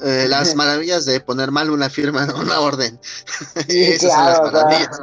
Eh, 0.04 0.28
las 0.28 0.56
maravillas 0.56 1.06
de 1.06 1.20
poner 1.20 1.52
mal 1.52 1.70
una 1.70 1.90
firma 1.90 2.28
una 2.40 2.60
orden. 2.60 3.00
Esas 3.68 4.14
son 4.14 4.26
las 4.26 4.54
maravillas. 4.54 5.02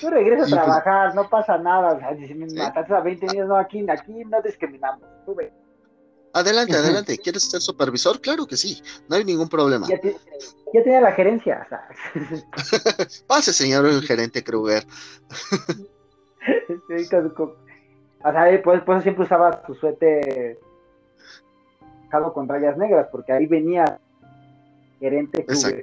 tú 0.00 0.10
regresas 0.10 0.52
a 0.52 0.56
pues 0.56 0.64
trabajar, 0.64 1.14
no 1.14 1.28
pasa 1.28 1.58
nada. 1.58 1.94
O 1.94 1.98
sea, 1.98 2.16
si 2.16 2.34
me 2.34 2.46
mataste 2.54 2.94
a 2.94 3.00
20 3.00 3.28
años, 3.30 3.48
no, 3.48 3.56
aquí, 3.56 3.84
aquí 3.88 4.24
no 4.24 4.40
discriminamos. 4.42 5.02
Tú 5.26 5.36
Adelante, 6.34 6.76
adelante. 6.76 7.18
¿Quieres 7.18 7.44
ser 7.44 7.60
supervisor? 7.60 8.20
Claro 8.20 8.46
que 8.46 8.56
sí, 8.56 8.82
no 9.08 9.16
hay 9.16 9.24
ningún 9.24 9.48
problema. 9.48 9.86
Ya, 9.88 10.00
tenía 10.82 11.00
la 11.00 11.12
gerencia. 11.12 11.66
Pase, 13.26 13.52
señor 13.52 13.86
el 13.86 14.02
gerente 14.02 14.42
Kruger. 14.42 14.86
o 16.40 18.32
sea, 18.32 18.62
pues, 18.62 18.82
pues 18.84 19.02
siempre 19.02 19.24
usaba 19.24 19.62
su 19.66 19.74
suéter 19.74 20.58
con 22.34 22.48
rayas 22.48 22.76
negras, 22.76 23.08
porque 23.10 23.32
ahí 23.32 23.46
venía 23.46 23.98
gerente 25.00 25.44
Kruger. 25.44 25.82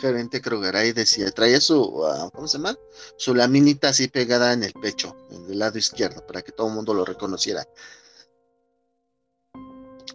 Gerente 0.00 0.40
Kruger, 0.40 0.74
ahí 0.74 0.92
decía, 0.92 1.30
traía 1.30 1.60
su, 1.60 2.04
ah, 2.04 2.28
¿cómo 2.34 2.48
se 2.48 2.58
llama? 2.58 2.74
Su 3.16 3.34
laminita 3.34 3.90
así 3.90 4.08
pegada 4.08 4.52
en 4.52 4.64
el 4.64 4.72
pecho, 4.72 5.16
en 5.30 5.44
el 5.50 5.58
lado 5.58 5.78
izquierdo, 5.78 6.26
para 6.26 6.42
que 6.42 6.50
todo 6.50 6.66
el 6.68 6.74
mundo 6.74 6.94
lo 6.94 7.04
reconociera. 7.04 7.64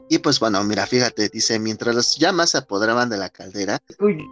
Y 0.09 0.17
pues 0.17 0.39
bueno, 0.39 0.63
mira, 0.63 0.87
fíjate, 0.87 1.29
dice, 1.29 1.59
mientras 1.59 1.95
las 1.95 2.17
llamas 2.17 2.49
se 2.49 2.57
apoderaban 2.57 3.09
de 3.09 3.17
la 3.17 3.29
caldera. 3.29 3.77
Uy, 3.99 4.25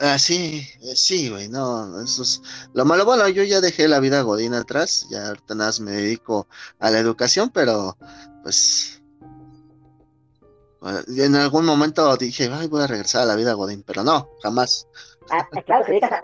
Ah, 0.00 0.18
sí, 0.18 0.66
eh, 0.82 0.96
sí, 0.96 1.28
güey, 1.30 1.48
no, 1.48 2.02
eso 2.02 2.22
es 2.22 2.42
lo 2.74 2.84
malo. 2.84 3.04
Bueno, 3.04 3.28
yo 3.28 3.44
ya 3.44 3.60
dejé 3.60 3.86
la 3.86 4.00
vida 4.00 4.22
godín 4.22 4.54
atrás, 4.54 5.06
ya 5.10 5.28
ahorita 5.28 5.54
nada 5.54 5.68
más 5.68 5.78
me 5.78 5.92
dedico 5.92 6.48
a 6.80 6.90
la 6.90 6.98
educación, 6.98 7.50
pero 7.50 7.96
pues 8.42 9.00
eh, 10.84 11.04
en 11.24 11.36
algún 11.36 11.64
momento 11.64 12.16
dije, 12.16 12.50
ay, 12.52 12.66
voy 12.66 12.82
a 12.82 12.88
regresar 12.88 13.22
a 13.22 13.26
la 13.26 13.36
vida 13.36 13.52
godín, 13.52 13.84
pero 13.84 14.02
no, 14.02 14.28
jamás. 14.42 14.88
Ah, 15.30 15.46
claro, 15.64 15.84
que 15.84 16.00
a, 16.04 16.22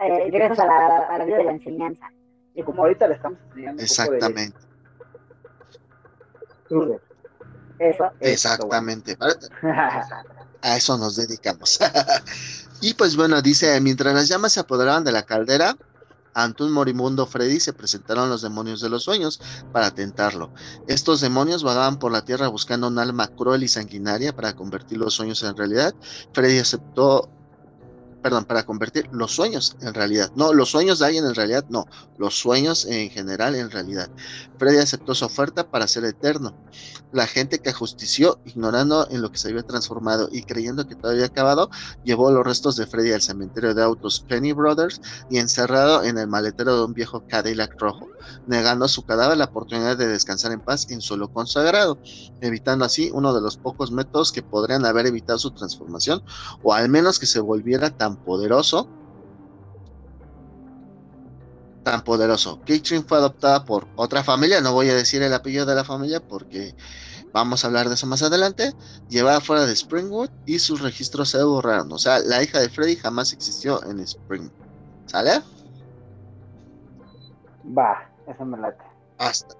eh, 0.06 0.30
regresas 0.30 0.58
a 0.58 0.66
la, 0.66 0.96
a 1.08 1.18
la 1.18 1.24
vida 1.24 1.38
de 1.38 1.44
la 1.44 1.52
enseñanza. 1.52 2.06
Y 2.54 2.62
como 2.62 2.82
ahorita 2.82 3.08
le 3.08 3.14
estamos 3.14 3.38
enseñando. 3.50 3.82
Exactamente. 3.82 4.58
Eso, 7.78 8.10
Exactamente. 8.20 9.16
a 10.62 10.76
eso 10.76 10.98
nos 10.98 11.16
dedicamos. 11.16 11.80
y 12.80 12.94
pues 12.94 13.16
bueno, 13.16 13.40
dice, 13.42 13.80
mientras 13.80 14.14
las 14.14 14.28
llamas 14.28 14.52
se 14.52 14.60
apoderaban 14.60 15.04
de 15.04 15.12
la 15.12 15.24
caldera, 15.24 15.76
ante 16.34 16.62
un 16.62 16.72
moribundo 16.72 17.26
Freddy 17.26 17.58
se 17.58 17.72
presentaron 17.72 18.28
los 18.28 18.42
demonios 18.42 18.80
de 18.80 18.88
los 18.88 19.02
sueños 19.04 19.40
para 19.72 19.90
tentarlo. 19.92 20.52
Estos 20.86 21.20
demonios 21.20 21.64
vagaban 21.64 21.98
por 21.98 22.12
la 22.12 22.24
tierra 22.24 22.48
buscando 22.48 22.88
un 22.88 22.98
alma 22.98 23.28
cruel 23.28 23.64
y 23.64 23.68
sanguinaria 23.68 24.34
para 24.34 24.54
convertir 24.54 24.98
los 24.98 25.14
sueños 25.14 25.42
en 25.42 25.56
realidad. 25.56 25.94
Freddy 26.32 26.58
aceptó 26.58 27.28
perdón, 28.22 28.44
para 28.44 28.64
convertir 28.64 29.08
los 29.12 29.34
sueños 29.34 29.76
en 29.80 29.94
realidad. 29.94 30.30
No, 30.34 30.52
los 30.52 30.70
sueños 30.70 30.98
de 30.98 31.06
alguien 31.06 31.24
en 31.24 31.34
realidad, 31.34 31.64
no, 31.68 31.86
los 32.18 32.38
sueños 32.38 32.84
en 32.86 33.10
general 33.10 33.54
en 33.54 33.70
realidad. 33.70 34.10
Freddy 34.58 34.78
aceptó 34.78 35.14
su 35.14 35.24
oferta 35.24 35.70
para 35.70 35.88
ser 35.88 36.04
eterno. 36.04 36.54
La 37.12 37.26
gente 37.26 37.58
que 37.58 37.70
ajustició, 37.70 38.38
ignorando 38.44 39.08
en 39.10 39.22
lo 39.22 39.32
que 39.32 39.38
se 39.38 39.48
había 39.48 39.62
transformado 39.62 40.28
y 40.30 40.42
creyendo 40.42 40.86
que 40.86 40.94
todo 40.94 41.12
había 41.12 41.26
acabado, 41.26 41.70
llevó 42.04 42.30
los 42.30 42.44
restos 42.44 42.76
de 42.76 42.86
Freddy 42.86 43.12
al 43.12 43.22
cementerio 43.22 43.74
de 43.74 43.82
autos 43.82 44.24
Penny 44.28 44.52
Brothers 44.52 45.00
y 45.28 45.38
encerrado 45.38 46.04
en 46.04 46.18
el 46.18 46.28
maletero 46.28 46.76
de 46.76 46.84
un 46.84 46.94
viejo 46.94 47.24
Cadillac 47.26 47.80
rojo, 47.80 48.08
negando 48.46 48.84
a 48.84 48.88
su 48.88 49.04
cadáver 49.04 49.38
la 49.38 49.46
oportunidad 49.46 49.96
de 49.96 50.06
descansar 50.06 50.52
en 50.52 50.60
paz 50.60 50.86
en 50.90 51.00
suelo 51.00 51.32
consagrado, 51.32 51.98
evitando 52.40 52.84
así 52.84 53.10
uno 53.12 53.34
de 53.34 53.40
los 53.40 53.56
pocos 53.56 53.90
métodos 53.90 54.30
que 54.30 54.42
podrían 54.42 54.84
haber 54.84 55.06
evitado 55.06 55.38
su 55.38 55.50
transformación 55.50 56.22
o 56.62 56.74
al 56.74 56.88
menos 56.88 57.18
que 57.18 57.26
se 57.26 57.40
volviera 57.40 57.90
tan 57.90 58.09
poderoso 58.16 58.88
tan 61.82 62.02
poderoso. 62.04 62.60
Kitchen 62.64 63.04
fue 63.06 63.18
adoptada 63.18 63.64
por 63.64 63.88
otra 63.96 64.22
familia, 64.22 64.60
no 64.60 64.72
voy 64.72 64.88
a 64.90 64.94
decir 64.94 65.22
el 65.22 65.32
apellido 65.32 65.66
de 65.66 65.74
la 65.74 65.84
familia 65.84 66.20
porque 66.20 66.74
vamos 67.32 67.64
a 67.64 67.68
hablar 67.68 67.88
de 67.88 67.94
eso 67.94 68.06
más 68.06 68.22
adelante, 68.22 68.74
llevada 69.08 69.40
fuera 69.40 69.66
de 69.66 69.74
Springwood 69.74 70.30
y 70.46 70.58
sus 70.58 70.80
registros 70.80 71.30
se 71.30 71.42
borraron. 71.42 71.90
O 71.92 71.98
sea, 71.98 72.18
la 72.20 72.42
hija 72.42 72.60
de 72.60 72.68
Freddy 72.68 72.96
jamás 72.96 73.32
existió 73.32 73.82
en 73.84 74.00
Springwood. 74.00 74.52
¿Sale? 75.06 75.42
Va, 77.76 78.10
eso 78.26 78.44
me 78.44 78.58
late. 78.58 78.82
Hasta, 79.18 79.54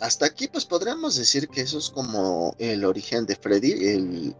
hasta 0.00 0.26
aquí 0.26 0.48
pues 0.48 0.64
podríamos 0.64 1.16
decir 1.16 1.48
que 1.48 1.62
eso 1.62 1.78
es 1.78 1.90
como 1.90 2.54
el 2.58 2.84
origen 2.84 3.26
de 3.26 3.36
Freddy, 3.36 3.88
el 3.88 4.36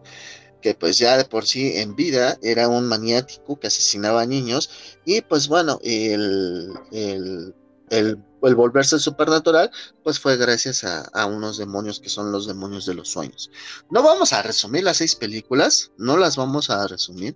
que 0.61 0.73
pues 0.73 0.97
ya 0.97 1.17
de 1.17 1.25
por 1.25 1.45
sí 1.45 1.77
en 1.77 1.95
vida 1.95 2.37
era 2.41 2.67
un 2.67 2.87
maniático 2.87 3.59
que 3.59 3.67
asesinaba 3.67 4.21
a 4.21 4.25
niños 4.25 4.69
y 5.05 5.21
pues 5.21 5.47
bueno, 5.47 5.79
el, 5.83 6.73
el, 6.91 7.53
el, 7.89 8.17
volverse 8.55 8.99
supernatural 8.99 9.71
pues 10.03 10.19
fue 10.19 10.37
gracias 10.37 10.83
a, 10.83 11.01
a, 11.13 11.25
unos 11.25 11.57
demonios 11.57 11.99
que 11.99 12.09
son 12.09 12.31
los 12.31 12.47
demonios 12.47 12.85
de 12.85 12.93
los 12.93 13.09
sueños. 13.09 13.51
No 13.89 14.03
vamos 14.03 14.33
a 14.33 14.41
resumir 14.41 14.83
las 14.83 14.97
seis 14.97 15.15
películas, 15.15 15.91
no 15.97 16.17
las 16.17 16.35
vamos 16.37 16.69
a 16.69 16.87
resumir, 16.87 17.35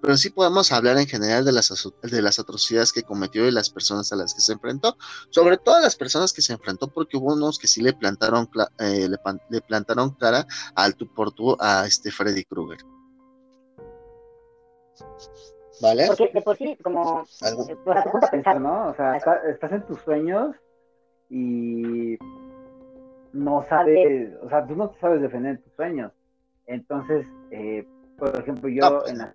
pero 0.00 0.16
sí 0.16 0.30
podemos 0.30 0.72
hablar 0.72 0.98
en 0.98 1.06
general 1.06 1.44
de 1.44 1.52
las, 1.52 1.72
de 2.02 2.22
las 2.22 2.38
atrocidades 2.38 2.92
que 2.92 3.02
cometió 3.02 3.46
y 3.46 3.50
las 3.50 3.70
personas 3.70 4.12
a 4.12 4.16
las 4.16 4.34
que 4.34 4.40
se 4.40 4.52
enfrentó, 4.52 4.96
sobre 5.30 5.58
todo 5.58 5.80
las 5.80 5.96
personas 5.96 6.32
que 6.32 6.42
se 6.42 6.52
enfrentó, 6.52 6.88
porque 6.88 7.16
hubo 7.16 7.34
unos 7.34 7.58
que 7.58 7.66
sí 7.66 7.82
le 7.82 7.92
plantaron, 7.92 8.48
eh, 8.78 9.08
le, 9.08 9.60
plantaron 9.60 10.10
cara 10.14 10.46
al 10.74 10.94
tú 10.94 11.12
por 11.12 11.32
tú 11.32 11.56
a 11.60 11.86
este 11.86 12.10
Freddy 12.10 12.44
Krueger. 12.44 12.78
¿Vale? 15.80 16.06
Porque 16.08 16.30
de 16.34 16.42
por 16.42 16.56
sí, 16.56 16.76
como. 16.82 17.24
pensar, 18.30 18.60
¿no? 18.60 18.88
O 18.88 18.94
sea, 18.94 19.16
estás 19.16 19.72
en 19.72 19.86
tus 19.86 19.98
sueños 20.02 20.54
y 21.30 22.18
no 23.32 23.64
sabes, 23.68 24.32
o 24.42 24.48
sea, 24.48 24.66
tú 24.66 24.74
no 24.74 24.90
te 24.90 25.00
sabes 25.00 25.22
defender 25.22 25.52
en 25.52 25.62
tus 25.62 25.72
sueños. 25.74 26.12
Entonces, 26.66 27.26
eh, 27.50 27.86
por 28.18 28.36
ejemplo, 28.38 28.68
yo 28.68 29.06
en 29.06 29.18
la 29.18 29.34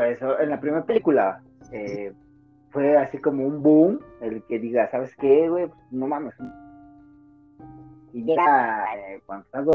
pues 0.00 0.18
en 0.22 0.48
la 0.48 0.58
primera 0.58 0.82
película 0.82 1.42
eh, 1.72 2.14
fue 2.70 2.96
así 2.96 3.18
como 3.18 3.46
un 3.46 3.62
boom, 3.62 4.00
el 4.22 4.42
que 4.44 4.58
diga, 4.58 4.90
¿sabes 4.90 5.14
qué, 5.16 5.46
güey? 5.46 5.66
Pues, 5.66 5.78
no 5.90 6.06
mames. 6.06 6.34
Y 8.14 8.24
llega 8.24 8.86
eh, 8.96 9.20
cuando 9.26 9.46
algo... 9.52 9.72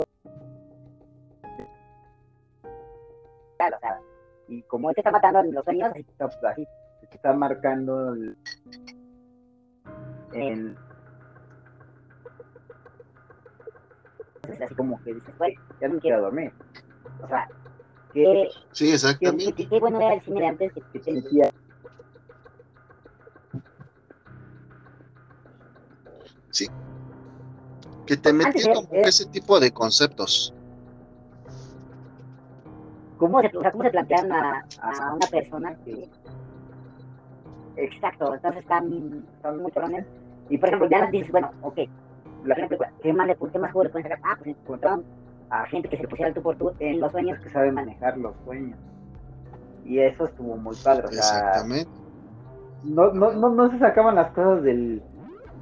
Claro, 3.58 3.78
claro. 3.80 4.02
Y 4.48 4.64
como 4.64 4.90
él 4.90 4.96
te 4.96 5.02
está 5.02 5.12
matando 5.12 5.42
en 5.42 5.54
los 5.54 5.64
sueños, 5.64 5.92
así, 5.92 6.04
así 6.44 6.68
te 7.08 7.16
está 7.18 7.32
marcando 7.34 8.16
el, 8.16 8.36
el 10.34 10.76
así 14.64 14.74
como 14.74 15.00
que 15.04 15.14
dices, 15.14 15.38
güey, 15.38 15.56
ya 15.80 15.88
no 15.88 16.00
quiero 16.00 16.22
dormir. 16.22 16.52
O 17.22 17.28
sea, 17.28 17.48
sí, 18.72 18.92
exactamente. 18.92 19.68
Qué, 19.68 19.80
bueno 19.80 20.00
era 20.00 20.14
el 20.14 20.22
cine 20.22 20.42
de 20.42 20.48
antes 20.48 20.72
que, 20.74 21.00
te 21.00 21.14
decía. 21.14 21.52
Sí. 26.52 26.68
Que 28.06 28.16
te 28.16 28.32
metía 28.32 28.74
como 28.74 28.88
ese 28.92 29.26
tipo 29.26 29.60
de 29.60 29.72
conceptos. 29.72 30.54
¿Cómo 33.18 33.42
se, 33.42 33.58
o 33.58 33.62
sea, 33.62 33.72
¿cómo 33.72 33.84
se 33.84 33.92
plantean 33.92 34.32
a, 34.32 34.66
a 34.82 35.14
una 35.14 35.28
persona 35.28 35.76
que... 35.86 36.10
Exacto, 37.78 38.34
entonces 38.34 38.62
están, 38.62 39.26
están 39.36 39.62
muy 39.62 39.72
cabrones. 39.72 40.06
Y 40.50 40.58
por 40.58 40.70
ejemplo, 40.70 40.90
ya 40.90 41.08
dices, 41.08 41.32
bueno, 41.32 41.52
ok, 41.62 41.80
la 42.46 42.56
gente, 42.56 42.78
¿qué 43.02 43.14
más, 43.14 43.28
¿qué 43.52 43.60
más 43.60 43.72
juego 43.72 43.84
le 43.84 43.90
pueden 43.90 44.10
sacar? 44.10 44.20
Ah, 44.24 44.36
pues 44.38 44.56
encontraron 44.56 45.04
a 45.50 45.66
gente 45.68 45.90
que 45.90 45.98
se 45.98 46.08
pusiera 46.08 46.30
el 46.30 46.36
tú 46.36 46.42
por 46.42 46.58
tú 46.58 46.72
en 46.80 47.00
los 47.00 47.12
sueños. 47.12 47.40
Que 47.40 47.50
sabe 47.50 47.72
manejar 47.72 48.18
los 48.18 48.34
sueños. 48.46 48.78
Y 49.86 50.00
eso 50.00 50.26
estuvo 50.26 50.58
muy 50.58 50.76
padre. 50.84 51.06
Exactamente. 51.12 51.90
no, 52.84 53.14
no, 53.14 53.34
no, 53.34 53.50
no 53.50 53.70
se 53.70 53.80
sacaban 53.80 54.16
las 54.16 54.32
cosas 54.32 54.64
del. 54.64 55.02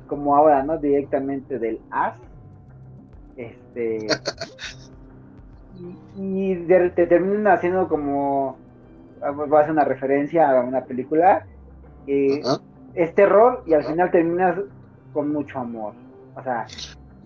Como 0.08 0.36
ahora, 0.36 0.64
¿no? 0.64 0.78
Directamente 0.78 1.60
del 1.60 1.82
as. 1.92 2.16
Este. 3.36 4.08
y, 6.16 6.56
te 6.56 7.08
terminan 7.08 7.48
haciendo 7.48 7.88
como. 7.88 8.58
Va 9.22 9.60
a 9.60 9.62
hacer 9.62 9.72
una 9.72 9.86
referencia 9.86 10.50
a 10.50 10.62
una 10.62 10.86
película. 10.86 11.46
Es 12.06 13.16
terror 13.16 13.64
y 13.66 13.74
al 13.74 13.84
final 13.84 14.12
terminas 14.12 14.58
con 15.14 15.32
mucho 15.32 15.60
amor. 15.60 15.94
O 16.36 16.44
sea, 16.44 16.66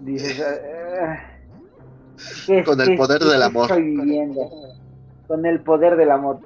dices. 0.01 0.39
Eh, 0.39 1.17
con 2.65 2.81
el 2.81 2.97
poder 2.97 3.23
del 3.23 3.41
amor. 3.43 3.69
Con 5.27 5.45
el 5.45 5.61
poder 5.61 5.95
del 5.97 6.11
amor. 6.11 6.39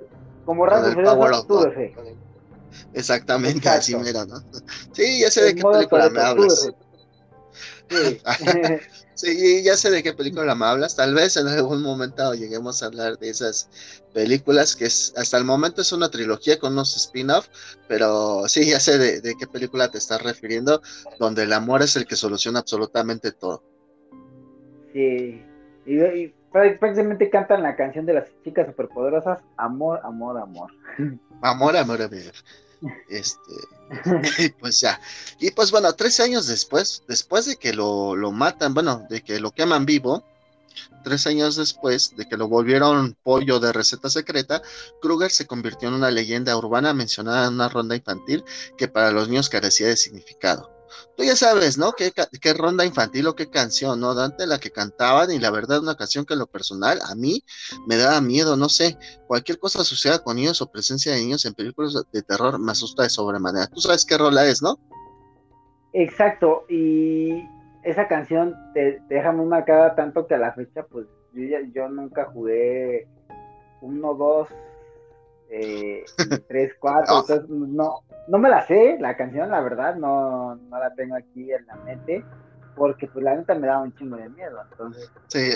Como 0.45 0.65
fe. 0.67 1.93
Exactamente, 2.93 3.69
así 3.69 3.95
mira, 3.95 4.25
¿no? 4.25 4.41
Sí, 4.93 5.21
ya 5.21 5.31
sé 5.31 5.43
de 5.43 5.55
qué 5.55 5.63
película 5.63 6.09
me 6.09 6.21
hablas. 6.21 6.69
Sí. 9.13 9.61
ya 9.63 9.75
sé 9.77 9.91
de 9.91 10.01
qué 10.01 10.13
película 10.13 10.55
me 10.55 10.65
hablas. 10.65 10.95
Tal 10.95 11.13
vez 11.13 11.37
en 11.37 11.47
algún 11.47 11.83
momento 11.83 12.33
lleguemos 12.33 12.81
a 12.81 12.87
hablar 12.87 13.19
de 13.19 13.29
esas 13.29 13.69
películas, 14.13 14.75
que 14.75 14.85
es, 14.85 15.13
hasta 15.15 15.37
el 15.37 15.43
momento 15.43 15.81
es 15.81 15.91
una 15.91 16.09
trilogía 16.09 16.57
con 16.57 16.73
unos 16.73 16.95
spin-off, 16.95 17.47
pero 17.87 18.47
sí, 18.47 18.67
ya 18.67 18.79
sé 18.79 18.97
de, 18.97 19.35
qué 19.37 19.45
película 19.45 19.91
te 19.91 19.99
estás 19.99 20.23
refiriendo, 20.23 20.81
donde 21.19 21.43
el 21.43 21.53
amor 21.53 21.83
es 21.83 21.95
el 21.97 22.07
que 22.07 22.15
soluciona 22.15 22.59
absolutamente 22.59 23.31
todo. 23.31 23.61
Sí, 24.93 25.43
y, 25.85 26.33
prácticamente 26.51 27.29
cantan 27.29 27.63
la 27.63 27.75
canción 27.75 28.05
de 28.05 28.13
las 28.13 28.25
chicas 28.43 28.67
superpoderosas, 28.67 29.39
amor, 29.57 30.01
amor, 30.03 30.37
amor. 30.37 30.71
Amor, 31.41 31.77
amor, 31.77 32.01
amor. 32.01 32.33
Este, 33.09 33.53
pues 34.59 34.81
ya. 34.81 34.99
Y 35.39 35.51
pues 35.51 35.71
bueno, 35.71 35.93
tres 35.93 36.19
años 36.19 36.47
después, 36.47 37.03
después 37.07 37.45
de 37.45 37.55
que 37.55 37.73
lo, 37.73 38.15
lo 38.15 38.31
matan, 38.31 38.73
bueno, 38.73 39.05
de 39.09 39.21
que 39.21 39.39
lo 39.39 39.51
queman 39.51 39.85
vivo, 39.85 40.23
tres 41.03 41.27
años 41.27 41.55
después 41.55 42.15
de 42.15 42.27
que 42.27 42.37
lo 42.37 42.47
volvieron 42.47 43.15
pollo 43.23 43.59
de 43.59 43.71
receta 43.71 44.09
secreta, 44.09 44.61
Kruger 45.01 45.31
se 45.31 45.47
convirtió 45.47 45.89
en 45.89 45.95
una 45.95 46.11
leyenda 46.11 46.57
urbana 46.57 46.93
mencionada 46.93 47.47
en 47.47 47.55
una 47.55 47.69
ronda 47.69 47.95
infantil 47.95 48.43
que 48.77 48.87
para 48.87 49.11
los 49.11 49.29
niños 49.29 49.49
carecía 49.49 49.87
de 49.87 49.97
significado 49.97 50.70
tú 51.15 51.23
ya 51.23 51.35
sabes, 51.35 51.77
¿no? 51.77 51.93
¿Qué, 51.93 52.53
ronda 52.53 52.85
infantil 52.85 53.27
o 53.27 53.35
qué 53.35 53.49
canción, 53.49 53.99
¿no? 53.99 54.13
Dante 54.13 54.47
la 54.47 54.59
que 54.59 54.71
cantaban 54.71 55.31
y 55.31 55.39
la 55.39 55.51
verdad 55.51 55.79
una 55.79 55.95
canción 55.95 56.25
que 56.25 56.33
en 56.33 56.39
lo 56.39 56.47
personal 56.47 56.99
a 57.09 57.15
mí 57.15 57.43
me 57.87 57.97
daba 57.97 58.21
miedo, 58.21 58.57
no 58.57 58.69
sé, 58.69 58.97
cualquier 59.27 59.59
cosa 59.59 59.83
suceda 59.83 60.19
con 60.19 60.35
niños 60.35 60.61
o 60.61 60.71
presencia 60.71 61.13
de 61.13 61.19
niños 61.19 61.45
en 61.45 61.53
películas 61.53 61.93
de 62.11 62.21
terror 62.21 62.59
me 62.59 62.71
asusta 62.71 63.03
de 63.03 63.09
sobremanera. 63.09 63.67
Tú 63.67 63.81
sabes 63.81 64.05
qué 64.05 64.17
rola 64.17 64.45
es, 64.45 64.61
¿no? 64.61 64.79
Exacto, 65.93 66.65
y 66.69 67.43
esa 67.83 68.07
canción 68.07 68.55
te, 68.73 69.01
deja 69.09 69.31
muy 69.31 69.45
marcada 69.45 69.95
tanto 69.95 70.27
que 70.27 70.35
a 70.35 70.39
la 70.39 70.53
fecha, 70.53 70.83
pues 70.83 71.07
yo, 71.33 71.57
yo 71.73 71.89
nunca 71.89 72.25
jugué 72.25 73.07
uno, 73.81 74.13
dos, 74.13 74.47
eh, 75.53 76.05
tres, 76.47 76.73
cuatro, 76.79 77.19
entonces 77.19 77.49
no, 77.49 78.03
no 78.27 78.37
me 78.37 78.49
la 78.49 78.65
sé, 78.65 78.97
la 78.99 79.17
canción, 79.17 79.49
la 79.51 79.59
verdad, 79.59 79.95
no, 79.95 80.55
no 80.55 80.79
la 80.79 80.93
tengo 80.95 81.15
aquí 81.15 81.51
en 81.51 81.65
la 81.67 81.75
mente, 81.75 82.23
porque 82.75 83.07
pues 83.07 83.23
la 83.23 83.35
neta 83.35 83.53
me 83.55 83.67
da 83.67 83.79
un 83.79 83.93
chingo 83.95 84.15
de 84.15 84.29
miedo, 84.29 84.61
entonces. 84.71 85.11
Sí, 85.27 85.51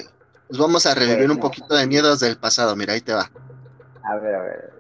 pues 0.48 0.60
vamos 0.60 0.86
a 0.86 0.94
revivir 0.94 1.32
un 1.32 1.40
poquito 1.40 1.76
de 1.76 1.88
miedos 1.88 2.20
del 2.20 2.38
pasado, 2.38 2.76
mira, 2.76 2.94
ahí 2.94 3.02
te 3.02 3.14
va. 3.14 3.30
A 4.04 4.16
ver, 4.18 4.36
a 4.36 4.42
ver. 4.42 4.74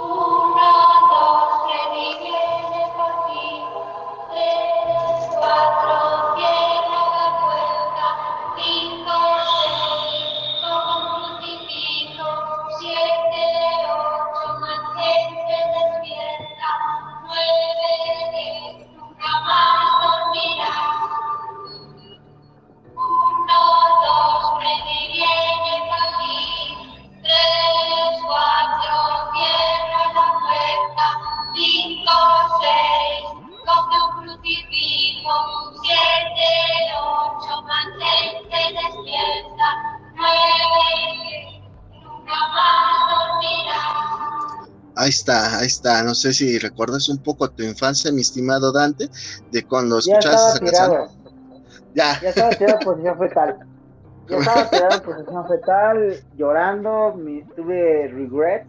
Uno, 0.00 0.70
dos, 1.10 1.48
tres, 1.66 1.84
viene 1.92 2.82
por 2.96 3.12
ti, 3.26 3.44
tres, 4.32 5.36
cuatro, 5.38 6.13
Ahí 45.04 45.10
está, 45.10 45.58
ahí 45.58 45.66
está. 45.66 46.02
No 46.02 46.14
sé 46.14 46.32
si 46.32 46.58
recuerdas 46.58 47.10
un 47.10 47.18
poco 47.18 47.50
tu 47.50 47.62
infancia, 47.62 48.10
mi 48.10 48.22
estimado 48.22 48.72
Dante, 48.72 49.10
de 49.52 49.62
cuando 49.62 49.98
escuchabas 49.98 50.54
esa 50.54 50.60
canción. 50.60 51.08
Ya. 51.94 52.18
Ya 52.22 52.30
estaba 52.30 52.50
tirado 52.52 52.78
en 52.78 52.84
posición 52.86 53.18
fetal. 53.18 53.58
Ya 54.30 54.38
estaba 54.38 54.70
tirado 54.70 54.94
en 54.94 55.02
posición 55.02 55.48
fetal, 55.48 56.24
llorando, 56.38 57.20
tuve 57.54 58.08
regrets 58.14 58.66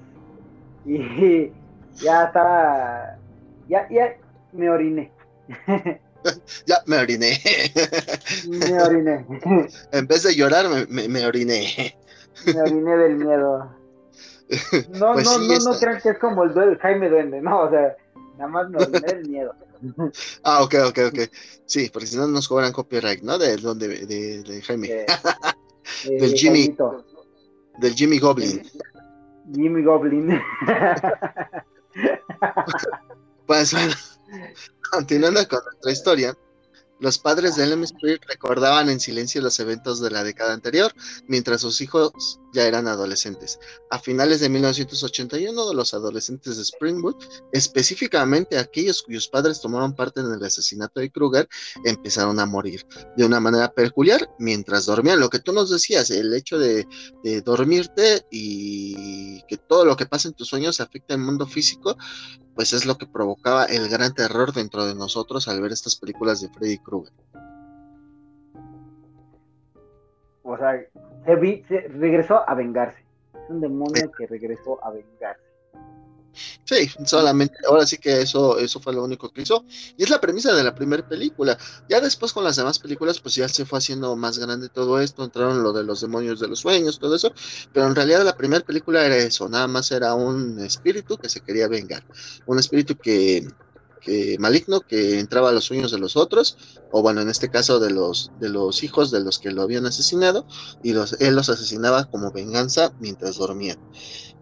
y 0.86 1.54
ya 2.04 2.26
estaba. 2.26 3.18
Ya, 3.70 3.88
ya 3.90 4.18
me 4.52 4.70
oriné. 4.70 5.14
ya 6.66 6.84
me 6.86 6.98
oriné. 6.98 7.40
me 8.46 8.82
oriné. 8.82 9.26
en 9.94 10.06
vez 10.06 10.24
de 10.24 10.36
llorar, 10.36 10.66
me, 10.90 11.08
me 11.08 11.26
oriné. 11.26 11.96
me 12.46 12.62
oriné 12.62 12.98
del 12.98 13.16
miedo. 13.16 13.85
No, 14.90 15.14
pues 15.14 15.26
no, 15.26 15.40
no, 15.40 15.58
no 15.58 15.80
crean 15.80 16.02
que 16.02 16.10
es 16.10 16.20
como 16.20 16.44
el 16.44 16.78
Jaime 16.78 17.10
Duende, 17.10 17.42
no, 17.42 17.62
o 17.62 17.70
sea, 17.70 17.96
nada 18.38 18.48
más 18.48 18.70
nos 18.70 18.92
da 18.92 19.00
el 19.08 19.28
miedo. 19.28 19.54
Ah, 20.44 20.64
ok, 20.64 20.76
ok, 20.88 21.00
ok. 21.08 21.20
Sí, 21.66 21.90
porque 21.92 22.08
si 22.08 22.18
no 22.18 22.28
nos 22.28 22.48
cobran 22.48 22.72
copyright, 22.72 23.22
¿no? 23.22 23.38
De, 23.38 23.58
de, 23.58 24.06
de, 24.06 24.44
de 24.44 24.62
Jaime. 24.62 25.06
del 26.06 26.34
Jimmy. 26.34 26.76
Del 27.80 27.94
Jimmy 27.94 28.20
Goblin. 28.20 28.64
Jimmy 29.54 29.84
Goblin. 29.84 30.42
pues 33.46 33.74
bueno, 33.74 33.94
continuando 34.92 35.48
con 35.48 35.60
nuestra 35.64 35.92
historia, 35.92 36.38
los 37.00 37.20
padres 37.20 37.56
de 37.56 37.84
Spirit 37.84 38.24
recordaban 38.28 38.90
en 38.90 39.00
silencio 39.00 39.42
los 39.42 39.60
eventos 39.60 40.02
de 40.02 40.10
la 40.12 40.24
década 40.24 40.54
anterior, 40.54 40.92
mientras 41.28 41.62
sus 41.62 41.82
hijos 41.82 42.40
ya 42.56 42.66
eran 42.66 42.88
adolescentes. 42.88 43.60
A 43.92 44.00
finales 44.00 44.40
de 44.40 44.50
1981, 44.50 45.74
los 45.74 45.94
adolescentes 45.94 46.58
de 46.58 46.64
Springwood, 46.64 47.16
específicamente 47.52 48.58
aquellos 48.58 49.04
cuyos 49.04 49.28
padres 49.28 49.62
tomaron 49.62 49.94
parte 49.94 50.22
en 50.22 50.34
el 50.34 50.44
asesinato 50.44 51.02
de 51.02 51.12
Kruger, 51.12 51.48
empezaron 51.84 52.40
a 52.40 52.46
morir 52.46 52.86
de 53.18 53.26
una 53.26 53.40
manera 53.40 53.72
peculiar 53.72 54.28
mientras 54.40 54.86
dormían. 54.86 55.20
Lo 55.20 55.30
que 55.30 55.40
tú 55.40 55.52
nos 55.52 55.70
decías, 55.70 56.10
el 56.10 56.34
hecho 56.34 56.58
de, 56.58 56.88
dormirte 57.44 58.26
y 58.32 59.42
que 59.48 59.58
todo 59.58 59.84
lo 59.86 59.98
que 59.98 60.06
pasa 60.06 60.30
en 60.30 60.34
tus 60.34 60.48
sueños 60.48 60.80
afecta 60.80 61.14
el 61.14 61.20
mundo 61.20 61.46
físico, 61.46 61.98
pues 62.56 62.72
es 62.72 62.86
lo 62.86 62.98
que 62.98 63.06
provocaba 63.06 63.66
el 63.66 63.90
gran 63.90 64.14
terror 64.14 64.54
dentro 64.54 64.86
de 64.86 64.96
nosotros 64.96 65.48
al 65.48 65.62
ver 65.62 65.74
estas 65.74 65.98
películas 65.98 66.40
de 66.40 66.50
Freddy 66.50 66.78
Krueger. 66.78 67.14
O 70.56 70.58
sea, 70.58 70.86
se, 71.26 71.88
regresó 71.90 72.48
a 72.50 72.56
vengarse. 72.56 73.04
Es 73.34 73.50
un 73.50 73.62
demonio 73.62 74.12
que 74.18 74.26
regresó 74.28 74.84
a 74.84 74.92
vengarse. 74.92 75.46
Sí, 76.66 76.90
solamente, 77.06 77.56
ahora 77.68 77.86
sí 77.86 77.98
que 77.98 78.22
eso, 78.22 78.58
eso 78.58 78.80
fue 78.80 78.94
lo 78.94 79.04
único 79.04 79.30
que 79.30 79.44
hizo. 79.44 79.64
Y 79.98 80.04
es 80.04 80.10
la 80.10 80.20
premisa 80.20 80.54
de 80.54 80.64
la 80.64 80.76
primera 80.76 81.08
película. 81.08 81.58
Ya 81.88 82.02
después 82.02 82.34
con 82.34 82.44
las 82.44 82.56
demás 82.56 82.80
películas, 82.80 83.20
pues 83.20 83.36
ya 83.36 83.48
se 83.48 83.66
fue 83.66 83.80
haciendo 83.80 84.16
más 84.16 84.40
grande 84.40 84.70
todo 84.70 85.00
esto, 85.00 85.24
entraron 85.24 85.64
lo 85.64 85.74
de 85.74 85.84
los 85.84 86.02
demonios 86.02 86.40
de 86.40 86.48
los 86.48 86.60
sueños, 86.60 87.00
todo 87.00 87.16
eso. 87.16 87.34
Pero 87.74 87.88
en 87.88 87.96
realidad 87.96 88.24
la 88.24 88.36
primera 88.36 88.66
película 88.66 89.06
era 89.06 89.16
eso, 89.16 89.48
nada 89.48 89.68
más 89.68 89.92
era 89.92 90.14
un 90.14 90.60
espíritu 90.60 91.18
que 91.18 91.30
se 91.30 91.42
quería 91.42 91.68
vengar. 91.68 92.04
Un 92.46 92.60
espíritu 92.60 92.96
que, 92.98 93.48
maligno 94.40 94.82
que 94.82 95.20
entraba 95.20 95.50
a 95.50 95.52
los 95.52 95.66
sueños 95.66 95.92
de 95.92 96.00
los 96.00 96.16
otros, 96.16 96.58
o 96.92 97.02
bueno, 97.02 97.22
en 97.22 97.30
este 97.30 97.50
caso 97.50 97.80
de 97.80 97.92
los, 97.92 98.32
de 98.40 98.50
los 98.50 98.84
hijos 98.84 99.12
de 99.12 99.22
los 99.22 99.40
que 99.40 99.52
lo 99.52 99.62
habían 99.62 99.86
asesinado, 99.86 100.46
y 100.84 100.94
los, 100.94 101.14
él 101.22 101.36
los 101.36 101.50
asesinaba 101.50 102.06
como 102.06 102.32
venganza 102.32 102.94
mientras 103.00 103.38
dormían. 103.38 103.80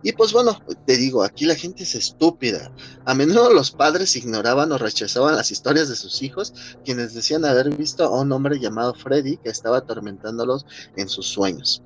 Y 0.03 0.11
pues 0.11 0.33
bueno, 0.33 0.59
te 0.85 0.97
digo, 0.97 1.23
aquí 1.23 1.45
la 1.45 1.55
gente 1.55 1.83
es 1.83 1.95
estúpida. 1.95 2.73
A 3.05 3.13
menudo 3.13 3.53
los 3.53 3.71
padres 3.71 4.17
ignoraban 4.17 4.71
o 4.73 4.77
rechazaban 4.77 5.37
las 5.37 5.49
historias 5.49 5.87
de 5.87 5.95
sus 5.95 6.21
hijos, 6.21 6.53
quienes 6.83 7.13
decían 7.13 7.45
haber 7.45 7.75
visto 7.75 8.03
a 8.03 8.21
un 8.21 8.31
hombre 8.33 8.59
llamado 8.59 8.93
Freddy 8.93 9.37
que 9.37 9.49
estaba 9.49 9.77
atormentándolos 9.77 10.65
en 10.97 11.07
sus 11.07 11.27
sueños. 11.27 11.81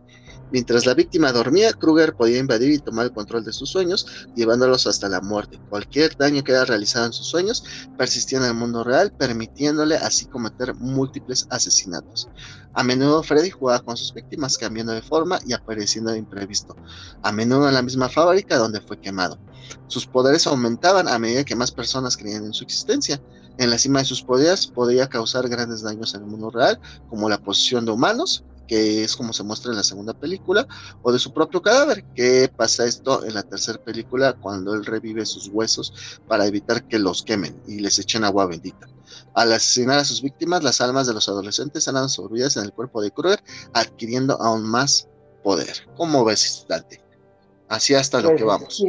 Mientras 0.50 0.86
la 0.86 0.94
víctima 0.94 1.34
dormía, 1.34 1.74
Kruger 1.74 2.16
podía 2.16 2.40
invadir 2.40 2.72
y 2.72 2.80
tomar 2.80 3.06
el 3.08 3.12
control 3.12 3.44
de 3.44 3.52
sus 3.52 3.70
sueños, 3.70 4.06
llevándolos 4.34 4.88
hasta 4.88 5.10
la 5.10 5.20
muerte. 5.20 5.60
Cualquier 5.68 6.16
daño 6.16 6.42
que 6.44 6.54
haya 6.54 6.64
realizado 6.64 7.06
en 7.06 7.14
sus 7.14 7.28
sueños 7.28 7.64
persistía 7.98 8.38
en 8.38 8.46
el 8.46 8.54
mundo 8.54 8.84
real, 8.84 9.12
permitiéndole 9.12 9.96
así 9.96 10.26
cometer 10.26 10.74
múltiples 10.76 11.46
asesinatos. 11.50 12.30
A 12.74 12.84
menudo 12.84 13.24
Freddy 13.24 13.50
jugaba 13.50 13.82
con 13.82 13.98
sus 13.98 14.14
víctimas, 14.14 14.58
cambiando 14.58 14.94
de 14.94 15.02
forma 15.02 15.40
y 15.46 15.54
apareciendo 15.54 16.12
de 16.12 16.20
imprevisto, 16.20 16.78
a 17.22 17.32
menudo 17.32 17.68
en 17.68 17.74
la 17.74 17.82
misma 17.82 18.08
fábrica 18.08 18.58
donde 18.58 18.80
fue 18.80 19.00
quemado. 19.02 19.38
Sus 19.88 20.08
poderes 20.08 20.48
aumentaban 20.48 21.10
a 21.10 21.20
medida 21.20 21.44
que 21.44 21.56
más 21.56 21.72
personas 21.72 22.16
creían 22.16 22.46
en 22.46 22.54
su 22.54 22.64
existencia. 22.64 23.22
En 23.58 23.70
la 23.70 23.78
cima 23.78 24.00
de 24.00 24.06
sus 24.06 24.24
poderes 24.24 24.68
podía 24.68 25.08
causar 25.08 25.50
grandes 25.50 25.82
daños 25.82 26.14
en 26.14 26.22
el 26.22 26.28
mundo 26.28 26.52
real, 26.52 26.80
como 27.10 27.28
la 27.28 27.38
posesión 27.38 27.86
de 27.86 27.92
humanos, 27.92 28.46
que 28.68 29.04
es 29.04 29.16
como 29.16 29.34
se 29.34 29.44
muestra 29.44 29.72
en 29.72 29.78
la 29.78 29.84
segunda 29.84 30.14
película, 30.14 30.68
o 31.02 31.12
de 31.12 31.20
su 31.20 31.34
propio 31.34 31.62
cadáver, 31.62 32.04
que 32.16 32.50
pasa 32.56 32.86
esto 32.86 33.26
en 33.26 33.34
la 33.34 33.44
tercera 33.44 33.80
película 33.84 34.34
cuando 34.34 34.74
él 34.74 34.86
revive 34.86 35.26
sus 35.26 35.48
huesos 35.50 36.20
para 36.28 36.46
evitar 36.46 36.84
que 36.88 37.00
los 37.00 37.24
quemen 37.24 37.60
y 37.68 37.80
les 37.80 37.98
echen 38.00 38.24
agua 38.24 38.46
bendita. 38.46 38.88
Al 39.34 39.52
asesinar 39.54 40.00
a 40.00 40.04
sus 40.06 40.22
víctimas, 40.22 40.64
las 40.64 40.82
almas 40.82 41.08
de 41.08 41.14
los 41.14 41.30
adolescentes 41.30 41.84
serán 41.86 42.04
absorbidas 42.04 42.58
en 42.58 42.64
el 42.66 42.74
cuerpo 42.74 43.02
de 43.02 43.12
Kruger, 43.12 43.40
adquiriendo 43.74 44.40
aún 44.42 44.64
más 44.64 45.08
poder. 45.44 45.88
¿Cómo 45.96 46.26
ves, 46.26 46.66
Dante? 46.68 47.02
Así 47.70 47.94
hasta 47.96 48.22
lo 48.22 48.30
Pues 48.30 48.40
que 48.40 48.44
vamos. 48.44 48.84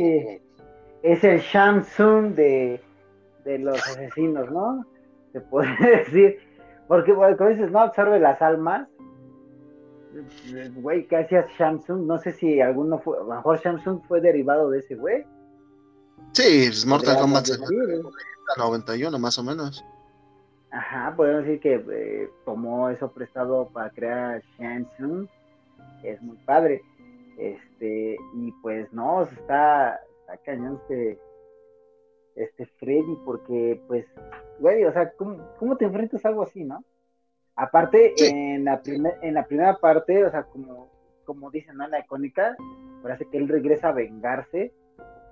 es 1.02 1.24
el 1.24 1.40
Shamsun 1.40 2.34
de, 2.34 2.82
de 3.44 3.58
los 3.58 3.78
asesinos, 3.80 4.50
¿no? 4.50 4.84
Se 5.32 5.40
puede 5.40 5.68
decir. 5.98 6.38
Porque, 6.88 7.12
bueno, 7.12 7.36
como 7.36 7.50
dices, 7.50 7.70
no 7.70 7.80
absorbe 7.80 8.18
las 8.18 8.40
almas. 8.40 8.88
Güey, 10.76 11.06
¿qué 11.06 11.16
hacía 11.16 11.46
Shamsun? 11.58 12.06
No 12.06 12.18
sé 12.18 12.32
si 12.32 12.60
alguno 12.60 12.98
fue. 12.98 13.18
A 13.18 13.22
lo 13.22 13.34
mejor 13.34 13.58
Shamsun 13.60 14.02
fue 14.02 14.20
derivado 14.20 14.70
de 14.70 14.80
ese 14.80 14.94
güey. 14.94 15.24
Sí, 16.32 16.64
es 16.64 16.86
Mortal 16.86 17.18
Kombat 17.18 17.46
decir. 17.46 18.02
91 18.56 19.18
más 19.18 19.38
o 19.38 19.42
menos. 19.42 19.84
Ajá, 20.70 21.14
podemos 21.16 21.44
decir 21.44 21.60
que 21.60 21.74
eh, 21.90 22.30
tomó 22.44 22.90
eso 22.90 23.10
prestado 23.10 23.68
para 23.68 23.90
crear 23.90 24.42
Shamsun. 24.58 25.28
Es 26.02 26.20
muy 26.22 26.36
padre. 26.44 26.82
Este, 27.38 28.16
y 28.34 28.52
pues 28.62 28.92
no, 28.92 29.22
está, 29.22 30.00
está 30.20 30.36
cañón 30.44 30.80
este, 30.82 31.18
este 32.34 32.66
Freddy, 32.78 33.16
porque 33.24 33.80
pues, 33.86 34.06
güey, 34.58 34.84
o 34.84 34.92
sea, 34.92 35.12
¿cómo, 35.12 35.38
cómo 35.58 35.76
te 35.76 35.84
enfrentas 35.84 36.24
a 36.24 36.28
algo 36.28 36.42
así, 36.42 36.64
no? 36.64 36.84
Aparte, 37.58 38.14
Sí. 38.16 38.26
en, 38.26 38.64
la 38.64 38.80
primer, 38.80 39.18
en 39.20 39.34
la 39.34 39.44
primera 39.44 39.76
parte, 39.78 40.24
o 40.24 40.30
sea, 40.30 40.44
como, 40.44 40.88
como 41.24 41.50
dicen, 41.50 41.76
¿no? 41.76 41.84
En 41.86 41.90
la 41.90 42.00
icónica, 42.00 42.56
parece 43.02 43.26
que 43.26 43.36
él 43.36 43.48
regresa 43.48 43.88
a 43.88 43.92
vengarse, 43.92 44.72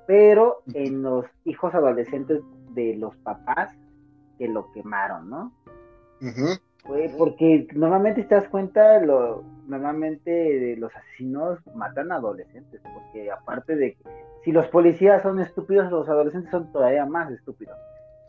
pero 0.06 0.62
en 0.74 1.02
los 1.02 1.24
hijos 1.44 1.72
adolescentes 1.74 2.42
de 2.74 2.96
los 2.96 3.16
papás 3.18 3.72
que 4.38 4.48
lo 4.48 4.72
quemaron, 4.72 5.30
¿no? 5.30 5.52
Güey, 6.86 7.16
porque 7.16 7.66
normalmente 7.74 8.22
si 8.22 8.28
te 8.28 8.34
das 8.34 8.48
cuenta, 8.48 9.00
lo, 9.00 9.42
normalmente 9.66 10.76
los 10.76 10.94
asesinos 10.94 11.58
matan 11.74 12.10
a 12.12 12.16
adolescentes, 12.16 12.80
porque 12.92 13.30
aparte 13.30 13.76
de 13.76 13.94
que 13.94 14.04
si 14.44 14.52
los 14.52 14.66
policías 14.68 15.22
son 15.22 15.40
estúpidos, 15.40 15.90
los 15.90 16.08
adolescentes 16.08 16.50
son 16.50 16.70
todavía 16.72 17.06
más 17.06 17.30
estúpidos. 17.30 17.76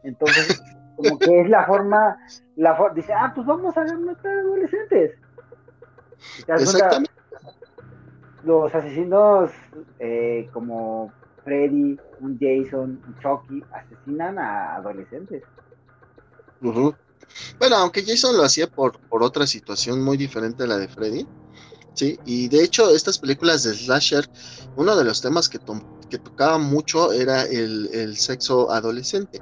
Entonces, 0.03 0.61
como 0.97 1.17
que 1.17 1.41
es 1.41 1.49
la 1.49 1.65
forma, 1.65 2.17
la 2.57 2.75
for- 2.75 2.93
dice, 2.93 3.13
ah, 3.13 3.31
pues 3.33 3.47
vamos 3.47 3.77
a 3.77 3.85
matar 3.85 4.37
adolescentes. 4.39 5.11
Exactamente. 6.37 7.09
los 8.43 8.73
asesinos 8.73 9.51
eh, 9.99 10.49
como 10.53 11.13
Freddy, 11.43 11.97
un 12.19 12.37
Jason, 12.39 13.01
un 13.07 13.19
Chucky, 13.21 13.63
asesinan 13.71 14.37
a 14.39 14.75
adolescentes. 14.75 15.43
Ujú. 16.61 16.93
Bueno, 17.59 17.75
aunque 17.77 18.03
Jason 18.05 18.35
lo 18.37 18.43
hacía 18.43 18.67
por, 18.67 18.99
por 19.09 19.23
otra 19.23 19.45
situación 19.45 20.01
muy 20.03 20.17
diferente 20.17 20.63
a 20.63 20.67
la 20.67 20.77
de 20.77 20.87
Freddy, 20.87 21.25
sí, 21.93 22.17
y 22.25 22.47
de 22.47 22.63
hecho 22.63 22.89
estas 22.89 23.17
películas 23.19 23.63
de 23.63 23.73
slasher, 23.73 24.25
uno 24.75 24.95
de 24.95 25.03
los 25.03 25.21
temas 25.21 25.47
que, 25.49 25.59
to- 25.59 25.81
que 26.09 26.17
tocaba 26.17 26.57
mucho 26.57 27.11
era 27.11 27.43
el, 27.43 27.89
el 27.93 28.17
sexo 28.17 28.71
adolescente. 28.71 29.39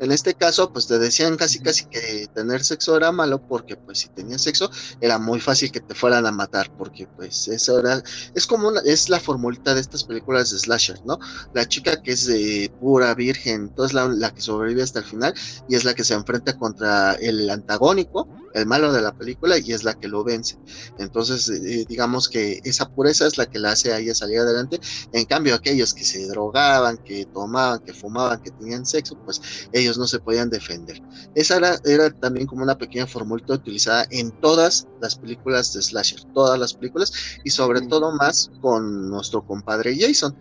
En 0.00 0.12
este 0.12 0.34
caso, 0.34 0.72
pues 0.72 0.86
te 0.86 0.98
decían 0.98 1.36
casi 1.36 1.60
casi 1.60 1.86
que 1.86 2.28
tener 2.34 2.62
sexo 2.64 2.96
era 2.96 3.12
malo 3.12 3.40
porque 3.46 3.76
pues 3.76 3.98
si 3.98 4.08
tenías 4.08 4.42
sexo 4.42 4.70
era 5.00 5.18
muy 5.18 5.40
fácil 5.40 5.72
que 5.72 5.80
te 5.80 5.94
fueran 5.94 6.26
a 6.26 6.32
matar 6.32 6.70
porque 6.76 7.06
pues 7.16 7.48
eso 7.48 7.78
era, 7.78 8.02
es 8.34 8.46
como 8.46 8.68
una, 8.68 8.80
es 8.84 9.08
la 9.08 9.20
formulita 9.20 9.74
de 9.74 9.80
estas 9.80 10.04
películas 10.04 10.50
de 10.50 10.58
slasher, 10.58 11.00
¿no? 11.06 11.18
La 11.54 11.66
chica 11.66 12.02
que 12.02 12.12
es 12.12 12.26
de 12.26 12.70
pura 12.80 13.14
virgen, 13.14 13.62
entonces 13.62 13.94
la, 13.94 14.08
la 14.08 14.34
que 14.34 14.40
sobrevive 14.40 14.82
hasta 14.82 14.98
el 15.00 15.04
final 15.04 15.34
y 15.68 15.74
es 15.74 15.84
la 15.84 15.94
que 15.94 16.04
se 16.04 16.14
enfrenta 16.14 16.56
contra 16.58 17.14
el 17.14 17.48
antagónico, 17.48 18.28
el 18.56 18.66
malo 18.66 18.92
de 18.92 19.02
la 19.02 19.12
película, 19.12 19.58
y 19.58 19.72
es 19.72 19.84
la 19.84 19.94
que 19.94 20.08
lo 20.08 20.24
vence. 20.24 20.58
Entonces, 20.98 21.48
eh, 21.50 21.84
digamos 21.86 22.28
que 22.28 22.60
esa 22.64 22.88
pureza 22.88 23.26
es 23.26 23.36
la 23.36 23.46
que 23.46 23.58
la 23.58 23.72
hace 23.72 23.92
a 23.92 23.98
ella 23.98 24.14
salir 24.14 24.38
adelante. 24.38 24.80
En 25.12 25.26
cambio, 25.26 25.54
aquellos 25.54 25.92
que 25.92 26.04
se 26.04 26.26
drogaban, 26.26 26.96
que 26.98 27.26
tomaban, 27.26 27.80
que 27.80 27.92
fumaban, 27.92 28.40
que 28.40 28.50
tenían 28.50 28.86
sexo, 28.86 29.18
pues 29.24 29.40
ellos 29.72 29.85
no 29.94 30.06
se 30.06 30.18
podían 30.18 30.50
defender. 30.50 31.00
Esa 31.34 31.56
era, 31.56 31.78
era 31.84 32.10
también 32.10 32.46
como 32.46 32.62
una 32.62 32.76
pequeña 32.76 33.06
formulita 33.06 33.54
utilizada 33.54 34.06
en 34.10 34.30
todas 34.40 34.86
las 35.00 35.16
películas 35.16 35.72
de 35.72 35.82
Slasher, 35.82 36.24
todas 36.34 36.58
las 36.58 36.74
películas, 36.74 37.12
y 37.44 37.50
sobre 37.50 37.82
todo 37.82 38.12
más 38.12 38.50
con 38.60 39.08
nuestro 39.08 39.46
compadre 39.46 39.96
Jason. 39.98 40.36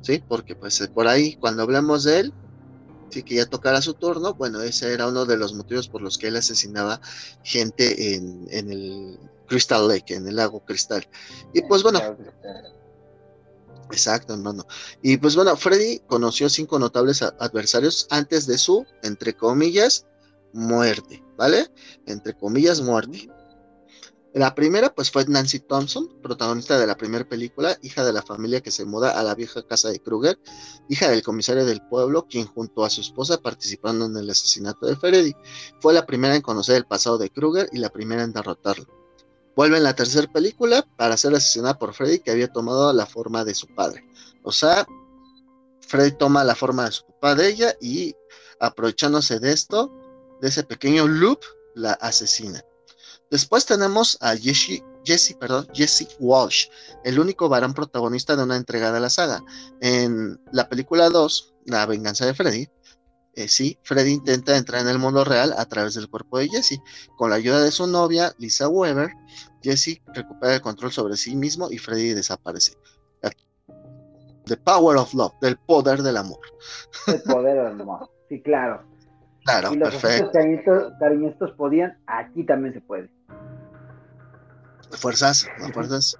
Sí, 0.00 0.22
porque 0.26 0.54
pues 0.54 0.80
eh, 0.80 0.88
por 0.88 1.06
ahí 1.06 1.36
cuando 1.36 1.62
hablamos 1.62 2.04
de 2.04 2.20
él, 2.20 2.34
sí 3.10 3.22
que 3.22 3.36
ya 3.36 3.46
tocara 3.46 3.82
su 3.82 3.94
turno, 3.94 4.34
bueno, 4.34 4.60
ese 4.62 4.92
era 4.92 5.06
uno 5.06 5.24
de 5.24 5.36
los 5.36 5.54
motivos 5.54 5.88
por 5.88 6.02
los 6.02 6.18
que 6.18 6.28
él 6.28 6.36
asesinaba 6.36 7.00
gente 7.42 8.14
en, 8.14 8.46
en 8.50 8.70
el 8.70 9.18
Crystal 9.46 9.88
Lake, 9.88 10.14
en 10.14 10.28
el 10.28 10.36
lago 10.36 10.64
Cristal. 10.64 11.06
Y 11.52 11.62
pues 11.62 11.82
bueno, 11.82 12.00
exacto, 13.92 14.34
hermano. 14.34 14.66
Y 15.02 15.16
pues 15.16 15.36
bueno, 15.36 15.56
Freddy 15.56 16.00
conoció 16.06 16.48
cinco 16.48 16.78
notables 16.78 17.22
adversarios 17.22 18.06
antes 18.10 18.46
de 18.46 18.58
su, 18.58 18.86
entre 19.02 19.34
comillas, 19.34 20.06
muerte, 20.52 21.24
¿vale? 21.36 21.70
Entre 22.06 22.34
comillas, 22.34 22.80
muerte. 22.80 23.28
La 24.34 24.54
primera, 24.54 24.94
pues 24.94 25.10
fue 25.10 25.24
Nancy 25.26 25.58
Thompson, 25.60 26.20
protagonista 26.22 26.78
de 26.78 26.86
la 26.86 26.96
primera 26.96 27.26
película, 27.26 27.78
hija 27.82 28.04
de 28.04 28.12
la 28.12 28.22
familia 28.22 28.60
que 28.60 28.70
se 28.70 28.84
muda 28.84 29.18
a 29.18 29.22
la 29.22 29.34
vieja 29.34 29.66
casa 29.66 29.88
de 29.88 30.00
Kruger, 30.00 30.38
hija 30.88 31.08
del 31.08 31.22
comisario 31.22 31.64
del 31.64 31.80
pueblo, 31.88 32.26
quien 32.28 32.46
junto 32.46 32.84
a 32.84 32.90
su 32.90 33.00
esposa 33.00 33.38
participaron 33.38 34.02
en 34.02 34.16
el 34.16 34.30
asesinato 34.30 34.86
de 34.86 34.96
Freddy. 34.96 35.34
Fue 35.80 35.94
la 35.94 36.04
primera 36.04 36.36
en 36.36 36.42
conocer 36.42 36.76
el 36.76 36.84
pasado 36.84 37.16
de 37.16 37.30
Kruger 37.30 37.68
y 37.72 37.78
la 37.78 37.88
primera 37.88 38.22
en 38.22 38.32
derrotarlo. 38.32 38.97
Vuelve 39.58 39.78
en 39.78 39.82
la 39.82 39.96
tercera 39.96 40.30
película 40.32 40.86
para 40.96 41.16
ser 41.16 41.34
asesinada 41.34 41.76
por 41.80 41.92
Freddy, 41.92 42.20
que 42.20 42.30
había 42.30 42.46
tomado 42.46 42.92
la 42.92 43.06
forma 43.06 43.44
de 43.44 43.56
su 43.56 43.66
padre. 43.66 44.08
O 44.44 44.52
sea, 44.52 44.86
Freddy 45.80 46.12
toma 46.12 46.44
la 46.44 46.54
forma 46.54 46.84
de 46.84 46.92
su 46.92 47.04
papá 47.04 47.34
de 47.34 47.48
ella 47.48 47.74
y 47.80 48.14
aprovechándose 48.60 49.40
de 49.40 49.50
esto, 49.50 49.92
de 50.40 50.46
ese 50.46 50.62
pequeño 50.62 51.08
loop, 51.08 51.40
la 51.74 51.94
asesina. 51.94 52.62
Después 53.32 53.66
tenemos 53.66 54.16
a 54.20 54.36
Jesse, 54.36 54.84
Jesse, 55.04 55.34
perdón, 55.34 55.66
Jesse 55.74 56.06
Walsh, 56.20 56.68
el 57.02 57.18
único 57.18 57.48
varón 57.48 57.74
protagonista 57.74 58.36
de 58.36 58.44
una 58.44 58.54
entrega 58.54 58.92
de 58.92 59.00
la 59.00 59.10
saga. 59.10 59.42
En 59.80 60.40
la 60.52 60.68
película 60.68 61.10
2, 61.10 61.54
La 61.64 61.84
venganza 61.84 62.26
de 62.26 62.34
Freddy, 62.34 62.68
eh, 63.38 63.48
sí, 63.48 63.78
Freddy 63.84 64.10
intenta 64.12 64.56
entrar 64.56 64.82
en 64.82 64.88
el 64.88 64.98
mundo 64.98 65.24
real 65.24 65.54
a 65.56 65.64
través 65.66 65.94
del 65.94 66.08
cuerpo 66.08 66.38
de 66.38 66.48
Jesse. 66.48 66.80
Con 67.16 67.30
la 67.30 67.36
ayuda 67.36 67.62
de 67.62 67.70
su 67.70 67.86
novia, 67.86 68.32
Lisa 68.38 68.68
Weber, 68.68 69.10
Jesse 69.62 70.02
recupera 70.12 70.56
el 70.56 70.60
control 70.60 70.90
sobre 70.90 71.16
sí 71.16 71.36
mismo 71.36 71.68
y 71.70 71.78
Freddy 71.78 72.14
desaparece. 72.14 72.72
The 74.46 74.56
power 74.56 74.96
of 74.96 75.12
love, 75.12 75.34
del 75.42 75.58
poder 75.58 76.02
del 76.02 76.16
amor. 76.16 76.40
El 77.06 77.22
poder 77.22 77.54
del 77.64 77.80
amor. 77.80 78.10
Sí, 78.30 78.40
claro. 78.40 78.82
Claro, 79.44 79.72
y 79.74 79.76
los 79.76 79.90
perfecto. 79.90 80.30
cariñitos, 80.32 80.92
cariñitos 80.98 81.50
podían, 81.52 81.98
aquí 82.06 82.44
también 82.44 82.74
se 82.74 82.80
puede. 82.80 83.10
Fuerzas, 84.92 85.46
no 85.60 85.68
fuerzas. 85.68 86.16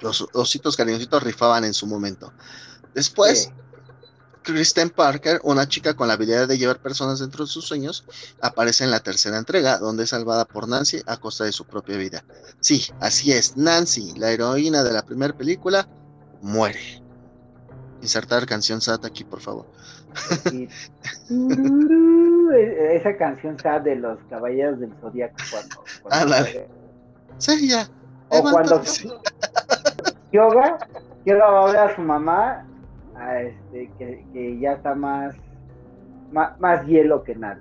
Los 0.00 0.26
ositos 0.32 0.76
cariñositos 0.76 1.22
rifaban 1.22 1.64
en 1.64 1.74
su 1.74 1.86
momento. 1.86 2.32
Después, 2.94 3.44
Sí. 3.44 3.50
Kristen 4.52 4.90
Parker, 4.90 5.40
una 5.44 5.68
chica 5.68 5.94
con 5.94 6.08
la 6.08 6.14
habilidad 6.14 6.48
de 6.48 6.56
llevar 6.56 6.78
personas 6.78 7.20
dentro 7.20 7.44
de 7.44 7.50
sus 7.50 7.66
sueños, 7.66 8.04
aparece 8.40 8.84
en 8.84 8.90
la 8.90 9.00
tercera 9.00 9.36
entrega, 9.36 9.78
donde 9.78 10.04
es 10.04 10.10
salvada 10.10 10.46
por 10.46 10.66
Nancy 10.68 11.02
a 11.06 11.18
costa 11.18 11.44
de 11.44 11.52
su 11.52 11.66
propia 11.66 11.96
vida. 11.98 12.24
Sí, 12.60 12.86
así 13.00 13.32
es, 13.32 13.56
Nancy, 13.56 14.14
la 14.16 14.30
heroína 14.30 14.82
de 14.82 14.92
la 14.92 15.02
primera 15.02 15.36
película, 15.36 15.86
muere. 16.40 16.80
Insertar 18.00 18.46
canción 18.46 18.80
SAT 18.80 19.04
aquí, 19.04 19.24
por 19.24 19.40
favor. 19.40 19.66
Esa 22.94 23.16
canción 23.18 23.58
sad 23.58 23.82
de 23.82 23.96
los 23.96 24.18
caballeros 24.30 24.80
del 24.80 24.94
zodiaco 25.00 25.36
cuando, 25.50 25.84
cuando 26.02 26.34
Ándale. 26.34 26.68
Sí, 27.36 27.68
ya. 27.68 27.86
o 28.30 28.42
cuando. 28.42 28.82
Yoga, 30.32 30.78
Yoga 31.26 31.50
va 31.50 31.62
a 31.62 31.66
ver 31.66 31.76
a 31.76 31.94
su 31.94 32.00
mamá 32.00 32.66
a 33.18 33.42
este, 33.42 33.92
que, 33.98 34.26
que 34.32 34.58
ya 34.60 34.72
está 34.74 34.94
más, 34.94 35.34
más 36.30 36.52
más 36.58 36.86
hielo 36.86 37.22
que 37.24 37.34
nada. 37.34 37.60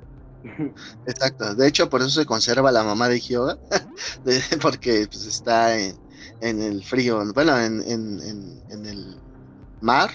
Exacto. 1.06 1.56
De 1.56 1.68
hecho, 1.68 1.90
por 1.90 2.02
eso 2.02 2.10
se 2.10 2.26
conserva 2.26 2.72
la 2.72 2.84
mamá 2.84 3.08
de 3.10 3.16
de- 4.24 4.42
porque 4.62 5.08
pues, 5.12 5.26
está 5.26 5.78
en, 5.78 5.96
en 6.40 6.62
el 6.62 6.84
frío, 6.84 7.24
bueno, 7.34 7.58
en, 7.60 7.82
en- 7.82 8.20
en- 8.22 8.64
en 8.70 8.86
el 8.86 9.22
mar, 9.80 10.12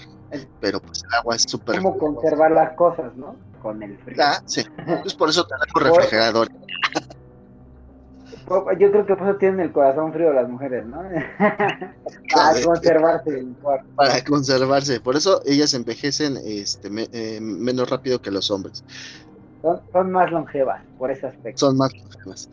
pero 0.59 0.79
pues 0.79 1.01
el 1.11 1.19
agua 1.19 1.35
es 1.35 1.43
súper. 1.47 1.75
Cómo 1.77 1.97
conservar 1.97 2.51
las 2.51 2.75
cosas, 2.75 3.15
¿no? 3.15 3.37
Con 3.59 3.81
el 3.83 3.97
frío. 3.99 4.23
Ah, 4.23 4.41
sí. 4.45 4.63
Pues 5.03 5.15
por 5.15 5.29
eso 5.29 5.45
tenemos 5.45 5.97
refrigerador. 5.97 6.47
Yo 8.49 8.91
creo 8.91 9.05
que 9.05 9.15
por 9.15 9.29
eso 9.29 9.37
tienen 9.37 9.59
el 9.61 9.71
corazón 9.71 10.11
frío 10.13 10.33
las 10.33 10.47
mujeres, 10.49 10.85
¿no? 10.85 11.01
Para 12.33 12.61
conservarse 12.61 13.45
para 13.95 14.23
conservarse. 14.23 14.99
Por 14.99 15.15
eso 15.15 15.41
ellas 15.45 15.73
envejecen 15.73 16.37
este, 16.43 16.89
me- 16.89 17.07
eh, 17.11 17.39
menos 17.41 17.89
rápido 17.89 18.21
que 18.21 18.31
los 18.31 18.49
hombres. 18.51 18.83
Son, 19.61 19.81
son 19.91 20.11
más 20.11 20.31
longevas 20.31 20.81
por 20.97 21.11
ese 21.11 21.27
aspecto. 21.27 21.59
Son 21.65 21.77
más 21.77 21.91
longevas. 21.93 22.49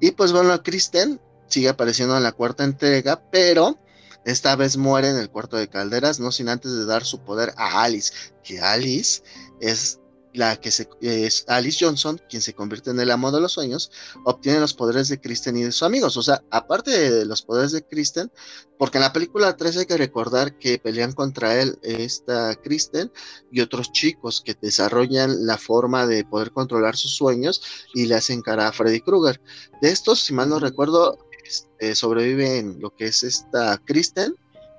Y 0.00 0.12
pues 0.12 0.32
bueno, 0.32 0.62
Kristen 0.62 1.20
sigue 1.46 1.68
apareciendo 1.68 2.16
en 2.16 2.22
la 2.22 2.32
cuarta 2.32 2.64
entrega, 2.64 3.22
pero 3.30 3.76
esta 4.24 4.56
vez 4.56 4.76
muere 4.76 5.10
en 5.10 5.18
el 5.18 5.28
cuarto 5.30 5.56
de 5.56 5.68
calderas, 5.68 6.20
no 6.20 6.32
sin 6.32 6.48
antes 6.48 6.72
de 6.72 6.86
dar 6.86 7.04
su 7.04 7.18
poder 7.22 7.52
a 7.56 7.82
Alice, 7.82 8.12
que 8.42 8.60
Alice 8.60 9.22
es 9.60 10.00
la 10.34 10.56
que 10.56 10.70
se 10.70 10.88
es 11.00 11.44
Alice 11.48 11.82
Johnson, 11.82 12.20
quien 12.28 12.42
se 12.42 12.54
convierte 12.54 12.90
en 12.90 12.98
el 12.98 13.10
amo 13.10 13.30
de 13.30 13.40
los 13.40 13.52
sueños, 13.52 13.90
obtiene 14.24 14.60
los 14.60 14.74
poderes 14.74 15.08
de 15.08 15.20
Kristen 15.20 15.56
y 15.56 15.62
de 15.62 15.72
sus 15.72 15.84
amigos. 15.84 16.16
O 16.16 16.22
sea, 16.22 16.42
aparte 16.50 16.90
de 16.90 17.24
los 17.24 17.42
poderes 17.42 17.70
de 17.70 17.86
Kristen, 17.86 18.30
porque 18.76 18.98
en 18.98 19.02
la 19.02 19.12
película 19.12 19.56
3 19.56 19.76
hay 19.78 19.86
que 19.86 19.96
recordar 19.96 20.58
que 20.58 20.78
pelean 20.78 21.12
contra 21.12 21.60
él 21.60 21.78
esta 21.82 22.54
Kristen 22.56 23.12
y 23.52 23.60
otros 23.60 23.92
chicos 23.92 24.42
que 24.44 24.56
desarrollan 24.60 25.46
la 25.46 25.56
forma 25.56 26.06
de 26.06 26.24
poder 26.24 26.50
controlar 26.50 26.96
sus 26.96 27.14
sueños 27.14 27.62
y 27.94 28.06
le 28.06 28.16
hacen 28.16 28.42
cara 28.42 28.68
a 28.68 28.72
Freddy 28.72 29.00
Krueger. 29.00 29.40
De 29.80 29.90
estos, 29.90 30.20
si 30.20 30.32
mal 30.32 30.48
no 30.48 30.58
recuerdo, 30.58 31.16
este, 31.44 31.94
sobrevive 31.94 32.58
en 32.58 32.80
lo 32.80 32.90
que 32.90 33.06
es 33.06 33.22
esta 33.22 33.80
Kristen, 33.84 34.34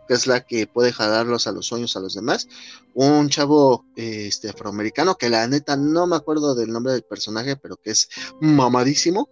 que 0.07 0.13
es 0.13 0.27
la 0.27 0.45
que 0.45 0.67
puede 0.67 0.91
jalarlos 0.91 1.47
a 1.47 1.51
los 1.51 1.67
sueños 1.67 1.95
a 1.95 1.99
los 1.99 2.13
demás. 2.13 2.47
Un 2.93 3.29
chavo 3.29 3.85
eh, 3.95 4.27
este, 4.27 4.49
afroamericano, 4.49 5.15
que 5.15 5.29
la 5.29 5.47
neta 5.47 5.75
no 5.75 6.07
me 6.07 6.15
acuerdo 6.15 6.55
del 6.55 6.71
nombre 6.71 6.93
del 6.93 7.03
personaje, 7.03 7.55
pero 7.55 7.77
que 7.77 7.91
es 7.91 8.09
mamadísimo. 8.41 9.29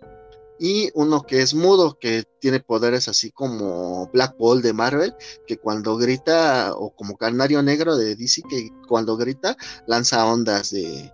Y 0.60 0.92
uno 0.94 1.24
que 1.24 1.42
es 1.42 1.54
mudo, 1.54 1.98
que 2.00 2.24
tiene 2.40 2.60
poderes 2.60 3.08
así 3.08 3.32
como 3.32 4.10
Black 4.14 4.38
Ball 4.38 4.62
de 4.62 4.72
Marvel, 4.72 5.14
que 5.48 5.58
cuando 5.58 5.98
grita, 5.98 6.74
o 6.76 6.96
como 6.96 7.18
Canario 7.18 7.62
Negro 7.64 7.98
de 7.98 8.16
DC, 8.16 8.44
que 8.50 8.70
cuando 8.88 9.18
grita 9.18 9.58
lanza 9.88 10.26
ondas 10.26 10.70
de, 10.72 11.12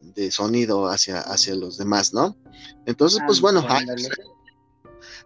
de 0.00 0.30
sonido 0.30 0.86
hacia, 0.86 1.20
hacia 1.20 1.54
los 1.54 1.76
demás, 1.76 2.14
¿no? 2.14 2.36
Entonces, 2.86 3.20
pues 3.26 3.38
Ah, 3.38 3.42
bueno. 3.42 3.66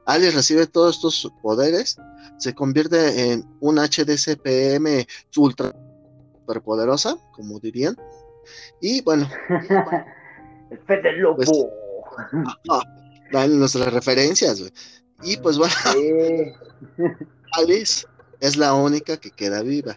Alice 0.08 0.30
recibe 0.30 0.66
todos 0.66 0.96
estos 0.96 1.30
poderes, 1.42 1.98
se 2.38 2.54
convierte 2.54 3.30
en 3.30 3.44
un 3.60 3.76
HDCPM 3.76 5.06
ultra 5.36 5.74
superpoderosa, 6.40 7.18
como 7.32 7.60
dirían. 7.60 7.94
Y 8.80 9.02
bueno, 9.02 9.28
el 10.70 10.78
fe 10.86 11.02
del 11.02 11.18
lobo. 11.18 11.36
Pues- 11.36 11.50
dan 13.32 13.58
nuestras 13.58 13.92
referencias, 13.92 14.60
güey. 14.60 14.72
Y 15.22 15.36
pues 15.36 15.58
bueno. 15.58 15.74
Alice 17.52 18.06
es 18.40 18.56
la 18.56 18.72
única 18.72 19.18
que 19.18 19.30
queda 19.30 19.60
viva. 19.60 19.94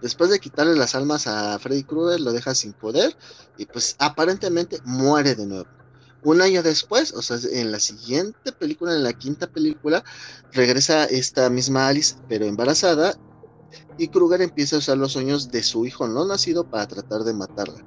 Después 0.00 0.30
de 0.30 0.38
quitarle 0.38 0.76
las 0.76 0.94
almas 0.94 1.26
a 1.26 1.58
Freddy 1.58 1.82
Krueger, 1.82 2.20
lo 2.20 2.32
deja 2.32 2.54
sin 2.54 2.74
poder 2.74 3.16
y 3.56 3.66
pues 3.66 3.96
aparentemente 3.98 4.78
muere 4.84 5.34
de 5.34 5.46
nuevo. 5.46 5.77
Un 6.24 6.42
año 6.42 6.62
después, 6.62 7.12
o 7.12 7.22
sea, 7.22 7.38
en 7.52 7.70
la 7.70 7.78
siguiente 7.78 8.52
película, 8.52 8.94
en 8.94 9.04
la 9.04 9.12
quinta 9.12 9.46
película, 9.46 10.02
regresa 10.52 11.04
esta 11.04 11.48
misma 11.48 11.88
Alice, 11.88 12.16
pero 12.28 12.44
embarazada, 12.44 13.14
y 13.98 14.08
Krueger 14.08 14.42
empieza 14.42 14.76
a 14.76 14.78
usar 14.80 14.98
los 14.98 15.12
sueños 15.12 15.50
de 15.50 15.62
su 15.62 15.86
hijo 15.86 16.08
no 16.08 16.24
nacido 16.24 16.68
para 16.68 16.86
tratar 16.86 17.22
de 17.24 17.34
matarla. 17.34 17.84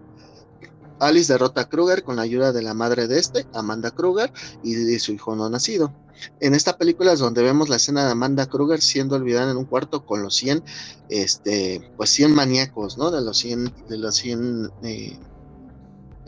Alice 1.00 1.34
derrota 1.34 1.62
a 1.62 1.70
Krueger 1.70 2.04
con 2.04 2.18
la 2.18 2.22
ayuda 2.22 2.52
de 2.54 2.62
la 2.62 2.76
madre 2.76 3.08
de 3.08 3.18
este, 3.18 3.48
Amanda 3.54 3.90
Krueger, 3.90 4.32
y 4.64 4.76
de 4.76 5.00
su 5.00 5.12
hijo 5.12 5.36
no 5.36 5.50
nacido. 5.50 5.94
En 6.40 6.54
esta 6.54 6.78
película 6.78 7.14
es 7.14 7.20
donde 7.20 7.42
vemos 7.42 7.70
la 7.70 7.78
escena 7.78 8.06
de 8.06 8.12
Amanda 8.12 8.46
Krueger 8.46 8.82
siendo 8.82 9.16
olvidada 9.16 9.50
en 9.50 9.58
un 9.58 9.66
cuarto 9.66 10.06
con 10.06 10.22
los 10.22 10.36
100, 10.36 10.64
este, 11.10 11.92
pues 11.98 12.12
100 12.12 12.36
maníacos, 12.36 12.98
¿no? 13.00 13.10
De 13.10 13.22
los 13.22 13.38
100, 13.40 13.74
de 13.90 13.98
los 13.98 14.16
100, 14.16 14.72
eh, 14.84 15.18
De 15.20 15.31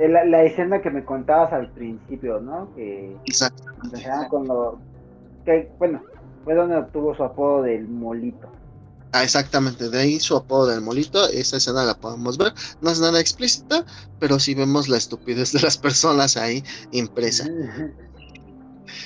La, 0.07 0.25
la 0.25 0.43
escena 0.43 0.81
que 0.81 0.89
me 0.89 1.05
contabas 1.05 1.53
al 1.53 1.69
principio, 1.69 2.39
¿no? 2.39 2.73
Que 2.75 3.15
exactamente. 3.25 4.03
con 4.29 4.47
lo. 4.47 4.79
Que, 5.45 5.71
bueno, 5.79 6.01
fue 6.43 6.55
donde 6.55 6.77
obtuvo 6.77 7.15
su 7.15 7.23
apodo 7.23 7.63
del 7.63 7.87
molito. 7.87 8.49
Ah, 9.13 9.23
exactamente, 9.23 9.89
de 9.89 9.99
ahí 9.99 10.19
su 10.19 10.35
apodo 10.35 10.65
del 10.67 10.81
molito, 10.81 11.29
esa 11.29 11.57
escena 11.57 11.83
la 11.83 11.93
podemos 11.93 12.35
ver, 12.35 12.51
no 12.81 12.89
es 12.89 12.99
nada 12.99 13.19
explícita, 13.19 13.85
pero 14.19 14.39
sí 14.39 14.55
vemos 14.55 14.89
la 14.89 14.97
estupidez 14.97 15.51
de 15.51 15.61
las 15.61 15.77
personas 15.77 16.35
ahí 16.35 16.63
impresa. 16.91 17.47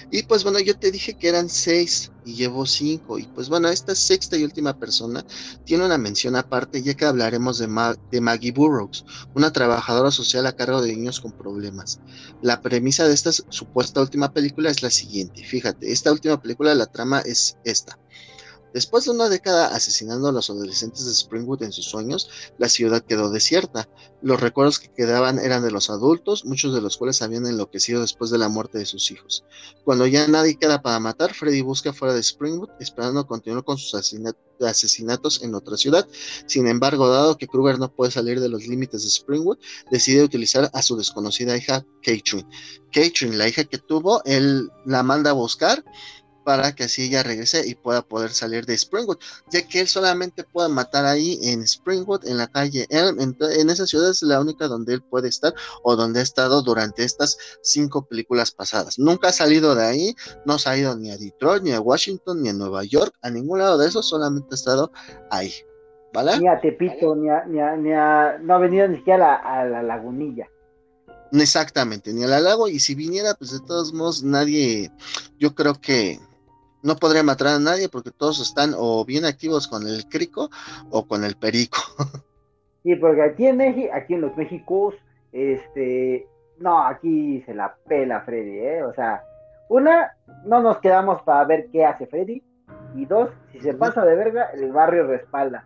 Y 0.09 0.23
pues 0.23 0.43
bueno, 0.43 0.59
yo 0.59 0.75
te 0.75 0.91
dije 0.91 1.15
que 1.15 1.29
eran 1.29 1.49
seis 1.49 2.11
y 2.23 2.35
llevo 2.35 2.65
cinco. 2.65 3.19
Y 3.19 3.27
pues 3.27 3.49
bueno, 3.49 3.69
esta 3.69 3.95
sexta 3.95 4.37
y 4.37 4.43
última 4.43 4.73
persona 4.73 5.23
tiene 5.63 5.85
una 5.85 5.97
mención 5.97 6.35
aparte, 6.35 6.81
ya 6.83 6.93
que 6.95 7.05
hablaremos 7.05 7.57
de, 7.57 7.67
Ma- 7.67 7.95
de 8.11 8.21
Maggie 8.21 8.51
Burroughs, 8.51 9.03
una 9.33 9.51
trabajadora 9.51 10.11
social 10.11 10.45
a 10.47 10.53
cargo 10.53 10.81
de 10.81 10.93
niños 10.95 11.19
con 11.19 11.33
problemas. 11.33 12.01
La 12.39 12.61
premisa 12.61 13.07
de 13.07 13.13
esta 13.13 13.31
supuesta 13.49 14.01
última 14.01 14.31
película 14.31 14.69
es 14.71 14.81
la 14.83 14.89
siguiente. 14.89 15.43
Fíjate, 15.43 15.91
esta 15.91 16.11
última 16.11 16.39
película, 16.41 16.75
la 16.75 16.87
trama 16.87 17.21
es 17.21 17.57
esta. 17.63 17.99
Después 18.73 19.05
de 19.05 19.11
una 19.11 19.29
década 19.29 19.67
asesinando 19.67 20.27
a 20.27 20.31
los 20.31 20.49
adolescentes 20.49 21.05
de 21.05 21.13
Springwood 21.13 21.63
en 21.63 21.71
sus 21.71 21.85
sueños, 21.85 22.29
la 22.57 22.69
ciudad 22.69 23.01
quedó 23.01 23.29
desierta. 23.29 23.89
Los 24.21 24.39
recuerdos 24.39 24.79
que 24.79 24.91
quedaban 24.91 25.39
eran 25.39 25.63
de 25.63 25.71
los 25.71 25.89
adultos, 25.89 26.45
muchos 26.45 26.73
de 26.73 26.81
los 26.81 26.97
cuales 26.97 27.21
habían 27.21 27.45
enloquecido 27.45 28.01
después 28.01 28.29
de 28.29 28.37
la 28.37 28.49
muerte 28.49 28.77
de 28.77 28.85
sus 28.85 29.09
hijos. 29.11 29.43
Cuando 29.85 30.05
ya 30.07 30.27
nadie 30.27 30.57
queda 30.57 30.81
para 30.81 30.99
matar, 30.99 31.33
Freddy 31.33 31.61
busca 31.61 31.93
fuera 31.93 32.13
de 32.13 32.21
Springwood, 32.23 32.69
esperando 32.79 33.25
continuar 33.25 33.63
con 33.63 33.77
sus 33.77 33.93
asesina- 33.93 34.35
asesinatos 34.59 35.41
en 35.43 35.55
otra 35.55 35.77
ciudad. 35.77 36.07
Sin 36.45 36.67
embargo, 36.67 37.07
dado 37.09 37.37
que 37.37 37.47
Krueger 37.47 37.79
no 37.79 37.93
puede 37.93 38.11
salir 38.11 38.39
de 38.39 38.49
los 38.49 38.67
límites 38.67 39.03
de 39.03 39.09
Springwood, 39.09 39.57
decide 39.91 40.23
utilizar 40.23 40.69
a 40.73 40.81
su 40.81 40.97
desconocida 40.97 41.55
hija, 41.55 41.85
Katrin. 42.03 42.47
Katrin, 42.91 43.37
la 43.37 43.47
hija 43.47 43.63
que 43.63 43.77
tuvo, 43.77 44.23
él 44.25 44.69
la 44.85 45.03
manda 45.03 45.29
a 45.31 45.33
buscar 45.33 45.83
para 46.47 46.71
que 46.73 46.85
así 46.85 47.03
ella 47.03 47.23
regrese 47.23 47.67
y 47.67 47.75
pueda 47.75 48.01
poder 48.01 48.31
salir 48.31 48.65
de 48.65 48.77
Springwood, 48.77 49.17
ya 49.51 49.67
que 49.67 49.81
él 49.81 49.89
solamente 49.89 50.45
puede 50.45 50.69
matar 50.69 51.05
ahí 51.05 51.37
en 51.43 51.61
Springwood, 51.67 52.25
en 52.25 52.37
la 52.37 52.47
calle 52.47 52.87
Elm, 52.89 53.19
en, 53.19 53.35
en 53.41 53.69
esa 53.69 53.85
ciudad 53.85 54.11
es 54.11 54.21
la 54.21 54.39
única 54.39 54.69
donde 54.69 54.93
él 54.93 55.01
puede 55.01 55.27
estar 55.27 55.53
o 55.83 55.97
donde 55.97 56.21
ha 56.21 56.23
estado 56.23 56.61
durante 56.61 57.03
estas 57.03 57.37
cinco 57.63 58.05
películas 58.05 58.51
pasadas. 58.51 58.97
Nunca 58.97 59.27
ha 59.27 59.33
salido 59.33 59.75
de 59.75 59.85
ahí, 59.85 60.15
no 60.45 60.57
se 60.57 60.69
ha 60.69 60.77
ido 60.77 60.95
ni 60.95 61.11
a 61.11 61.17
Detroit, 61.17 61.63
ni 61.63 61.73
a 61.73 61.81
Washington, 61.81 62.41
ni 62.41 62.47
a 62.47 62.53
Nueva 62.53 62.85
York, 62.85 63.13
a 63.21 63.29
ningún 63.29 63.59
lado 63.59 63.77
de 63.77 63.89
eso, 63.89 64.01
solamente 64.01 64.47
ha 64.51 64.55
estado 64.55 64.89
ahí. 65.29 65.51
¿Vale? 66.13 66.39
Ni 66.39 66.47
a 66.47 66.61
Tepito, 66.61 67.13
ni 67.13 67.29
a, 67.29 67.43
ni 67.43 67.59
a, 67.59 67.75
ni 67.75 67.91
a- 67.91 68.37
no 68.41 68.55
ha 68.55 68.57
venido 68.59 68.87
ni 68.87 68.95
siquiera 68.99 69.35
a 69.35 69.43
la, 69.43 69.61
a 69.61 69.65
la 69.65 69.83
lagunilla. 69.83 70.47
Exactamente, 71.33 72.13
ni 72.13 72.23
al 72.23 72.41
lago, 72.41 72.69
y 72.69 72.79
si 72.79 72.95
viniera, 72.95 73.33
pues 73.33 73.51
de 73.51 73.59
todos 73.59 73.91
modos, 73.91 74.23
nadie, 74.23 74.89
yo 75.37 75.53
creo 75.53 75.73
que 75.73 76.17
no 76.87 76.95
podría 76.95 77.21
matar 77.21 77.47
a 77.49 77.59
nadie 77.59 77.89
porque 77.89 78.09
todos 78.11 78.39
están 78.39 78.73
o 78.75 79.05
bien 79.05 79.25
activos 79.25 79.67
con 79.67 79.85
el 79.87 80.07
crico 80.07 80.49
o 80.89 81.05
con 81.05 81.23
el 81.23 81.35
perico. 81.35 81.77
Sí, 82.83 82.95
porque 82.95 83.21
aquí 83.21 83.45
en 83.47 83.57
México, 83.57 83.89
aquí 83.93 84.13
en 84.13 84.21
los 84.21 84.37
Méxicos, 84.37 84.95
este, 85.33 86.25
no, 86.57 86.81
aquí 86.85 87.41
se 87.45 87.53
la 87.53 87.75
pela 87.85 88.21
Freddy, 88.21 88.59
¿eh? 88.59 88.83
O 88.83 88.93
sea, 88.93 89.21
una, 89.67 90.13
no 90.45 90.61
nos 90.61 90.77
quedamos 90.77 91.21
para 91.23 91.43
ver 91.43 91.67
qué 91.69 91.83
hace 91.83 92.07
Freddy, 92.07 92.41
y 92.95 93.05
dos, 93.05 93.29
si 93.51 93.59
se 93.59 93.73
pasa 93.73 94.05
de 94.05 94.15
verga, 94.15 94.51
el 94.53 94.71
barrio 94.71 95.05
respalda. 95.05 95.65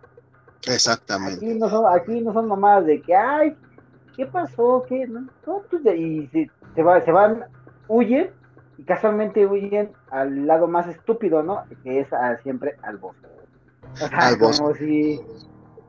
Exactamente. 0.66 1.36
Aquí 1.46 1.54
no 1.54 1.68
son, 1.70 1.84
aquí 1.96 2.20
no 2.20 2.32
son 2.32 2.48
mamadas 2.48 2.86
de 2.86 3.00
que, 3.00 3.14
ay, 3.14 3.56
¿qué 4.16 4.26
pasó? 4.26 4.84
¿Qué? 4.88 5.06
No, 5.06 5.28
pues, 5.70 5.96
y 5.96 6.26
se, 6.32 6.50
se, 6.74 6.82
va- 6.82 7.02
se 7.04 7.12
van, 7.12 7.44
huyen, 7.86 8.30
y 8.82 8.84
casualmente 8.84 9.46
huyen 9.46 9.92
al 10.10 10.46
lado 10.46 10.66
más 10.68 10.88
estúpido, 10.88 11.42
¿no? 11.42 11.62
Que 11.84 12.00
es 12.00 12.12
a- 12.12 12.36
siempre 12.38 12.74
al 12.82 12.98
bosque. 12.98 13.28
O 14.00 14.08
sea, 14.08 14.28
Al 14.28 14.36
bosque. 14.36 14.62
como 14.62 14.74
si 14.74 15.20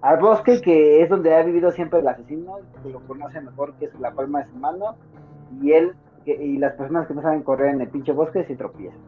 al 0.01 0.19
bosque 0.19 0.61
que 0.61 1.01
es 1.01 1.09
donde 1.09 1.33
ha 1.35 1.43
vivido 1.43 1.71
siempre 1.71 1.99
el 1.99 2.07
asesino, 2.07 2.57
que 2.83 2.89
lo 2.89 2.99
conoce 3.01 3.41
mejor 3.41 3.75
que 3.77 3.85
es 3.85 3.91
la 3.99 4.13
palma 4.13 4.41
de 4.43 4.49
su 4.49 4.55
mano, 4.57 4.95
y 5.61 5.71
él 5.71 5.95
que- 6.25 6.37
y 6.41 6.57
las 6.57 6.73
personas 6.75 7.07
que 7.07 7.13
no 7.15 7.21
saben 7.21 7.43
correr 7.43 7.73
en 7.73 7.81
el 7.81 7.89
pinche 7.89 8.11
bosque 8.11 8.45
se 8.45 8.55
tropiezan. 8.55 8.99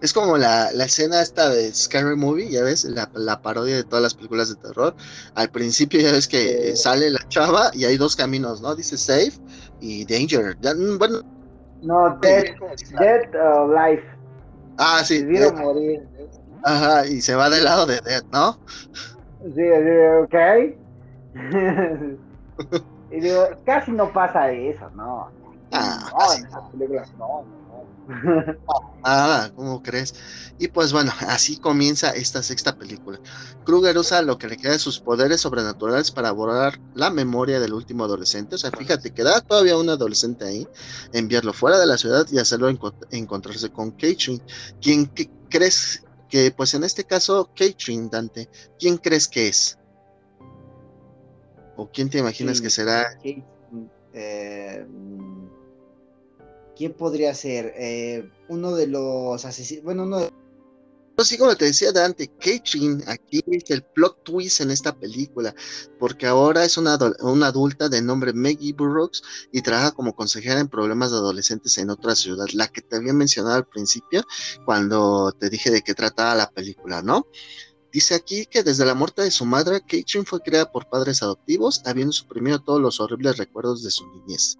Es 0.00 0.12
como 0.12 0.38
la, 0.38 0.72
la 0.72 0.84
escena 0.84 1.20
esta 1.22 1.50
de 1.50 1.72
Scary 1.74 2.16
Movie, 2.16 2.50
ya 2.50 2.62
ves, 2.62 2.84
la, 2.84 3.10
la 3.14 3.40
parodia 3.42 3.76
de 3.76 3.84
todas 3.84 4.02
las 4.02 4.14
películas 4.14 4.48
de 4.48 4.56
terror. 4.56 4.96
Al 5.34 5.50
principio 5.50 6.00
ya 6.00 6.12
ves 6.12 6.26
que 6.28 6.74
Sí. 6.76 6.76
sale 6.76 7.10
la 7.10 7.20
chava 7.28 7.70
y 7.74 7.84
hay 7.84 7.96
dos 7.98 8.16
caminos, 8.16 8.60
¿no? 8.62 8.74
Dice 8.74 8.96
safe 8.98 9.32
y 9.78 10.04
danger. 10.06 10.56
Ya, 10.60 10.74
mm, 10.74 10.98
bueno, 10.98 11.22
No, 11.82 12.18
dead, 12.20 12.54
dead 12.98 13.34
or 13.36 13.68
life, 13.72 14.04
ah, 14.78 15.02
sí. 15.04 15.24
vivir 15.24 15.44
o 15.44 15.48
eh, 15.48 15.52
morir. 15.52 16.08
ajá, 16.64 17.06
y 17.06 17.20
se 17.20 17.34
va 17.34 17.48
del 17.50 17.64
lado 17.64 17.86
de 17.86 18.00
Dead, 18.00 18.22
¿no? 18.32 18.58
Sí, 19.54 19.62
ok. 20.24 20.34
y 23.10 23.20
digo, 23.20 23.48
casi 23.64 23.92
no 23.92 24.12
pasa 24.12 24.50
eso, 24.50 24.90
¿no. 24.96 25.28
Ah, 25.72 26.10
No, 26.10 26.34
en 26.34 26.46
esa 26.46 26.68
película, 26.70 27.06
no, 27.18 27.44
Nada, 29.04 29.52
¿cómo 29.54 29.82
crees? 29.82 30.14
Y 30.58 30.68
pues 30.68 30.92
bueno, 30.92 31.12
así 31.28 31.58
comienza 31.58 32.10
esta 32.10 32.42
sexta 32.42 32.76
película. 32.76 33.20
Kruger 33.64 33.96
usa 33.98 34.22
lo 34.22 34.38
que 34.38 34.48
le 34.48 34.56
queda 34.56 34.72
de 34.72 34.78
sus 34.78 34.98
poderes 35.00 35.40
sobrenaturales 35.42 36.10
para 36.10 36.32
borrar 36.32 36.80
la 36.94 37.10
memoria 37.10 37.60
del 37.60 37.74
último 37.74 38.04
adolescente. 38.04 38.54
O 38.54 38.58
sea, 38.58 38.70
fíjate, 38.70 39.12
queda 39.12 39.40
todavía 39.42 39.76
un 39.76 39.90
adolescente 39.90 40.44
ahí, 40.46 40.66
enviarlo 41.12 41.52
fuera 41.52 41.78
de 41.78 41.86
la 41.86 41.98
ciudad 41.98 42.26
y 42.32 42.38
hacerlo 42.38 42.70
enco- 42.70 42.94
encontrarse 43.10 43.70
con 43.70 43.90
Catherine. 43.92 44.42
¿Quién 44.80 45.06
que- 45.06 45.30
crees 45.50 46.02
que, 46.28 46.50
pues 46.50 46.74
en 46.74 46.84
este 46.84 47.04
caso, 47.04 47.50
Catherine, 47.54 48.08
Dante, 48.10 48.48
¿quién 48.78 48.96
crees 48.98 49.28
que 49.28 49.48
es? 49.48 49.78
¿O 51.76 51.88
quién 51.92 52.10
te 52.10 52.18
imaginas 52.18 52.56
Sí. 52.58 52.62
que 52.64 52.70
será? 52.70 53.16
¿Quién, 53.22 53.44
eh, 54.12 54.84
¿quién 56.78 56.94
podría 56.94 57.34
ser? 57.34 57.74
Eh, 57.76 58.30
uno 58.48 58.74
de 58.74 58.86
los 58.86 59.44
asesinos, 59.44 59.84
bueno, 59.84 60.04
uno 60.04 60.18
de 60.20 60.30
Pues 61.16 61.28
sí, 61.28 61.36
como 61.36 61.56
te 61.56 61.64
decía 61.64 61.90
Dante, 61.90 62.28
Catherine 62.38 63.02
aquí 63.08 63.42
es 63.48 63.68
el 63.70 63.82
plot 63.82 64.22
twist 64.22 64.60
en 64.60 64.70
esta 64.70 64.96
película, 64.96 65.52
porque 65.98 66.26
ahora 66.26 66.64
es 66.64 66.78
una, 66.78 66.96
una 67.20 67.48
adulta 67.48 67.88
de 67.88 68.00
nombre 68.00 68.32
Maggie 68.32 68.72
Burroughs 68.72 69.22
y 69.52 69.60
trabaja 69.60 69.90
como 69.90 70.14
consejera 70.14 70.60
en 70.60 70.68
problemas 70.68 71.10
de 71.10 71.16
adolescentes 71.16 71.76
en 71.78 71.90
otra 71.90 72.14
ciudad, 72.14 72.46
la 72.52 72.68
que 72.68 72.80
te 72.80 72.96
había 72.96 73.12
mencionado 73.12 73.56
al 73.56 73.66
principio 73.66 74.22
cuando 74.64 75.32
te 75.32 75.50
dije 75.50 75.72
de 75.72 75.82
qué 75.82 75.94
trataba 75.94 76.36
la 76.36 76.48
película, 76.48 77.02
¿no? 77.02 77.26
Dice 77.92 78.14
aquí 78.14 78.44
que 78.46 78.62
desde 78.62 78.84
la 78.84 78.94
muerte 78.94 79.22
de 79.22 79.30
su 79.30 79.46
madre, 79.46 79.80
Catherine 79.80 80.26
fue 80.26 80.40
creada 80.40 80.70
por 80.70 80.88
padres 80.88 81.22
adoptivos, 81.22 81.80
habiendo 81.86 82.12
suprimido 82.12 82.58
todos 82.60 82.80
los 82.80 83.00
horribles 83.00 83.38
recuerdos 83.38 83.82
de 83.82 83.90
su 83.90 84.06
niñez. 84.10 84.56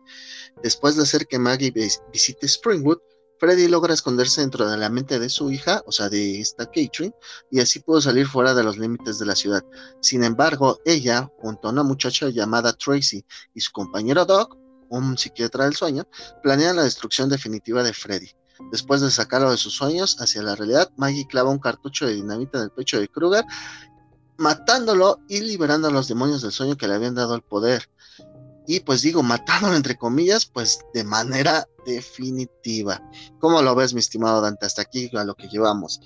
Después 0.63 0.97
de 0.97 1.03
hacer 1.03 1.27
que 1.27 1.39
Maggie 1.39 1.71
vis- 1.71 2.01
visite 2.13 2.47
Springwood, 2.47 2.99
Freddy 3.41 3.69
logra 3.69 3.95
esconderse 3.95 4.41
dentro 4.41 4.69
de 4.69 4.77
la 4.77 4.89
mente 4.89 5.19
de 5.21 5.29
su 5.29 5.51
hija, 5.53 5.83
o 5.87 5.93
sea, 5.93 6.09
de 6.09 6.41
esta 6.41 6.65
Catherine, 6.67 7.15
y 7.53 7.61
así 7.61 7.79
pudo 7.79 8.01
salir 8.01 8.27
fuera 8.27 8.53
de 8.55 8.65
los 8.65 8.79
límites 8.79 9.19
de 9.19 9.27
la 9.27 9.37
ciudad. 9.37 9.63
Sin 10.01 10.25
embargo, 10.25 10.81
ella, 10.85 11.31
junto 11.39 11.69
a 11.69 11.71
una 11.71 11.85
muchacha 11.85 12.31
llamada 12.31 12.73
Tracy 12.73 13.25
y 13.55 13.61
su 13.61 13.71
compañero 13.73 14.25
Doc, 14.25 14.57
un 14.89 15.17
psiquiatra 15.17 15.67
del 15.67 15.77
sueño, 15.77 16.09
planean 16.43 16.77
la 16.77 16.83
destrucción 16.85 17.29
definitiva 17.29 17.83
de 17.85 17.93
Freddy. 17.93 18.31
Después 18.71 19.01
de 19.01 19.11
sacarlo 19.11 19.51
de 19.51 19.57
sus 19.57 19.75
sueños 19.75 20.21
hacia 20.21 20.43
la 20.43 20.55
realidad, 20.55 20.91
Maggie 20.97 21.27
clava 21.27 21.51
un 21.51 21.59
cartucho 21.59 22.07
de 22.07 22.15
dinamita 22.15 22.59
en 22.59 22.65
el 22.65 22.71
pecho 22.71 23.01
de 23.01 23.09
Kruger, 23.09 23.45
matándolo 24.37 25.21
y 25.29 25.41
liberando 25.41 25.89
a 25.89 25.91
los 25.91 26.09
demonios 26.09 26.43
del 26.43 26.53
sueño 26.53 26.77
que 26.77 26.89
le 26.89 26.95
habían 26.95 27.15
dado 27.15 27.35
el 27.35 27.43
poder. 27.43 27.89
Y 28.67 28.81
pues 28.81 29.03
digo, 29.03 29.23
matándolo 29.23 29.77
entre 29.77 29.97
comillas, 29.97 30.45
pues 30.47 30.81
de 30.93 31.03
manera 31.03 31.67
definitiva. 31.87 33.01
¿Cómo 33.39 33.63
lo 33.63 33.75
ves, 33.75 33.95
mi 33.95 34.01
estimado 34.01 34.43
Dante, 34.43 34.67
hasta 34.67 34.83
aquí 34.83 35.11
a 35.17 35.25
lo 35.25 35.35
que 35.35 35.49
llevamos? 35.49 36.01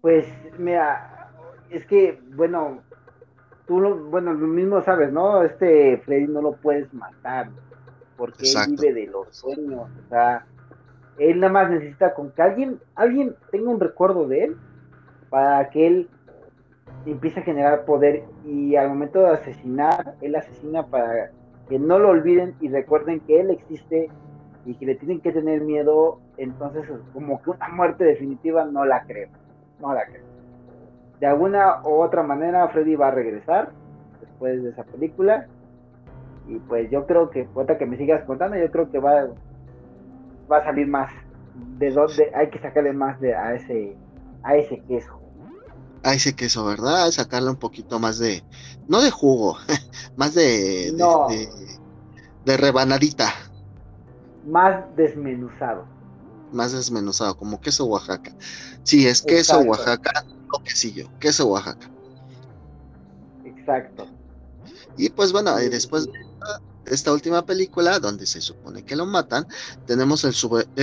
Pues, 0.00 0.26
mira, 0.58 1.30
es 1.68 1.84
que, 1.86 2.20
bueno, 2.34 2.82
tú 3.66 3.80
lo, 3.80 3.96
bueno, 4.06 4.32
lo 4.32 4.46
mismo 4.46 4.82
sabes, 4.82 5.12
¿no? 5.12 5.42
Este 5.42 5.98
Freddy 5.98 6.28
no 6.28 6.40
lo 6.40 6.56
puedes 6.56 6.92
matar, 6.94 7.50
porque 8.16 8.50
él 8.50 8.76
vive 8.76 8.92
de 8.94 9.06
los 9.08 9.36
sueños, 9.36 9.90
o 10.06 10.08
sea, 10.08 10.46
él 11.18 11.40
nada 11.40 11.52
más 11.52 11.70
necesita 11.70 12.14
con 12.14 12.30
que 12.30 12.42
alguien, 12.42 12.80
alguien 12.94 13.34
tenga 13.50 13.70
un 13.70 13.80
recuerdo 13.80 14.26
de 14.28 14.44
él, 14.44 14.56
para 15.30 15.68
que 15.70 15.86
él 15.86 16.08
empiece 17.04 17.40
a 17.40 17.42
generar 17.42 17.84
poder, 17.84 18.24
y 18.44 18.76
al 18.76 18.88
momento 18.88 19.20
de 19.20 19.30
asesinar, 19.30 20.14
él 20.20 20.34
asesina 20.36 20.86
para 20.86 21.30
que 21.68 21.78
no 21.78 21.98
lo 21.98 22.10
olviden 22.10 22.54
y 22.60 22.68
recuerden 22.68 23.20
que 23.20 23.40
él 23.40 23.50
existe 23.50 24.08
y 24.64 24.74
que 24.74 24.86
le 24.86 24.96
tienen 24.96 25.20
que 25.20 25.32
tener 25.32 25.60
miedo, 25.62 26.20
entonces 26.36 26.84
como 27.12 27.40
que 27.42 27.50
una 27.50 27.68
muerte 27.68 28.04
definitiva 28.04 28.64
no 28.64 28.84
la 28.84 29.04
creo, 29.04 29.28
no 29.80 29.94
la 29.94 30.04
creo. 30.06 30.24
De 31.20 31.26
alguna 31.26 31.80
u 31.84 32.02
otra 32.02 32.22
manera 32.22 32.68
Freddy 32.68 32.94
va 32.94 33.08
a 33.08 33.12
regresar 33.12 33.70
después 34.20 34.62
de 34.62 34.70
esa 34.70 34.84
película 34.84 35.46
y 36.48 36.58
pues 36.58 36.90
yo 36.90 37.06
creo 37.06 37.30
que, 37.30 37.48
ahorita 37.54 37.78
que 37.78 37.86
me 37.86 37.96
sigas 37.96 38.24
contando, 38.24 38.56
yo 38.56 38.70
creo 38.70 38.90
que 38.90 38.98
va, 38.98 39.28
va 40.50 40.58
a 40.58 40.64
salir 40.64 40.86
más, 40.88 41.12
de 41.54 41.90
dónde 41.92 42.30
hay 42.34 42.50
que 42.50 42.60
sacarle 42.60 42.92
más 42.92 43.20
de, 43.20 43.34
a 43.34 43.54
ese 43.54 43.98
a 44.42 44.56
ese 44.56 44.82
queso. 44.84 45.22
Ah, 46.02 46.14
ese 46.14 46.34
queso, 46.36 46.64
¿verdad? 46.64 47.10
Sacarle 47.10 47.50
un 47.50 47.56
poquito 47.58 47.98
más 47.98 48.18
de, 48.18 48.44
no 48.86 49.00
de 49.02 49.10
jugo, 49.10 49.58
más 50.16 50.34
de, 50.34 50.94
No. 50.94 51.26
de, 51.26 51.80
de 52.44 52.56
rebanadita, 52.56 53.32
Más 54.42 54.94
desmenuzado. 54.96 55.90
más 56.50 56.72
desmenuzado, 56.72 57.36
como 57.36 57.60
queso 57.60 57.84
Oaxaca. 57.86 58.34
Sí, 58.82 59.06
es 59.06 59.22
queso 59.22 59.60
Exacto. 59.60 59.62
Oaxaca, 59.62 60.10
no 60.52 60.62
quesillo, 60.64 61.10
queso 61.18 61.46
Oaxaca. 61.48 61.90
Exacto. 63.44 64.12
Y 64.96 65.10
pues 65.10 65.32
bueno, 65.32 65.60
y 65.62 65.68
Sí, 65.68 65.68
después 65.68 66.06
de 66.06 66.25
esta, 66.86 67.12
última 67.12 67.44
película, 67.44 67.98
donde 67.98 68.26
se 68.26 68.40
supone 68.40 68.84
que 68.84 68.96
lo 68.96 69.06
matan, 69.06 69.46
tenemos 69.86 70.24
el, 70.24 70.34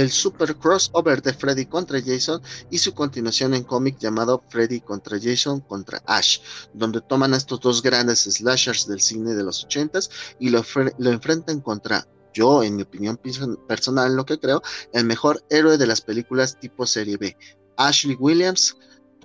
super 0.09 0.55
crossover 0.57 1.21
de 1.21 1.33
Freddy 1.33 1.65
contra 1.65 2.01
Jason 2.01 2.41
y 2.69 2.77
su 2.77 2.93
continuación 2.93 3.53
en 3.53 3.63
cómic 3.63 3.97
llamado 3.99 4.43
Freddy 4.49 4.81
contra 4.81 5.19
Jason 5.21 5.61
contra 5.61 6.01
Ash, 6.05 6.39
donde 6.73 7.01
toman 7.01 7.33
a 7.33 7.37
estos 7.37 7.59
dos 7.59 7.81
grandes 7.81 8.19
slashers 8.19 8.87
del 8.87 9.01
cine 9.01 9.33
de 9.33 9.43
los 9.43 9.63
ochentas 9.63 10.09
y 10.39 10.49
lo, 10.49 10.63
lo 10.97 11.11
enfrentan 11.11 11.61
contra, 11.61 12.07
yo 12.33 12.63
en 12.63 12.75
mi 12.75 12.83
opinión 12.83 13.17
perso- 13.17 13.57
personal, 13.67 14.15
lo 14.15 14.25
que 14.25 14.39
creo, 14.39 14.61
el 14.93 15.05
mejor 15.05 15.43
héroe 15.49 15.77
de 15.77 15.87
las 15.87 16.01
películas 16.01 16.59
tipo 16.59 16.85
serie 16.85 17.17
B, 17.17 17.37
Ashley 17.77 18.15
Williams, 18.19 18.75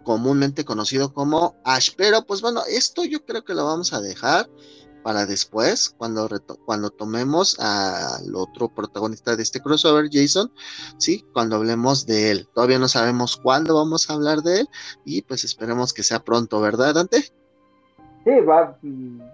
comúnmente 0.08 0.64
conocido 0.64 1.12
como 1.12 1.60
Ash. 1.64 1.90
Pero 1.94 2.24
pues 2.24 2.40
bueno, 2.40 2.62
esto 2.66 3.04
yo 3.04 3.24
creo 3.26 3.44
que 3.44 3.52
lo 3.52 3.66
vamos 3.66 3.92
a 3.92 4.00
dejar 4.00 4.48
para 5.02 5.26
después, 5.26 5.94
cuando, 5.98 6.28
cuando 6.64 6.90
tomemos 6.90 7.58
al 7.60 8.34
otro 8.34 8.68
protagonista 8.68 9.36
de 9.36 9.42
este 9.42 9.60
crossover, 9.60 10.08
Jason, 10.10 10.50
sí, 10.98 11.24
cuando 11.32 11.56
hablemos 11.56 12.06
de 12.06 12.30
él. 12.30 12.48
Todavía 12.54 12.78
no 12.78 12.88
sabemos 12.88 13.36
cuándo 13.36 13.74
vamos 13.74 14.08
a 14.08 14.14
hablar 14.14 14.38
de 14.40 14.60
él 14.60 14.68
y 15.04 15.22
pues 15.22 15.44
esperemos 15.44 15.92
que 15.92 16.02
sea 16.02 16.20
pronto, 16.20 16.60
¿verdad, 16.60 16.94
Dante? 16.94 17.22
Sí, 18.24 18.40
va, 18.46 18.78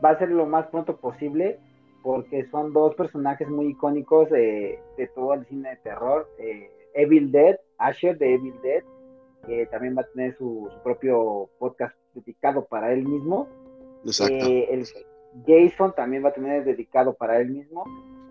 va 0.05 0.11
a 0.11 0.19
ser 0.19 0.31
lo 0.31 0.47
más 0.47 0.67
pronto 0.69 0.97
posible 0.97 1.59
porque 2.03 2.47
son 2.51 2.73
dos 2.73 2.95
personajes 2.95 3.49
muy 3.49 3.69
icónicos 3.69 4.29
de, 4.31 4.79
de 4.97 5.07
todo 5.09 5.35
el 5.35 5.47
cine 5.47 5.71
de 5.71 5.77
terror. 5.77 6.29
eh, 6.39 6.71
Evil 6.95 7.33
Dead, 7.33 7.57
Asher 7.79 8.17
de 8.19 8.35
Evil 8.35 8.55
Dead, 8.63 8.83
que 9.47 9.67
también 9.67 9.97
va 9.97 10.03
a 10.03 10.07
tener 10.13 10.37
su, 10.39 10.69
su 10.73 10.83
propio 10.83 11.49
podcast 11.59 11.95
dedicado 12.15 12.65
para 12.67 12.93
él 12.93 13.05
mismo. 13.05 13.49
Exacto. 14.05 14.47
Eh, 14.47 14.69
el 14.71 14.87
Jason 15.47 15.95
también 15.95 16.25
va 16.25 16.29
a 16.29 16.33
tener 16.33 16.65
dedicado 16.65 17.15
para 17.15 17.39
él 17.39 17.51
mismo. 17.51 17.85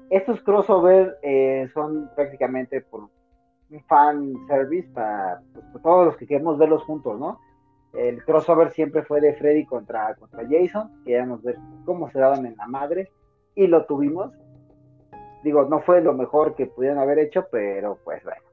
Estos 0.09 0.41
crossover 0.41 1.17
eh, 1.21 1.69
son 1.73 2.09
prácticamente 2.15 2.81
por 2.81 3.01
un 3.01 3.83
fan 3.87 4.35
service 4.47 4.87
para, 4.93 5.41
pues, 5.53 5.65
para 5.65 5.83
todos 5.83 6.05
los 6.05 6.17
que 6.17 6.27
queremos 6.27 6.57
verlos 6.57 6.83
juntos, 6.83 7.19
¿no? 7.19 7.39
El 7.93 8.23
crossover 8.23 8.71
siempre 8.71 9.03
fue 9.03 9.21
de 9.21 9.33
Freddy 9.33 9.65
contra, 9.65 10.15
contra 10.15 10.47
Jason, 10.49 10.89
queríamos 11.03 11.43
ver 11.43 11.57
cómo 11.85 12.09
se 12.09 12.19
daban 12.19 12.45
en 12.45 12.55
la 12.57 12.65
madre 12.65 13.11
y 13.55 13.67
lo 13.67 13.85
tuvimos. 13.85 14.31
Digo, 15.43 15.65
no 15.65 15.79
fue 15.81 16.01
lo 16.01 16.13
mejor 16.13 16.55
que 16.55 16.65
pudieran 16.65 16.97
haber 16.97 17.19
hecho, 17.19 17.47
pero 17.51 17.99
pues 18.03 18.23
bueno. 18.23 18.52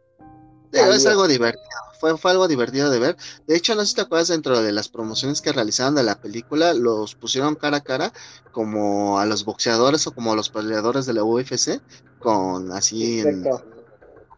Digo, 0.73 0.93
es 0.93 1.05
algo 1.07 1.27
divertido, 1.27 1.69
fue, 1.99 2.17
fue 2.17 2.31
algo 2.31 2.47
divertido 2.47 2.91
de 2.91 2.99
ver. 3.01 3.17
De 3.47 3.57
hecho, 3.57 3.75
no 3.75 3.81
sé 3.83 3.89
si 3.89 3.95
te 3.97 4.01
acuerdas 4.03 4.29
dentro 4.29 4.63
de 4.63 4.73
las 4.73 4.89
promociones 4.89 5.41
que 5.41 5.53
realizaban 5.53 5.95
de 5.97 6.03
la 6.05 6.15
película, 6.15 6.75
los 6.75 7.15
pusieron 7.17 7.57
cara 7.57 7.79
a 7.79 7.81
cara 7.81 8.13
como 8.53 9.19
a 9.19 9.27
los 9.27 9.45
boxeadores 9.45 10.07
o 10.07 10.13
como 10.15 10.33
a 10.33 10.37
los 10.37 10.49
peleadores 10.49 11.07
de 11.07 11.15
la 11.15 11.25
UFC, 11.25 11.81
con 12.21 12.71
así 12.73 13.21
en 13.21 13.43
Perfecto. 13.43 13.65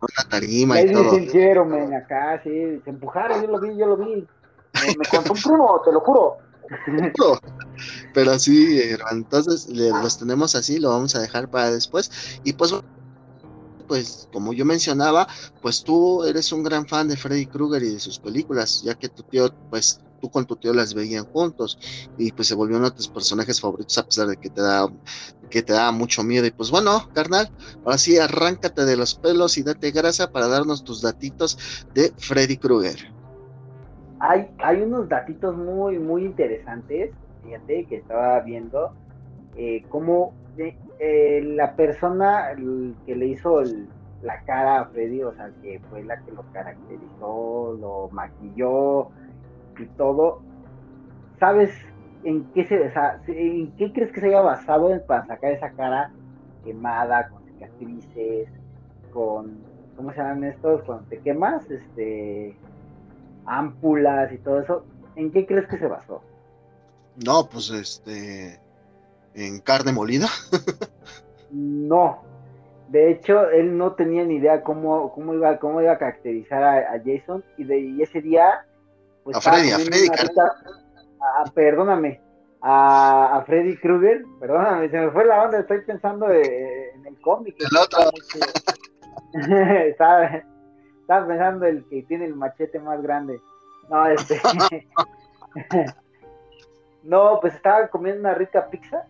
una 0.01 0.28
tarima 0.28 0.76
Ahí 0.76 0.89
y 0.89 0.93
todo. 0.93 1.11
se 1.11 1.22
hicieron, 1.22 1.68
men, 1.68 1.95
acá, 1.95 2.41
sí, 2.43 2.80
se 2.83 2.91
empujaron, 2.91 3.43
yo 3.43 3.49
lo 3.49 3.61
vi, 3.61 3.76
yo 3.76 3.87
lo 3.87 3.97
vi. 3.97 4.26
Me, 4.74 4.87
me 4.97 5.05
contó 5.11 5.35
un 5.35 5.43
primo, 5.43 5.83
te 5.85 5.93
lo 5.93 6.01
juro. 6.01 6.37
Pero- 6.97 7.39
Pero 8.14 8.39
sí, 8.39 8.80
entonces 9.11 9.66
los 9.68 10.18
tenemos 10.18 10.55
así, 10.55 10.78
lo 10.78 10.91
vamos 10.91 11.14
a 11.14 11.20
dejar 11.20 11.49
para 11.49 11.70
después. 11.70 12.11
Y 12.45 12.53
pues, 12.55 12.74
pues 13.93 14.26
como 14.32 14.55
yo 14.55 14.64
mencionaba, 14.64 15.26
pues 15.61 15.84
tú 15.84 16.24
eres 16.24 16.51
un 16.51 16.62
gran 16.62 16.86
fan 16.86 17.09
de 17.09 17.16
Freddy 17.18 17.47
Krueger 17.47 17.82
y 17.82 17.93
de 17.93 18.01
sus 18.01 18.18
películas, 18.18 18.80
ya 18.80 18.95
que 18.95 19.11
tu 19.11 19.22
tío, 19.22 19.55
pues 19.68 20.01
tú 20.18 20.30
con 20.30 20.47
tu 20.47 20.57
tío 20.57 20.72
las 20.72 20.95
veían 20.95 21.26
juntos 21.26 21.78
y 22.16 22.32
pues 22.32 22.49
se 22.49 22.55
volvió 22.55 22.78
uno 22.78 22.86
de 22.86 22.95
tus 22.97 23.11
personajes 23.11 23.61
favoritos 23.61 23.99
a 23.99 24.05
pesar 24.05 24.28
de 24.28 24.38
que 24.38 24.49
te 24.49 24.62
da 24.62 24.88
que 25.51 25.62
te 25.62 25.74
da 25.74 25.93
mucho 25.93 26.22
miedo. 26.22 26.47
Y 26.47 26.53
pues 26.53 26.70
bueno, 26.70 27.03
carnal, 27.12 27.51
ahora 27.84 27.99
sí 27.99 28.16
arráncate 28.16 28.86
de 28.86 28.97
los 28.97 29.14
pelos 29.14 29.59
y 29.59 29.62
date 29.62 29.90
grasa 29.90 30.26
para 30.26 30.49
darnos 30.49 30.82
tus 30.84 31.03
datitos 31.03 31.59
de 31.93 32.14
Freddy 32.16 32.57
Krueger. 32.57 32.99
Hay, 34.20 34.49
hay 34.57 34.80
unos 34.80 35.07
datitos 35.07 35.55
muy, 35.55 35.99
muy 35.99 36.24
interesantes, 36.24 37.11
fíjate, 37.45 37.84
que 37.90 37.97
estaba 37.97 38.40
viendo, 38.40 38.95
eh, 39.59 39.84
cómo 39.90 40.32
eh, 40.57 40.78
eh, 41.05 41.43
la 41.43 41.75
persona 41.75 42.51
que 43.05 43.17
le 43.17 43.27
hizo 43.27 43.61
la 44.23 44.41
cara 44.45 44.83
a 44.83 44.85
Freddy, 44.85 45.25
o 45.25 45.35
sea, 45.35 45.51
que 45.61 45.81
fue 45.91 46.05
la 46.05 46.17
que 46.23 46.31
lo 46.31 46.45
caracterizó, 46.53 47.77
lo 47.81 48.09
maquilló 48.13 49.09
y 49.81 49.87
todo, 49.97 50.43
¿sabes 51.41 51.73
en 52.23 52.45
qué 52.53 52.65
se, 52.67 52.93
en 53.27 53.73
qué 53.73 53.93
crees 53.93 54.13
que 54.13 54.21
se 54.21 54.29
haya 54.29 54.43
basado 54.43 54.97
para 55.05 55.27
sacar 55.27 55.51
esa 55.51 55.71
cara 55.73 56.13
quemada, 56.63 57.31
con 57.31 57.43
cicatrices, 57.47 58.49
con, 59.13 59.59
¿cómo 59.97 60.13
se 60.13 60.19
llaman 60.19 60.45
estos? 60.45 60.85
Cuando 60.85 61.05
te 61.09 61.19
quemas, 61.19 61.69
este, 61.69 62.57
ámpulas 63.45 64.33
y 64.33 64.39
todo 64.39 64.61
eso, 64.61 64.85
¿en 65.17 65.33
qué 65.33 65.47
crees 65.47 65.67
que 65.67 65.79
se 65.79 65.89
basó? 65.89 66.23
No, 67.27 67.49
pues 67.51 67.71
este. 67.71 68.62
En 69.35 69.61
carne 69.61 69.93
molida. 69.93 70.28
No. 71.51 72.22
De 72.89 73.11
hecho, 73.11 73.49
él 73.49 73.76
no 73.78 73.93
tenía 73.95 74.24
ni 74.24 74.35
idea 74.37 74.62
cómo, 74.62 75.12
cómo, 75.14 75.33
iba, 75.35 75.59
cómo 75.59 75.80
iba 75.80 75.93
a 75.93 75.99
caracterizar 75.99 76.62
a, 76.62 76.93
a 76.93 77.01
Jason 77.05 77.43
y, 77.57 77.64
de, 77.64 77.78
y 77.78 78.03
ese 78.03 78.20
día... 78.20 78.66
Pues, 79.24 79.37
A 79.37 79.41
Freddy, 79.41 79.70
a 79.70 79.78
Freddy, 79.78 80.09
a- 80.09 81.51
perdóname, 81.55 82.20
a, 82.61 83.37
a 83.39 83.45
Freddy 83.45 83.76
Krueger, 83.78 84.24
perdóname, 84.41 84.91
se 84.91 84.99
me 84.99 85.11
fue 85.12 85.24
la 85.24 85.45
onda, 85.45 85.61
estoy 85.61 85.80
pensando 85.83 86.26
de- 86.26 86.91
en 86.91 87.07
el 87.07 87.18
cómic. 87.20 87.55
El 87.61 87.76
otro. 87.78 88.11
estaba, 89.87 90.43
estaba 91.01 91.26
pensando 91.26 91.66
el 91.66 91.85
que 91.89 92.03
tiene 92.03 92.26
el 92.26 92.35
machete 92.35 92.78
más 92.80 93.01
grande. 93.01 93.41
No, 93.89 94.07
este... 94.07 94.41
no, 97.05 97.39
pues 97.41 97.55
estaba 97.55 97.89
comiendo 97.89 98.20
una 98.20 98.35
rica 98.35 98.68
pizza 98.68 99.07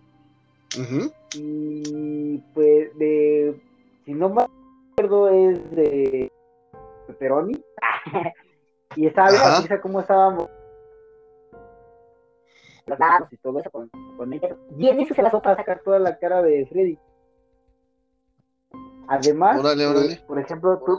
Y 1.34 2.38
pues 2.54 2.96
de 2.98 3.60
si 4.04 4.14
no 4.14 4.28
me 4.28 4.46
acuerdo 4.92 5.28
es 5.28 5.70
de 5.72 6.32
pepperoni. 7.06 7.62
Y 8.94 9.06
estaba 9.06 9.30
bien 9.30 9.42
pizza 9.62 9.80
cómo 9.80 10.00
estábamos. 10.00 10.50
Los 12.84 12.98
lados, 12.98 13.32
y 13.32 13.38
todo 13.38 13.58
eso 13.58 13.70
con, 13.70 13.88
con 14.18 14.32
eso. 14.34 14.48
Y 14.76 14.88
en 14.88 15.00
eso 15.00 15.14
se 15.14 15.22
basó 15.22 15.40
para 15.40 15.56
sacar 15.56 15.80
toda 15.82 15.98
la 15.98 16.18
cara 16.18 16.42
de 16.42 16.66
Freddy. 16.66 16.98
Además 19.08 19.58
Órale, 19.58 20.12
eh, 20.12 20.20
por 20.26 20.38
ejemplo 20.38 20.78
tú 20.84 20.98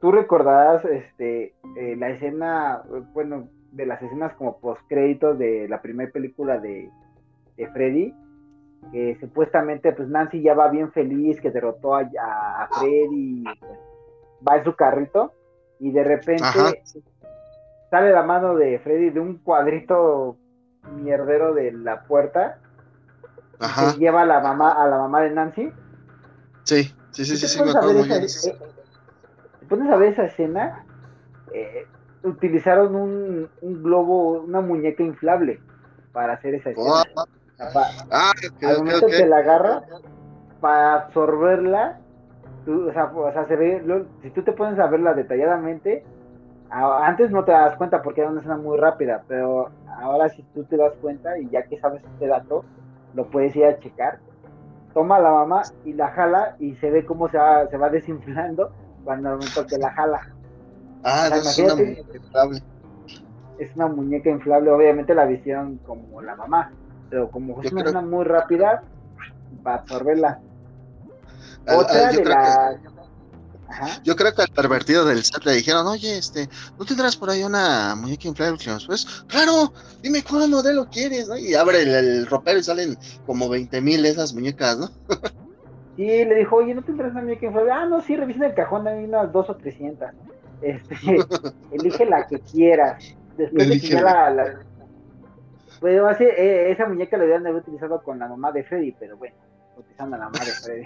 tú 0.00 0.12
recordarás 0.12 0.84
este 0.84 1.54
eh, 1.76 1.96
la 1.96 2.10
escena 2.10 2.82
bueno 3.12 3.48
de 3.72 3.86
las 3.86 4.02
escenas 4.02 4.34
como 4.34 4.58
post 4.58 4.80
créditos 4.88 5.38
de 5.38 5.68
la 5.68 5.82
primera 5.82 6.10
película 6.10 6.58
de, 6.58 6.90
de 7.56 7.68
Freddy 7.68 8.14
que 8.90 9.16
supuestamente 9.20 9.92
pues 9.92 10.08
Nancy 10.08 10.42
ya 10.42 10.54
va 10.54 10.68
bien 10.68 10.92
feliz 10.92 11.40
que 11.40 11.50
derrotó 11.50 11.94
a, 11.94 12.00
a- 12.20 12.68
Freddy 12.68 13.44
pues, 13.66 13.78
va 14.46 14.56
en 14.58 14.64
su 14.64 14.74
carrito 14.74 15.32
y 15.78 15.92
de 15.92 16.04
repente 16.04 16.42
Ajá. 16.44 16.72
sale 17.90 18.10
la 18.12 18.22
mano 18.22 18.54
de 18.56 18.78
Freddy 18.80 19.10
de 19.10 19.20
un 19.20 19.38
cuadrito 19.38 20.36
mierdero 20.90 21.54
de 21.54 21.72
la 21.72 22.02
puerta 22.04 22.58
Ajá. 23.60 23.92
se 23.92 23.98
lleva 23.98 24.22
a 24.22 24.26
la 24.26 24.40
mamá 24.40 24.72
a 24.72 24.86
la 24.88 24.98
mamá 24.98 25.22
de 25.22 25.30
Nancy 25.30 25.72
Sí, 26.64 26.84
sí, 27.12 27.24
sí, 27.24 27.34
¿Y 27.34 27.36
sí, 27.38 27.48
sí, 27.48 27.62
me 27.62 27.70
acuerdo 27.70 28.02
bien. 28.04 28.22
esa- 28.24 28.50
eh, 28.50 28.58
te 29.60 29.66
pones 29.66 29.90
a 29.90 29.96
ver 29.96 30.12
esa 30.12 30.24
escena 30.26 30.84
eh, 31.52 31.86
utilizaron 32.24 32.94
un, 32.94 33.50
un 33.60 33.82
globo 33.82 34.42
una 34.42 34.60
muñeca 34.60 35.02
inflable 35.02 35.60
para 36.12 36.34
hacer 36.34 36.54
esa 36.54 36.70
escena 36.70 37.04
Oh, 37.16 37.24
ah, 38.10 38.32
ok, 38.48 38.62
al 38.64 38.78
momento 38.78 39.06
ok. 39.06 39.12
que 39.12 39.26
la 39.26 39.38
agarra 39.38 39.82
para 40.60 40.94
absorberla 40.94 41.98
tú, 42.64 42.88
o, 42.88 42.92
sea, 42.92 43.04
o 43.06 43.32
sea, 43.32 43.46
se 43.48 43.56
ve 43.56 43.82
lo- 43.84 44.06
si 44.22 44.30
tú 44.30 44.42
te 44.44 44.52
pones 44.52 44.78
a 44.78 44.86
verla 44.86 45.14
detalladamente 45.14 46.04
a- 46.70 47.06
antes 47.06 47.30
no 47.30 47.44
te 47.44 47.52
das 47.52 47.76
cuenta 47.76 48.02
porque 48.02 48.20
era 48.22 48.30
una 48.30 48.40
escena 48.40 48.56
muy 48.56 48.78
rápida 48.78 49.24
pero 49.28 49.70
ahora 50.00 50.28
si 50.30 50.42
tú 50.54 50.64
te 50.64 50.76
das 50.76 50.92
cuenta 51.00 51.38
y 51.38 51.50
ya 51.50 51.62
que 51.66 51.78
sabes 51.78 52.02
este 52.04 52.26
dato 52.28 52.64
lo 53.12 53.28
puedes 53.30 53.54
ir 53.56 53.64
a 53.66 53.78
checar 53.78 54.20
toma 54.94 55.16
a 55.16 55.20
la 55.20 55.30
mamá 55.32 55.62
y 55.84 55.94
la 55.94 56.08
jala 56.10 56.54
y 56.58 56.76
se 56.76 56.90
ve 56.90 57.04
cómo 57.04 57.28
se 57.28 57.38
va, 57.38 57.66
se 57.68 57.76
va 57.78 57.90
desinflando 57.90 58.72
cuando 59.04 59.30
al 59.30 59.36
momento 59.36 59.66
que 59.66 59.78
la 59.78 59.90
jala 59.92 60.20
Ah, 61.04 61.24
o 61.26 61.28
sea, 61.28 61.42
no, 61.42 61.50
es 61.50 61.58
una 61.58 61.74
muñeca 61.76 62.16
inflable. 62.16 62.60
es 63.58 63.76
una 63.76 63.88
muñeca 63.88 64.30
inflable, 64.30 64.70
obviamente 64.70 65.14
la 65.14 65.24
vistieron 65.26 65.78
como 65.78 66.20
la 66.22 66.36
mamá, 66.36 66.72
pero 67.12 67.30
como 67.30 67.62
es 67.62 67.70
una 67.70 67.82
creo- 67.82 67.92
escena 67.92 68.00
muy 68.00 68.24
rápida, 68.24 68.82
para 69.62 69.76
absorberla. 69.76 70.40
Al- 71.66 71.76
Otra 71.76 72.08
al- 72.08 72.14
yo, 72.14 72.18
de 72.18 72.24
creo 72.24 72.36
que. 72.38 72.92
Ajá. 73.68 74.00
yo 74.02 74.16
creo 74.16 74.34
que 74.34 74.42
al 74.42 74.48
pervertido 74.48 75.04
del 75.04 75.22
set 75.22 75.44
le 75.44 75.52
dijeron, 75.52 75.86
oye, 75.86 76.16
este, 76.18 76.48
¿no 76.78 76.84
tendrás 76.86 77.16
por 77.16 77.28
ahí 77.30 77.42
una 77.42 77.94
muñeca 77.94 78.28
inflable? 78.28 78.58
Pues, 78.86 79.06
claro, 79.28 79.72
dime 80.02 80.22
cuál 80.22 80.48
modelo 80.50 80.86
quieres, 80.90 81.28
¿no? 81.28 81.36
Y 81.36 81.54
abre 81.54 81.82
el, 81.82 81.88
el 81.94 82.26
ropero 82.26 82.58
y 82.58 82.62
salen 82.62 82.96
como 83.26 83.48
20 83.50 83.80
mil 83.82 84.04
esas 84.06 84.32
muñecas, 84.34 84.78
¿no? 84.78 84.88
Sí, 85.94 86.06
le 86.06 86.34
dijo, 86.36 86.56
oye, 86.56 86.74
¿no 86.74 86.80
tendrás 86.82 87.12
una 87.12 87.20
muñeca 87.20 87.44
inflable? 87.44 87.70
Ah, 87.70 87.84
no, 87.84 88.00
sí, 88.00 88.16
revisa 88.16 88.46
el 88.46 88.54
cajón, 88.54 88.88
hay 88.88 89.04
unas 89.04 89.30
dos 89.30 89.50
o 89.50 89.56
trescientas. 89.56 90.14
Este, 90.62 90.94
elige 91.70 92.06
la 92.06 92.26
que 92.26 92.40
quieras. 92.40 93.04
Después 93.36 93.68
de 93.68 93.78
que 93.78 93.88
ya 93.88 94.00
la... 94.00 94.58
Pues, 95.82 96.00
así, 96.00 96.22
eh, 96.22 96.70
esa 96.70 96.86
muñeca 96.86 97.16
la 97.16 97.24
debían 97.24 97.42
de 97.42 97.48
haber 97.48 97.62
utilizado 97.62 98.00
con 98.04 98.20
la 98.20 98.28
mamá 98.28 98.52
de 98.52 98.62
Freddy, 98.62 98.92
pero 98.92 99.16
bueno, 99.16 99.34
utilizando 99.76 100.14
a 100.14 100.18
la 100.20 100.24
mamá 100.26 100.38
de 100.38 100.52
Freddy. 100.52 100.84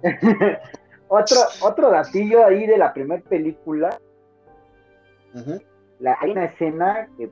otro, 1.08 1.36
otro 1.60 1.90
datillo 1.90 2.46
ahí 2.46 2.66
de 2.66 2.78
la 2.78 2.94
primera 2.94 3.22
película, 3.22 4.00
la- 5.98 6.16
hay 6.18 6.30
una 6.30 6.46
escena 6.46 7.06
que, 7.18 7.28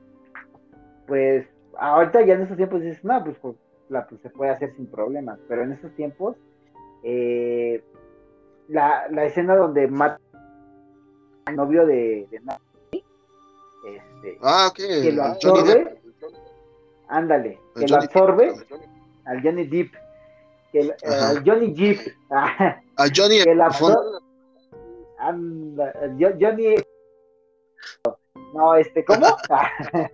pues, 1.07 1.47
ahorita 1.79 2.21
ya 2.21 2.35
en 2.35 2.43
esos 2.43 2.55
tiempos 2.57 2.81
dices, 2.81 3.03
no, 3.03 3.23
pues, 3.23 3.35
pues, 3.41 3.55
la, 3.89 4.05
pues, 4.05 4.21
se 4.21 4.29
puede 4.29 4.51
hacer 4.51 4.75
sin 4.75 4.85
problemas, 4.85 5.39
pero 5.47 5.63
en 5.63 5.71
esos 5.71 5.91
tiempos, 5.95 6.37
eh, 7.01 7.83
la, 8.67 9.07
la 9.09 9.25
escena 9.25 9.55
donde 9.55 9.87
mata 9.87 10.21
al 11.45 11.55
novio 11.55 11.87
de, 11.87 12.27
de 12.29 12.39
este, 13.83 14.37
Ah, 14.41 14.71
que 14.75 15.11
lo 15.11 15.23
absorbe, 15.23 15.99
ándale, 17.07 17.59
que 17.75 17.87
lo 17.87 17.97
absorbe 17.97 18.53
al 19.25 19.41
Johnny 19.43 19.65
Depp, 19.67 19.93
que 20.71 20.79
el- 20.79 20.95
al 21.03 21.43
Johnny 21.45 21.73
Depp, 21.73 21.99
ah, 22.31 22.81
A 22.97 23.05
Johnny 23.13 23.43
que 23.43 23.51
absorbe, 23.61 24.19
anda, 25.17 25.93
Johnny, 26.19 26.75
no, 28.53 28.75
este, 28.75 29.03
¿cómo? 29.05 29.25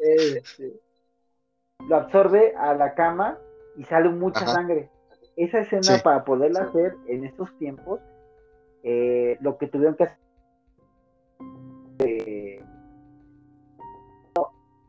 Este, 0.00 0.80
lo 1.88 1.96
absorbe 1.96 2.54
a 2.56 2.74
la 2.74 2.94
cama 2.94 3.36
y 3.76 3.84
sale 3.84 4.08
mucha 4.10 4.44
Ajá. 4.44 4.52
sangre. 4.52 4.90
Esa 5.36 5.60
escena 5.60 5.96
Sí. 5.96 6.02
para 6.04 6.24
poderla 6.24 6.62
hacer 6.62 6.94
en 7.08 7.24
estos 7.24 7.56
tiempos, 7.58 8.00
eh, 8.84 9.36
lo 9.40 9.58
que 9.58 9.66
tuvieron 9.66 9.96
que 9.96 10.04
hacer, 10.04 10.18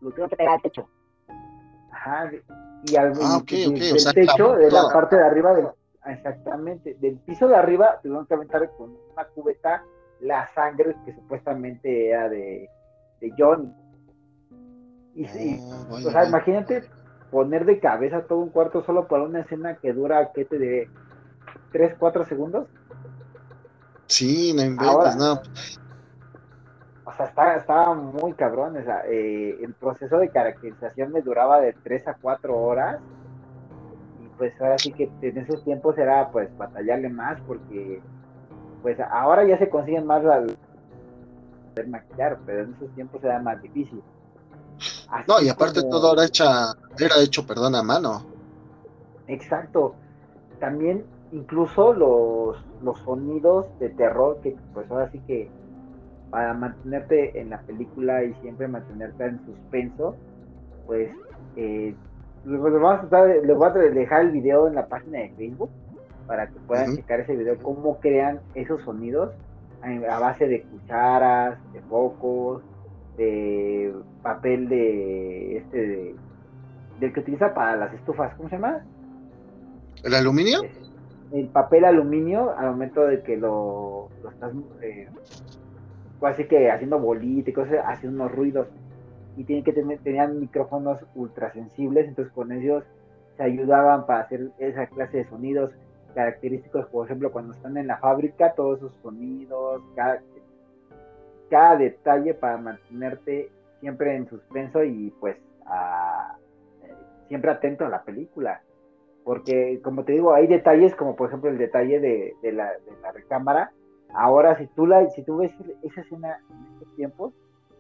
Lo 0.10 0.16
tuvieron 0.16 0.30
que 0.30 0.36
pegar 0.38 0.53
al 0.55 0.62
techo. 0.62 0.89
ajá, 1.91 2.32
y 2.84 2.95
al 2.95 3.14
Ah, 3.22 3.38
ok, 3.38 3.51
y- 3.51 3.66
ok, 3.68 3.78
del 3.80 3.93
o 3.93 3.99
sea, 3.99 4.14
techo, 4.14 4.53
de 4.53 4.72
la 4.72 4.88
parte 4.91 5.16
de 5.18 5.24
arriba 5.24 5.53
del, 5.53 5.68
exactamente, 6.05 6.95
del 6.99 7.18
piso 7.20 7.47
de 7.47 7.55
arriba 7.55 7.99
tuvieron 8.01 8.26
que 8.26 8.34
aventar 8.34 8.70
con 8.78 8.95
una 9.14 9.26
cubeta 9.26 9.84
la 10.22 10.47
sangre 10.47 10.95
que 11.05 11.14
supuestamente 11.14 12.10
era 12.10 12.28
de, 12.30 12.68
de 13.22 13.34
Johnny. 13.38 13.72
Y, 15.16 15.24
y 15.26 15.60
Oh, 15.62 15.95
O 16.07 16.12
sea, 16.12 16.26
imagínate 16.26 16.89
poner 17.30 17.66
de 17.66 17.80
cabeza 17.80 18.24
todo 18.24 18.39
un 18.39 18.49
cuarto 18.49 18.84
solo 18.84 19.07
para 19.07 19.24
una 19.24 19.41
escena 19.41 19.76
que 19.76 19.93
dura, 19.93 20.32
¿qué 20.34 20.45
te 20.45 20.57
diré? 20.57 20.89
¿3, 21.72 21.95
4 21.99 22.26
segundos? 22.26 22.68
Sí, 24.07 24.53
no 24.53 24.64
inventes, 24.64 24.88
Ahora. 24.89 25.16
no. 25.16 25.41
O 27.10 27.14
sea, 27.18 27.26
está- 27.26 27.55
estaba 27.55 27.93
muy 27.95 28.34
cabrón. 28.34 28.78
O 28.78 28.84
sea, 28.84 29.03
eh, 29.07 29.57
el 29.62 29.74
proceso 29.74 30.18
de 30.18 30.30
caracterización 30.30 31.12
me 31.12 31.22
duraba 31.22 31.60
de 31.60 31.74
3 31.74 32.07
a 32.07 32.14
4 32.22 32.55
horas. 32.57 32.99
Y 34.24 34.28
pues 34.38 34.53
ahora 34.62 34.78
sí 34.78 34.91
que 34.91 35.10
en 35.22 35.38
esos 35.39 35.64
tiempos 35.64 35.97
era 35.97 36.30
pues 36.32 36.55
batallarle 36.57 37.10
más 37.10 37.39
porque 37.47 38.01
pues 38.82 38.97
ahora 38.99 39.43
ya 39.43 39.57
se 39.57 39.70
consiguen 39.70 40.05
más 40.05 40.24
al 40.26 40.55
poder 41.74 41.88
maquillar, 41.89 42.38
pero 42.45 42.64
en 42.64 42.74
esos 42.76 42.89
tiempos 42.95 43.24
era 43.24 43.39
más 43.41 43.62
difícil. 43.62 44.01
Así 45.10 45.26
No, 45.28 45.41
y 45.41 45.49
aparte 45.49 45.82
como- 45.82 45.91
todo 45.91 46.14
era, 46.14 46.26
hecha, 46.26 46.74
era 46.97 47.16
hecho, 47.22 47.45
perdón, 47.45 47.76
a 47.76 47.84
mano. 47.84 48.22
Exacto. 49.28 49.95
También 50.60 51.05
incluso 51.32 51.93
los, 51.93 52.57
los 52.84 52.99
sonidos 52.99 53.66
de 53.80 53.89
terror 53.89 54.39
que 54.41 54.55
pues 54.74 54.89
ahora 54.89 55.10
sí 55.12 55.20
que 55.28 55.49
para 56.30 56.54
mantenerte 56.54 57.40
en 57.40 57.50
la 57.50 57.60
película 57.62 58.24
y 58.24 58.34
siempre 58.36 58.68
mantenerte 58.68 59.26
en 59.26 59.46
suspenso, 59.46 60.16
pues 60.86 61.10
eh, 61.56 61.96
les 62.46 62.60
vamos 62.62 63.00
a 63.00 63.10
tratar- 63.10 63.56
voy 63.56 63.68
a 63.68 63.72
dejar 63.72 64.22
el 64.22 64.32
video 64.32 64.68
en 64.68 64.76
la 64.76 64.88
página 64.88 65.20
de 65.20 65.30
Facebook 65.32 65.70
para 66.28 66.48
que 66.48 66.60
puedan 66.68 66.96
checar 66.96 67.22
ese 67.22 67.36
video, 67.36 67.58
cómo 67.58 68.00
crean 68.00 68.40
esos 68.54 68.82
sonidos 68.84 69.32
a, 69.82 70.20
base 70.20 70.48
de 70.48 70.62
cucharas, 70.62 71.58
de 71.74 71.82
focos, 71.82 72.62
de 73.18 73.94
papel 74.22 74.70
de 74.70 75.58
este 75.58 75.78
de, 75.78 76.16
del 77.00 77.14
que 77.14 77.20
utiliza 77.22 77.54
para 77.54 77.76
las 77.76 77.94
estufas, 77.94 78.36
¿cómo 78.36 78.50
se 78.50 78.56
llama? 78.56 78.84
¿El 80.04 80.14
aluminio? 80.14 80.62
el 81.32 81.48
papel 81.48 81.86
aluminio 81.86 82.58
al 82.58 82.72
momento 82.72 83.06
de 83.06 83.22
que 83.22 83.38
lo, 83.38 84.10
lo 84.24 84.30
estás 84.32 84.52
eh, 84.82 85.08
así 86.28 86.46
que 86.46 86.70
haciendo 86.72 87.00
bolita 87.00 87.50
y 87.50 87.54
cosas 87.54 87.80
hace 87.86 88.08
unos 88.08 88.32
ruidos. 88.32 88.68
Y 89.38 89.44
tienen 89.46 89.64
que 89.64 89.74
tener 89.74 90.00
tenían 90.00 90.40
micrófonos 90.40 91.00
ultrasensibles 91.16 92.08
entonces 92.08 92.34
con 92.34 92.52
ellos 92.52 92.84
se 93.38 93.44
ayudaban 93.44 94.06
para 94.06 94.22
hacer 94.22 94.50
esa 94.58 94.88
clase 94.88 95.18
de 95.18 95.26
sonidos 95.30 95.72
característicos. 96.14 96.88
Por 96.88 97.06
ejemplo 97.06 97.32
cuando 97.32 97.54
están 97.54 97.78
en 97.78 97.88
la 97.88 97.98
fábrica 97.98 98.54
todos 98.54 98.80
esos 98.80 98.94
sonidos 99.02 99.82
cada, 99.96 100.22
cada 101.50 101.78
detalle 101.78 102.34
para 102.34 102.58
mantenerte 102.58 103.50
siempre 103.80 104.16
en 104.16 104.28
suspenso 104.28 104.84
y 104.84 105.14
pues 105.20 105.38
a- 105.66 106.36
eh, 106.84 106.94
siempre 107.30 107.52
atento 107.52 107.86
a 107.86 107.90
la 107.90 108.04
película. 108.04 108.62
Porque 109.24 109.80
como 109.84 110.04
te 110.04 110.14
digo 110.14 110.34
hay 110.34 110.48
detalles 110.48 110.96
como 110.96 111.16
por 111.16 111.30
ejemplo 111.30 111.50
el 111.50 111.58
detalle 111.58 112.00
de, 112.02 112.34
de 112.42 112.52
la, 112.52 112.66
de 112.72 112.92
la 113.02 113.12
recámara 113.14 113.72
ahora 114.14 114.57
si 114.57 114.68
tú 114.68 114.86
la 114.88 115.10
si 115.12 115.24
tú 115.24 115.38
ves 115.38 115.51
esa 115.84 116.01
escena 116.01 116.39
en 116.49 116.74
estos 116.74 116.95
tiempos 116.95 117.34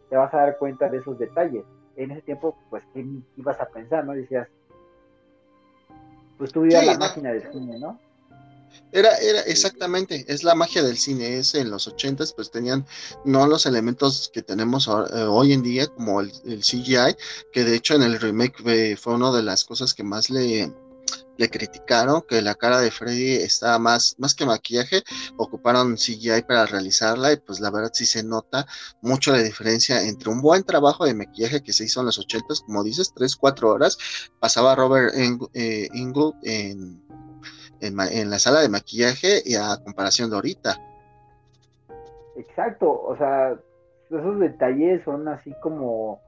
te 0.09 0.15
vas 0.15 0.33
a 0.33 0.37
dar 0.37 0.57
cuenta 0.57 0.89
de 0.89 0.97
esos 0.97 1.17
detalles. 1.19 1.63
En 1.95 2.11
ese 2.11 2.21
tiempo 2.21 2.57
pues 2.69 2.83
qué 2.93 3.05
ibas 3.37 3.59
a 3.59 3.67
pensar 3.69 4.05
no 4.05 4.13
decías 4.13 4.47
pues 6.37 6.51
tú 6.51 6.61
vivías 6.61 6.81
Sí, 6.81 6.87
la 6.87 6.93
no. 6.93 6.99
máquina 6.99 7.31
del 7.33 7.51
cine 7.51 7.79
no 7.79 7.99
Era, 8.91 9.17
era 9.17 9.41
exactamente, 9.41 10.23
es 10.27 10.43
la 10.43 10.53
magia 10.55 10.83
del 10.83 10.97
cine, 10.97 11.37
es 11.39 11.55
en 11.55 11.69
los 11.71 11.87
ochentas 11.87 12.33
pues 12.33 12.51
tenían 12.51 12.85
no 13.25 13.45
los 13.47 13.65
elementos 13.65 14.29
que 14.33 14.41
tenemos 14.43 14.87
eh, 14.87 15.23
hoy 15.23 15.53
en 15.53 15.63
día 15.63 15.87
como 15.87 16.21
el, 16.21 16.31
el 16.45 16.59
CGI, 16.61 17.15
que 17.51 17.63
de 17.65 17.75
hecho 17.75 17.95
en 17.95 18.03
el 18.03 18.19
remake 18.19 18.61
eh, 18.67 18.95
fue 18.95 19.15
una 19.15 19.31
de 19.31 19.41
las 19.43 19.65
cosas 19.65 19.93
que 19.93 20.03
más 20.03 20.29
le, 20.29 20.71
le 21.39 21.49
criticaron, 21.49 22.21
que 22.27 22.41
la 22.41 22.53
cara 22.53 22.79
de 22.81 22.91
Freddy 22.91 23.31
estaba 23.37 23.79
más, 23.79 24.13
más 24.19 24.35
que 24.35 24.45
maquillaje, 24.45 25.01
ocuparon 25.37 25.95
CGI 25.97 26.41
para 26.45 26.65
realizarla 26.65 27.31
y 27.31 27.37
pues 27.37 27.61
la 27.61 27.71
verdad 27.71 27.91
sí 27.93 28.05
se 28.05 28.23
nota 28.23 28.65
mucho 29.01 29.31
la 29.31 29.41
diferencia 29.41 30.03
entre 30.03 30.29
un 30.29 30.41
buen 30.41 30.63
trabajo 30.65 31.05
de 31.05 31.13
maquillaje 31.13 31.63
que 31.63 31.71
se 31.71 31.85
hizo 31.85 32.01
en 32.01 32.07
los 32.07 32.19
ochentas, 32.19 32.59
como 32.59 32.83
dices, 32.83 33.13
tres, 33.15 33.37
cuatro 33.37 33.69
horas, 33.69 33.97
pasaba 34.41 34.75
Robert 34.75 35.13
Eng- 35.15 35.49
eh, 35.53 35.87
Englund 35.93 36.33
en 36.43 37.01
en 37.81 38.29
la 38.29 38.39
sala 38.39 38.59
de 38.59 38.67
maquillaje 38.67 39.41
y 39.45 39.55
a 39.55 39.77
comparación 39.81 40.29
de 40.29 40.35
ahorita. 40.35 40.75
Exacto, 42.35 43.01
o 43.01 43.15
sea, 43.17 43.57
esos 44.09 44.39
detalles 44.39 45.01
son 45.05 45.25
así 45.29 45.53
como 45.61 46.19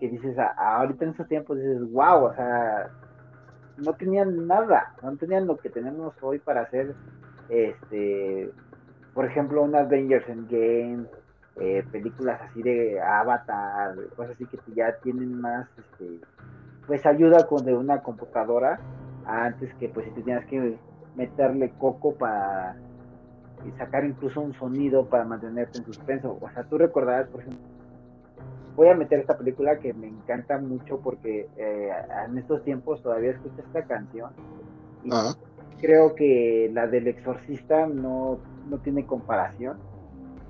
que 0.00 0.08
dices, 0.08 0.36
a- 0.38 0.78
ahorita 0.78 1.04
en 1.04 1.10
estos 1.12 1.28
tiempos 1.28 1.56
dices, 1.58 1.80
wow, 1.92 2.24
o 2.24 2.34
sea, 2.34 2.90
no 3.78 3.92
tenían 3.94 4.46
nada, 4.46 4.94
no 5.02 5.16
tenían 5.16 5.46
lo 5.46 5.56
que 5.58 5.70
tenemos 5.70 6.14
hoy 6.22 6.38
para 6.38 6.62
hacer, 6.62 6.94
este, 7.48 8.50
por 9.14 9.26
ejemplo, 9.26 9.62
un 9.62 9.74
Avengers 9.74 10.28
Endgame, 10.28 11.04
eh, 11.56 11.84
películas 11.90 12.40
así 12.42 12.62
de 12.62 13.00
Avatar, 13.00 13.94
cosas 14.16 14.32
así 14.32 14.44
que 14.46 14.58
ya 14.74 14.94
tienen 15.02 15.40
más, 15.40 15.66
este, 15.78 16.20
pues 16.86 17.04
ayuda 17.06 17.46
con 17.46 17.64
de 17.64 17.74
una 17.74 18.02
computadora, 18.02 18.78
antes 19.26 19.74
que 19.74 19.88
pues 19.88 20.06
si 20.06 20.22
tenías 20.22 20.44
que 20.46 20.78
meterle 21.16 21.72
coco 21.78 22.14
para 22.14 22.76
sacar 23.78 24.04
incluso 24.04 24.40
un 24.40 24.54
sonido 24.54 25.06
para 25.06 25.24
mantenerte 25.24 25.78
en 25.78 25.84
suspenso. 25.84 26.38
O 26.40 26.50
sea, 26.50 26.62
tú 26.64 26.78
recordarás, 26.78 27.28
por 27.28 27.40
ejemplo, 27.40 27.60
voy 28.76 28.88
a 28.88 28.94
meter 28.94 29.18
esta 29.20 29.36
película 29.36 29.78
que 29.78 29.92
me 29.94 30.06
encanta 30.06 30.58
mucho 30.58 31.00
porque 31.00 31.48
eh, 31.56 31.90
en 32.28 32.38
estos 32.38 32.62
tiempos 32.62 33.02
todavía 33.02 33.30
escucho 33.32 33.62
esta 33.66 33.82
canción 33.82 34.30
y 35.02 35.10
Ajá. 35.12 35.34
creo 35.80 36.14
que 36.14 36.70
la 36.72 36.86
del 36.86 37.08
exorcista 37.08 37.86
no, 37.86 38.38
no 38.68 38.78
tiene 38.78 39.06
comparación. 39.06 39.78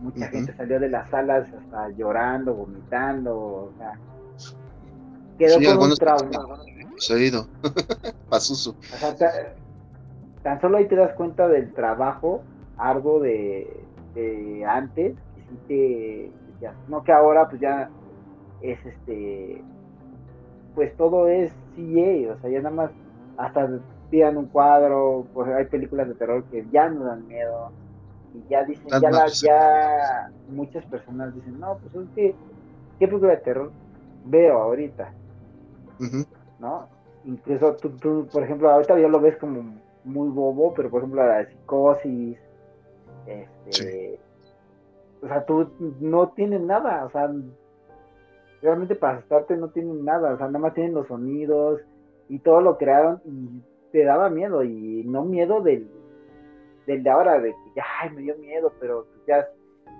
Mucha 0.00 0.26
gente 0.28 0.54
salió 0.56 0.78
de 0.78 0.90
las 0.90 1.08
salas 1.08 1.48
hasta 1.54 1.88
llorando, 1.90 2.54
vomitando, 2.54 3.34
o 3.36 3.72
sea, 3.78 3.98
quedó 5.38 5.58
Sí, 5.58 5.64
con 5.64 5.82
un 5.82 5.96
trauma. 5.96 6.46
Ido. 7.18 7.46
Pazuzu. 8.28 8.70
O 8.70 8.96
sea, 8.98 9.14
ta- 9.16 9.32
tan 10.42 10.60
solo 10.60 10.76
ahí 10.78 10.86
te 10.86 10.96
das 10.96 11.14
cuenta 11.14 11.48
del 11.48 11.72
trabajo 11.72 12.42
arduo 12.76 13.20
de, 13.20 13.66
de 14.14 14.64
antes, 14.66 15.14
que 15.34 15.40
sí 15.48 15.58
te, 15.68 16.30
ya- 16.60 16.74
no 16.88 17.02
que 17.02 17.12
ahora 17.12 17.48
pues 17.48 17.60
ya 17.60 17.88
es 18.72 18.84
este, 18.86 19.62
pues 20.74 20.94
todo 20.96 21.28
es 21.28 21.52
CGI, 21.74 22.26
o 22.26 22.38
sea, 22.38 22.50
ya 22.50 22.60
nada 22.60 22.74
más 22.74 22.90
hasta 23.36 23.68
tiran 24.10 24.36
un 24.36 24.46
cuadro, 24.46 25.26
pues 25.32 25.48
hay 25.48 25.64
películas 25.66 26.08
de 26.08 26.14
terror 26.14 26.44
que 26.50 26.64
ya 26.70 26.88
no 26.88 27.04
dan 27.04 27.26
miedo, 27.26 27.70
y 28.34 28.42
ya 28.48 28.64
dicen, 28.64 28.88
ya, 29.00 29.10
la- 29.10 29.24
ya 29.46 30.30
muchas 30.48 30.84
personas 30.86 31.34
dicen, 31.34 31.58
no, 31.58 31.78
pues 31.82 31.94
es 31.94 32.10
que, 32.14 32.34
¿qué 32.98 33.06
película 33.08 33.32
de 33.32 33.38
terror 33.38 33.72
veo 34.24 34.58
ahorita? 34.58 35.10
¿no? 36.58 36.88
Incluso 37.24 37.74
tú, 37.76 37.90
tú, 37.98 38.28
por 38.32 38.42
ejemplo, 38.44 38.70
ahorita 38.70 38.98
ya 38.98 39.08
lo 39.08 39.20
ves 39.20 39.36
como 39.38 39.62
muy 40.04 40.28
bobo, 40.28 40.72
pero 40.74 40.88
por 40.90 41.00
ejemplo 41.00 41.26
la 41.26 41.44
psicosis, 41.46 42.38
este, 43.26 44.20
o 45.22 45.26
sea, 45.26 45.44
tú 45.44 45.68
no 46.00 46.28
tienes 46.28 46.60
nada, 46.60 47.04
o 47.04 47.10
sea, 47.10 47.28
realmente 48.62 48.94
para 48.94 49.18
asustarte 49.18 49.56
no 49.56 49.68
tienen 49.68 50.04
nada, 50.04 50.34
o 50.34 50.36
sea, 50.36 50.46
nada 50.46 50.58
más 50.58 50.74
tienen 50.74 50.94
los 50.94 51.08
sonidos 51.08 51.80
y 52.28 52.38
todo 52.38 52.60
lo 52.60 52.78
crearon 52.78 53.20
y 53.24 53.62
te 53.92 54.04
daba 54.04 54.28
miedo 54.30 54.62
y 54.64 55.04
no 55.04 55.24
miedo 55.24 55.60
del, 55.60 55.88
del 56.86 57.02
de 57.02 57.10
ahora, 57.10 57.40
de 57.40 57.52
que 57.52 57.72
ya, 57.76 57.84
ay, 58.00 58.10
me 58.10 58.22
dio 58.22 58.36
miedo, 58.36 58.72
pero 58.80 59.06
pues 59.06 59.26
ya 59.26 59.46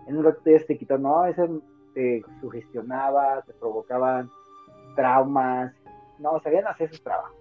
en 0.07 0.17
un 0.17 0.25
rato 0.25 0.41
ya 0.45 0.59
se 0.59 0.65
te 0.65 0.79
quitó, 0.79 0.99
no, 0.99 1.25
eso 1.27 1.63
te 1.95 2.23
sugestionaba, 2.41 3.43
te 3.43 3.53
provocaban 3.55 4.31
traumas, 4.95 5.73
no, 6.19 6.41
sabían 6.43 6.67
hacer 6.67 6.95
su 6.95 7.03
trabajo. 7.03 7.35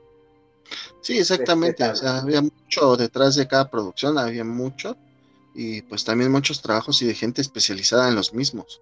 Sí, 1.02 1.20
exactamente. 1.20 1.84
O 1.84 1.96
sea, 1.96 2.18
había 2.20 2.42
mucho 2.42 2.98
detrás 2.98 3.36
de 3.36 3.48
cada 3.48 3.70
producción, 3.70 4.18
había 4.18 4.44
mucho. 4.44 4.98
Y 5.54 5.84
pues 5.84 6.04
también 6.04 6.32
muchos 6.32 6.62
trabajos 6.62 7.02
y 7.02 7.06
de 7.06 7.14
gente 7.14 7.42
especializada 7.42 8.10
en 8.10 8.16
los 8.16 8.34
mismos. 8.34 8.82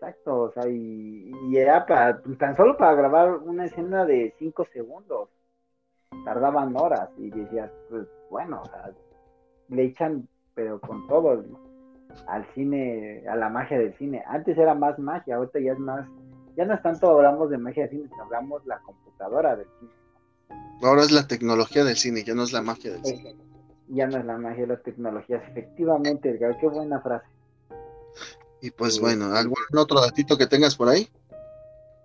Exacto, 0.00 0.44
o 0.44 0.52
sea, 0.52 0.66
y, 0.66 1.30
y 1.50 1.56
era 1.58 1.84
para, 1.84 2.22
tan 2.38 2.56
solo 2.56 2.74
para 2.78 2.94
grabar 2.94 3.34
una 3.34 3.66
escena 3.66 4.06
de 4.06 4.34
5 4.38 4.66
segundos, 4.72 5.28
tardaban 6.24 6.74
horas 6.74 7.10
y 7.18 7.28
decías, 7.28 7.70
pues 7.90 8.06
bueno, 8.30 8.62
o 8.62 8.64
sea, 8.64 8.90
le 9.68 9.84
echan, 9.84 10.26
pero 10.54 10.80
con 10.80 11.06
todo 11.06 11.44
al 12.28 12.46
cine, 12.54 13.24
a 13.28 13.36
la 13.36 13.50
magia 13.50 13.78
del 13.78 13.94
cine. 13.98 14.24
Antes 14.26 14.56
era 14.56 14.74
más 14.74 14.98
magia, 14.98 15.36
ahorita 15.36 15.60
ya 15.60 15.72
es 15.72 15.78
más, 15.78 16.08
ya 16.56 16.64
no 16.64 16.72
es 16.72 16.82
tanto 16.82 17.10
hablamos 17.10 17.50
de 17.50 17.58
magia 17.58 17.82
del 17.82 17.90
cine, 17.90 18.10
hablamos 18.22 18.64
la 18.64 18.78
computadora 18.78 19.54
del 19.54 19.66
cine. 19.80 19.92
Ahora 20.82 21.02
es 21.02 21.12
la 21.12 21.26
tecnología 21.26 21.84
del 21.84 21.96
cine, 21.96 22.24
ya 22.24 22.34
no 22.34 22.44
es 22.44 22.54
la 22.54 22.62
magia 22.62 22.92
del 22.92 23.04
cine. 23.04 23.36
Ya 23.88 24.06
no 24.06 24.16
es 24.16 24.24
la 24.24 24.38
magia 24.38 24.62
de 24.62 24.68
las 24.68 24.82
tecnologías, 24.82 25.42
efectivamente, 25.50 26.30
Edgar, 26.30 26.56
qué 26.58 26.68
buena 26.68 27.00
frase. 27.00 27.26
Y 28.62 28.70
pues 28.70 28.94
Sí. 28.94 29.00
bueno, 29.00 29.34
¿algún 29.34 29.56
otro 29.76 30.00
datito 30.00 30.36
que 30.36 30.46
tengas 30.46 30.76
por 30.76 30.88
ahí? 30.88 31.08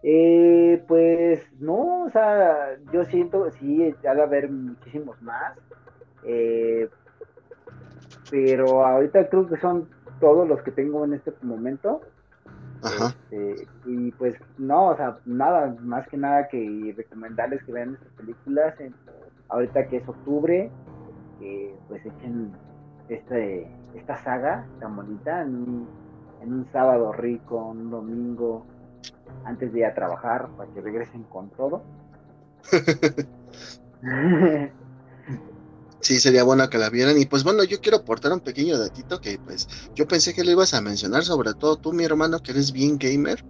Eh, 0.03 0.83
pues 0.87 1.41
no, 1.59 2.03
o 2.03 2.09
sea, 2.11 2.77
yo 2.93 3.03
siento, 3.05 3.49
sí, 3.59 3.93
ha 4.07 4.13
de 4.13 4.21
haber 4.21 4.49
muchísimos 4.51 5.19
más, 5.21 5.57
eh, 6.23 6.87
pero 8.29 8.85
ahorita 8.85 9.27
creo 9.29 9.47
que 9.47 9.57
son 9.57 9.89
todos 10.19 10.47
los 10.47 10.61
que 10.61 10.71
tengo 10.71 11.03
en 11.05 11.13
este 11.15 11.33
momento. 11.41 12.01
Ajá. 12.83 13.15
Este, 13.31 13.67
y 13.85 14.11
pues 14.11 14.35
no, 14.57 14.89
o 14.89 14.95
sea, 14.97 15.17
nada, 15.25 15.75
más 15.81 16.07
que 16.07 16.17
nada 16.17 16.47
que 16.49 16.93
recomendarles 16.95 17.63
que 17.63 17.71
vean 17.71 17.95
estas 17.95 18.13
películas, 18.13 18.79
en- 18.79 18.93
ahorita 19.49 19.87
que 19.87 19.97
es 19.97 20.07
octubre, 20.07 20.69
que 21.39 21.75
pues 21.87 22.05
echen 22.05 22.51
este, 23.09 23.67
esta 23.95 24.17
saga 24.23 24.65
tan 24.79 24.95
bonita 24.95 25.41
en 25.41 25.55
un, 25.55 25.87
en 26.41 26.53
un 26.53 26.71
sábado 26.71 27.11
rico, 27.11 27.57
un 27.57 27.89
domingo, 27.89 28.65
antes 29.43 29.73
de 29.73 29.79
ir 29.79 29.85
a 29.85 29.93
trabajar, 29.93 30.47
para 30.57 30.71
que 30.71 30.81
regresen 30.81 31.23
con 31.23 31.49
todo. 31.49 31.83
Sí, 36.05 36.19
sería 36.19 36.43
bueno 36.43 36.69
que 36.69 36.77
la 36.77 36.91
vieran. 36.91 37.19
Y 37.19 37.25
pues 37.25 37.43
bueno, 37.43 37.63
yo 37.63 37.81
quiero 37.81 37.97
aportar 37.97 38.31
un 38.31 38.39
pequeño 38.39 38.77
datito 38.77 39.19
que 39.19 39.39
pues 39.39 39.67
yo 39.95 40.07
pensé 40.07 40.35
que 40.35 40.43
lo 40.43 40.51
ibas 40.51 40.75
a 40.75 40.81
mencionar, 40.81 41.23
sobre 41.23 41.55
todo 41.55 41.77
tú, 41.77 41.93
mi 41.93 42.03
hermano, 42.03 42.43
que 42.43 42.51
eres 42.51 42.71
bien 42.71 42.99
gamer. 42.99 43.43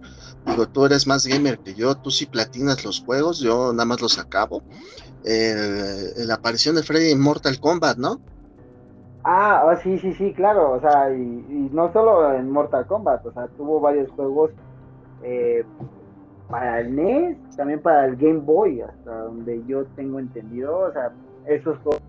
Digo, 0.46 0.66
tú 0.66 0.86
eres 0.86 1.06
más 1.06 1.26
gamer 1.26 1.58
que 1.58 1.74
yo, 1.74 1.98
tú 1.98 2.10
sí 2.10 2.24
platinas 2.24 2.82
los 2.82 3.00
juegos, 3.00 3.40
yo 3.40 3.74
nada 3.74 3.84
más 3.84 4.00
los 4.00 4.18
acabo. 4.18 4.62
Eh, 5.22 6.14
la 6.16 6.36
aparición 6.36 6.76
de 6.76 6.82
Freddy 6.82 7.10
en 7.10 7.20
Mortal 7.20 7.60
Kombat, 7.60 7.98
¿no? 7.98 8.22
Ah, 9.28 9.66
ah, 9.68 9.76
sí, 9.82 9.98
sí, 9.98 10.12
sí, 10.14 10.32
claro, 10.32 10.70
o 10.70 10.80
sea, 10.80 11.10
y, 11.10 11.20
y 11.20 11.68
no 11.72 11.92
solo 11.92 12.32
en 12.32 12.48
Mortal 12.48 12.86
Kombat, 12.86 13.26
o 13.26 13.32
sea, 13.32 13.48
tuvo 13.56 13.80
varios 13.80 14.08
juegos 14.12 14.52
eh, 15.24 15.64
para 16.48 16.78
el 16.78 16.94
NES, 16.94 17.36
también 17.56 17.80
para 17.82 18.04
el 18.04 18.14
Game 18.14 18.38
Boy, 18.38 18.82
hasta 18.82 19.22
donde 19.22 19.64
yo 19.66 19.84
tengo 19.96 20.20
entendido, 20.20 20.78
o 20.78 20.92
sea, 20.92 21.10
esos 21.44 21.76
juegos, 21.78 22.00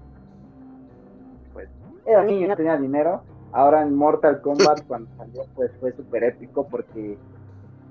pues, 1.53 1.67
era 2.05 2.23
niño, 2.23 2.49
no 2.49 2.55
tenía 2.55 2.77
dinero, 2.77 3.23
ahora 3.51 3.81
en 3.81 3.95
Mortal 3.95 4.39
Kombat 4.39 4.83
cuando 4.87 5.09
salió, 5.17 5.41
pues 5.55 5.71
fue 5.79 5.93
súper 5.93 6.23
épico 6.23 6.67
porque, 6.67 7.17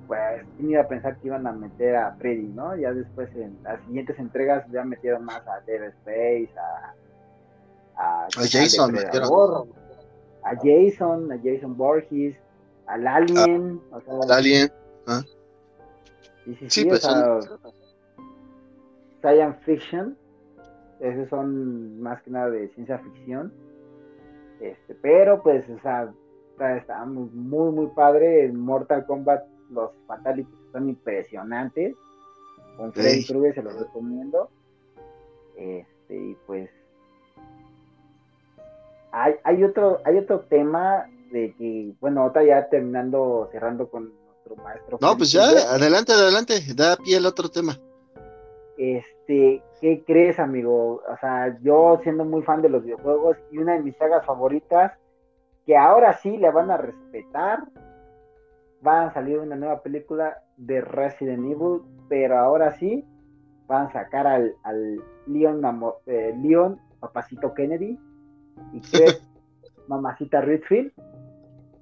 pues, 0.06 0.44
¿quién 0.56 0.70
iba 0.70 0.82
a 0.82 0.88
pensar 0.88 1.16
que 1.16 1.26
iban 1.26 1.48
a 1.48 1.52
meter 1.52 1.96
a 1.96 2.12
Freddy, 2.12 2.46
no? 2.46 2.76
Ya 2.76 2.92
después 2.92 3.28
en 3.34 3.58
las 3.64 3.80
siguientes 3.86 4.20
entregas 4.20 4.64
ya 4.70 4.84
metieron 4.84 5.24
más 5.24 5.42
a 5.48 5.58
Dead 5.66 5.82
Space, 5.82 6.56
a 6.56 6.94
a, 7.96 8.26
A 8.26 8.28
Jason, 8.42 8.96
a 8.96 10.54
Jason, 10.62 11.32
a 11.32 11.38
Jason 11.42 11.76
Borges, 11.76 12.36
al 12.86 13.06
Alien, 13.06 13.80
o 13.90 14.00
sea, 14.00 14.14
El 14.22 14.32
Alien. 14.32 14.72
¿ah? 15.06 15.22
sí, 16.44 16.56
sí, 16.60 16.70
Sí, 16.70 16.84
pues 16.84 17.04
o 17.04 17.40
sea, 17.40 17.58
science 19.22 19.58
fiction, 19.64 20.16
esos 21.00 21.28
son 21.28 22.00
más 22.00 22.22
que 22.22 22.30
nada 22.30 22.50
de 22.50 22.68
ciencia 22.68 22.98
ficción, 22.98 23.52
este, 24.60 24.94
pero 24.94 25.42
pues, 25.42 25.68
o 25.68 25.80
sea, 25.80 26.12
está, 26.52 26.76
está 26.76 27.04
muy, 27.04 27.28
muy, 27.30 27.72
muy 27.72 27.86
padre, 27.88 28.44
en 28.44 28.60
Mortal 28.60 29.04
Kombat 29.06 29.44
los 29.70 29.90
fatalities 30.06 30.54
son 30.72 30.88
impresionantes, 30.88 31.96
con 32.76 32.92
Freddy. 32.92 33.24
Krueger 33.24 33.54
se 33.54 33.62
los 33.62 33.78
recomiendo, 33.78 34.48
este, 35.56 36.16
y 36.16 36.36
pues 36.46 36.70
hay, 39.16 39.34
hay 39.44 39.64
otro, 39.64 40.00
hay 40.04 40.18
otro 40.18 40.40
tema 40.40 41.06
de 41.32 41.54
que, 41.56 41.94
bueno, 42.00 42.20
ahorita 42.22 42.44
ya 42.44 42.68
terminando, 42.68 43.48
cerrando 43.50 43.88
con 43.88 44.12
nuestro 44.26 44.56
maestro. 44.56 44.98
No, 45.00 45.16
pues 45.16 45.32
ya, 45.32 45.42
adelante, 45.42 46.12
adelante, 46.12 46.54
da 46.74 46.96
pie 46.96 47.16
al 47.16 47.24
otro 47.24 47.48
tema. 47.48 47.78
Este, 48.76 49.62
¿qué 49.80 50.04
crees, 50.06 50.38
amigo? 50.38 51.02
O 51.08 51.16
sea, 51.18 51.58
yo 51.62 51.98
siendo 52.02 52.26
muy 52.26 52.42
fan 52.42 52.60
de 52.60 52.68
los 52.68 52.84
videojuegos 52.84 53.38
y 53.50 53.56
una 53.56 53.72
de 53.72 53.82
mis 53.82 53.96
sagas 53.96 54.24
favoritas, 54.26 54.92
que 55.64 55.76
ahora 55.78 56.12
sí 56.18 56.36
le 56.36 56.50
van 56.50 56.70
a 56.70 56.76
respetar, 56.76 57.60
van 58.82 59.08
a 59.08 59.14
salir 59.14 59.38
una 59.38 59.56
nueva 59.56 59.82
película 59.82 60.42
de 60.58 60.82
Resident 60.82 61.44
Evil, 61.44 61.80
pero 62.10 62.38
ahora 62.38 62.76
sí 62.76 63.02
van 63.66 63.86
a 63.86 63.92
sacar 63.92 64.26
al, 64.26 64.54
al 64.62 65.02
Leon, 65.26 65.62
eh, 66.04 66.34
Leon, 66.38 66.78
papacito 67.00 67.54
Kennedy, 67.54 67.98
y 68.72 68.80
Chris, 68.80 69.20
mamacita 69.88 70.40
Redfield, 70.40 70.92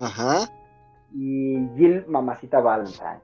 Ajá. 0.01 0.51
y 1.13 1.67
Jill, 1.77 2.05
mamacita 2.07 2.61
Valentine. 2.61 3.21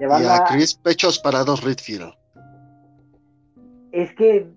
Le 0.00 0.06
Y 0.06 0.26
a 0.26 0.44
Chris 0.44 0.74
Pechos 0.74 1.18
Parados 1.18 1.62
Redfield. 1.62 2.12
Es 3.92 4.12
que, 4.16 4.50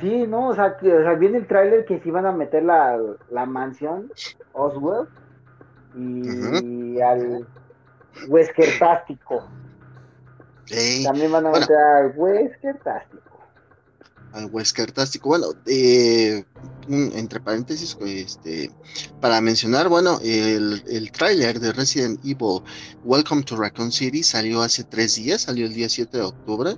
sí, 0.00 0.24
¿no? 0.28 0.48
O 0.48 0.54
sea, 0.54 0.76
que, 0.76 0.92
o 0.94 1.02
sea 1.02 1.14
viene 1.14 1.38
el 1.38 1.46
tráiler 1.48 1.84
que 1.84 2.00
sí 2.00 2.10
van 2.10 2.26
a 2.26 2.32
meter 2.32 2.62
la, 2.62 2.96
la 3.30 3.44
mansión 3.44 4.10
Oswald 4.52 5.08
y 5.96 7.00
al 7.00 7.46
Wesker 8.28 8.78
Tástico. 8.78 9.48
Ey, 10.70 11.04
También 11.04 11.32
van 11.32 11.46
a 11.46 11.50
bueno. 11.50 11.60
meter 11.66 11.76
al 11.76 12.12
Wesker 12.16 12.78
Tástico. 12.84 13.33
Al 14.34 14.46
Wesker 14.46 14.92
Tástico. 14.92 15.30
Bueno, 15.30 15.46
eh, 15.66 16.44
entre 16.88 17.40
paréntesis, 17.40 17.96
este, 18.04 18.70
para 19.20 19.40
mencionar, 19.40 19.88
bueno, 19.88 20.20
el, 20.22 20.82
el 20.88 21.12
tráiler 21.12 21.60
de 21.60 21.72
Resident 21.72 22.20
Evil 22.24 22.60
Welcome 23.04 23.44
to 23.44 23.56
Raccoon 23.56 23.90
City 23.90 24.22
salió 24.22 24.60
hace 24.60 24.84
tres 24.84 25.14
días, 25.14 25.42
salió 25.42 25.66
el 25.66 25.74
día 25.74 25.88
7 25.88 26.18
de 26.18 26.24
octubre. 26.24 26.76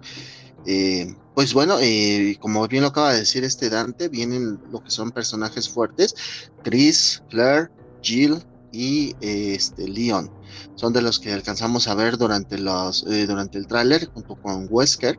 Eh, 0.67 1.15
pues 1.35 1.55
bueno, 1.55 1.79
eh, 1.81 2.37
como 2.41 2.67
bien 2.69 2.83
lo 2.83 2.89
acaba 2.89 3.13
de 3.13 3.21
decir 3.21 3.45
este 3.45 3.71
Dante, 3.71 4.09
vienen 4.09 4.61
lo 4.71 4.83
que 4.83 4.91
son 4.91 5.11
personajes 5.13 5.69
fuertes, 5.69 6.15
Chris, 6.63 7.23
Claire, 7.31 7.69
Jill 8.03 8.43
y 8.73 9.15
este 9.21 9.89
Leon. 9.89 10.31
Son 10.75 10.93
de 10.93 11.03
los 11.03 11.21
que 11.21 11.33
alcanzamos 11.33 11.89
a 11.89 11.95
ver 11.95 12.19
durante 12.19 12.59
los 12.59 13.05
durante 13.05 13.59
el 13.59 13.67
tráiler 13.67 14.07
junto 14.07 14.35
con 14.37 14.67
Wesker. 14.69 15.19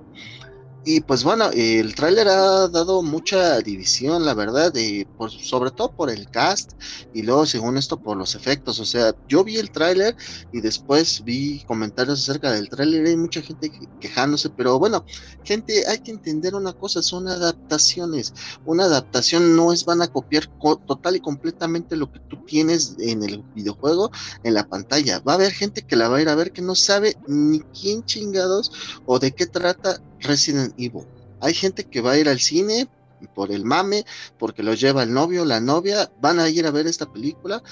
Y 0.90 1.02
pues 1.02 1.26
bueno, 1.26 1.50
el 1.54 1.96
tráiler 1.96 2.30
ha 2.30 2.70
dado 2.70 3.02
mucha 3.04 3.60
división, 3.60 4.24
la 4.26 4.34
verdad, 4.34 4.72
eh, 4.78 5.06
por, 5.18 5.30
sobre 5.32 5.72
todo 5.72 5.94
por 5.94 6.10
el 6.10 6.30
cast 6.30 6.72
y 7.12 7.24
luego 7.24 7.46
según 7.46 7.76
esto 7.78 8.00
por 8.00 8.16
los 8.16 8.36
efectos. 8.36 8.80
O 8.80 8.86
sea, 8.86 9.14
yo 9.28 9.44
vi 9.44 9.58
el 9.58 9.70
tráiler 9.70 10.16
y 10.50 10.62
después 10.62 11.24
vi 11.26 11.62
comentarios 11.66 12.20
acerca 12.22 12.52
del 12.54 12.70
tráiler 12.70 13.06
y 13.06 13.10
hay 13.10 13.18
mucha 13.18 13.42
gente 13.42 13.70
que- 13.70 13.88
quejándose, 14.00 14.50
pero 14.50 14.80
bueno, 14.80 15.04
gente, 15.44 15.86
hay 15.88 16.00
que 16.00 16.12
entender 16.12 16.56
una 16.56 16.72
cosa, 16.74 17.02
son 17.04 17.28
adaptaciones. 17.28 18.34
Una 18.64 18.86
adaptación 18.86 19.58
no 19.58 19.74
es 19.74 19.84
van 19.84 20.02
a 20.02 20.08
copiar 20.08 20.48
co- 20.58 20.82
total 20.86 21.18
y 21.18 21.20
completamente 21.22 21.98
lo 21.98 22.10
que 22.10 22.20
tú 22.30 22.38
tienes 22.46 22.96
en 23.00 23.24
el 23.24 23.46
videojuego 23.52 24.10
en 24.44 24.54
la 24.54 24.64
pantalla. 24.66 25.20
Va 25.28 25.34
a 25.34 25.36
haber 25.36 25.52
gente 25.52 25.82
que 25.84 25.98
la 25.98 26.08
va 26.08 26.18
a 26.18 26.22
ir 26.22 26.30
a 26.30 26.36
ver 26.36 26.52
que 26.54 26.62
no 26.62 26.76
sabe 26.76 27.20
ni 27.26 27.62
quién 27.78 28.04
chingados 28.04 28.72
o 29.06 29.20
de 29.20 29.34
qué 29.34 29.48
trata 29.48 30.00
Resident 30.22 30.74
Evil. 30.78 31.06
Hay 31.42 31.54
gente 31.54 31.84
que 31.84 32.02
va 32.02 32.12
a 32.12 32.18
ir 32.18 32.30
al 32.30 32.40
cine 32.40 32.88
por 33.36 33.52
el 33.52 33.66
mame, 33.66 34.06
porque 34.38 34.64
lo 34.64 34.74
lleva 34.74 35.04
el 35.04 35.14
novio, 35.14 35.46
la 35.46 35.60
novia, 35.60 36.12
van 36.22 36.40
a 36.40 36.50
ir 36.50 36.66
a 36.68 36.72
ver 36.72 36.88
esta 36.88 37.12
película 37.12 37.64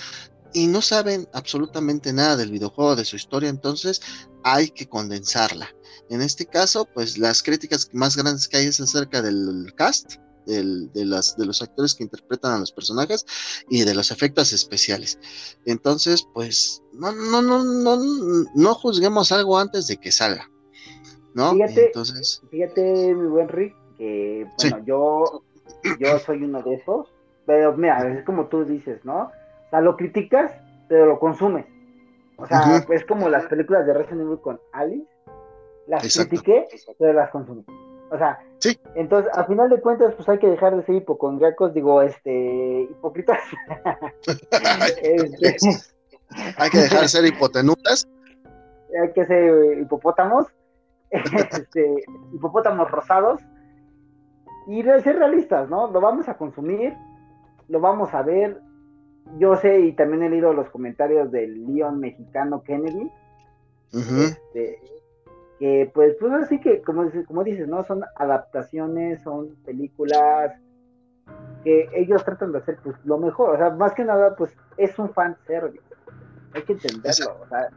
y 0.53 0.67
no 0.67 0.81
saben 0.81 1.27
absolutamente 1.33 2.13
nada 2.13 2.37
del 2.37 2.51
videojuego, 2.51 2.95
de 2.95 3.05
su 3.05 3.17
historia, 3.17 3.49
entonces 3.49 4.01
hay 4.43 4.69
que 4.69 4.87
condensarla. 4.87 5.69
En 6.09 6.21
este 6.21 6.45
caso, 6.45 6.87
pues 6.93 7.17
las 7.17 7.43
críticas 7.43 7.89
más 7.91 8.15
grandes 8.15 8.47
que 8.47 8.57
hay 8.57 8.67
es 8.67 8.79
acerca 8.79 9.21
del 9.21 9.73
cast, 9.75 10.13
de, 10.45 11.05
las, 11.05 11.35
de 11.35 11.45
los 11.45 11.61
actores 11.61 11.93
que 11.95 12.03
interpretan 12.03 12.53
a 12.53 12.59
los 12.59 12.71
personajes 12.71 13.25
y 13.69 13.83
de 13.83 13.95
los 13.95 14.11
efectos 14.11 14.53
especiales. 14.53 15.17
Entonces, 15.65 16.25
pues 16.33 16.81
no, 16.93 17.11
no, 17.11 17.41
no, 17.41 17.63
no, 17.63 18.45
no 18.53 18.75
juzguemos 18.75 19.31
algo 19.31 19.57
antes 19.57 19.87
de 19.87 19.97
que 19.97 20.11
salga. 20.11 20.49
¿No? 21.35 21.51
Fíjate, 21.51 21.87
Entonces, 21.87 22.41
Fíjate, 22.49 23.13
mi 23.13 23.27
buen 23.27 23.49
Rick, 23.49 23.75
que 23.97 24.47
Sí. 24.57 24.69
bueno, 24.71 24.85
yo, 24.85 25.43
yo 25.99 26.17
soy 26.19 26.43
uno 26.43 26.61
de 26.63 26.75
esos, 26.75 27.13
pero 27.45 27.75
mira, 27.77 27.99
es 28.11 28.23
como 28.25 28.47
tú 28.47 28.65
dices, 28.65 29.03
¿no? 29.05 29.23
O 29.25 29.69
sea, 29.69 29.81
lo 29.81 29.95
criticas, 29.97 30.51
pero 30.87 31.05
lo 31.05 31.19
consumes. 31.19 31.65
O 32.37 32.45
sea, 32.47 32.81
Ujú. 32.83 32.93
es 32.93 33.05
como 33.05 33.29
las 33.29 33.45
películas 33.47 33.85
de 33.85 33.93
Resident 33.93 34.21
Evil 34.21 34.39
con 34.39 34.59
Alice, 34.73 35.07
las 35.87 36.03
Exacto. 36.03 36.29
critiqué, 36.29 36.67
pero 36.97 37.13
las 37.13 37.29
consumí. 37.31 37.63
O 38.11 38.17
sea, 38.17 38.39
Sí. 38.59 38.79
entonces, 38.95 39.31
a 39.35 39.43
final 39.45 39.69
de 39.69 39.81
cuentas, 39.81 40.13
pues 40.15 40.27
hay 40.29 40.37
que 40.39 40.47
dejar 40.47 40.75
de 40.75 40.83
ser 40.85 40.95
hipocondriacos, 40.95 41.73
digo, 41.73 42.01
este, 42.01 42.87
hipócritas. 42.89 43.39
Este, 45.01 45.57
hay 46.57 46.69
que 46.69 46.77
dejar 46.79 47.01
de 47.01 47.07
ser 47.09 47.25
hipotenutas. 47.25 48.07
hay 49.01 49.11
que 49.13 49.25
ser 49.25 49.79
hipopótamos, 49.79 50.47
este, 51.11 52.05
hipopótamos 52.33 52.89
rosados, 52.91 53.41
y 54.67 54.81
de 54.81 54.99
ser 55.01 55.17
realistas, 55.17 55.69
¿no? 55.69 55.91
Lo 55.91 56.01
vamos 56.01 56.27
a 56.27 56.37
consumir, 56.37 56.93
lo 57.67 57.79
vamos 57.79 58.13
a 58.13 58.23
ver. 58.23 58.59
Yo 59.37 59.55
sé, 59.55 59.79
y 59.79 59.93
también 59.93 60.23
he 60.23 60.29
leído 60.29 60.53
los 60.53 60.69
comentarios 60.69 61.31
del 61.31 61.65
León 61.65 61.99
mexicano 61.99 62.61
Kennedy, 62.61 63.11
este, 63.91 64.79
que 65.59 65.89
pues, 65.93 66.15
pues 66.19 66.31
así 66.33 66.59
que, 66.59 66.81
como, 66.81 67.09
como 67.27 67.43
dices, 67.43 67.67
¿no? 67.67 67.83
Son 67.83 68.03
adaptaciones, 68.17 69.21
son 69.23 69.55
películas 69.65 70.53
que 71.63 71.89
ellos 71.95 72.23
tratan 72.23 72.51
de 72.51 72.59
hacer 72.59 72.77
pues 72.83 72.95
lo 73.03 73.17
mejor, 73.17 73.55
o 73.55 73.57
sea, 73.57 73.71
más 73.71 73.93
que 73.93 74.05
nada, 74.05 74.35
pues 74.35 74.55
es 74.77 74.97
un 74.99 75.09
fan 75.09 75.35
service, 75.47 75.83
hay 76.53 76.61
que 76.61 76.73
entenderlo, 76.73 77.37
o 77.41 77.47
sea, 77.47 77.69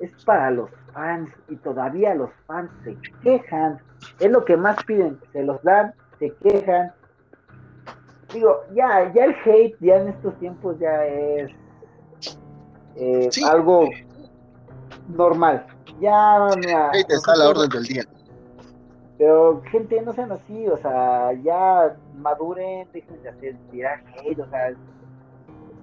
es 0.00 0.24
para 0.24 0.50
los 0.50 0.70
fans 0.96 1.30
y 1.50 1.56
todavía 1.56 2.14
los 2.14 2.30
fans 2.46 2.70
se 2.82 2.96
quejan, 3.22 3.78
es 4.18 4.30
lo 4.30 4.44
que 4.46 4.56
más 4.56 4.82
piden, 4.84 5.20
se 5.30 5.42
los 5.44 5.62
dan, 5.62 5.92
se 6.18 6.32
quejan. 6.42 6.90
Digo, 8.32 8.62
ya, 8.74 9.12
ya 9.12 9.26
el 9.26 9.34
hate 9.44 9.76
ya 9.80 9.96
en 9.98 10.08
estos 10.08 10.34
tiempos 10.38 10.78
ya 10.78 11.04
es 11.04 11.50
eh, 12.96 13.28
Sí. 13.30 13.44
algo 13.44 13.90
normal. 15.08 15.66
Ya, 16.00 16.48
mira, 16.56 16.90
Ahí 16.92 17.04
te 17.04 17.14
está 17.14 17.36
la 17.36 17.50
orden 17.50 17.68
del 17.68 17.84
día. 17.84 18.04
Pero, 19.18 19.62
gente, 19.70 20.00
no 20.00 20.12
sean 20.14 20.32
así, 20.32 20.66
o 20.68 20.76
sea, 20.78 21.32
ya 21.42 21.94
maduren, 22.16 22.88
dejen 22.92 23.22
de 23.22 23.28
hacer 23.28 23.56
tirar 23.70 24.02
hate, 24.22 24.38
o 24.40 24.46
sea, 24.48 24.68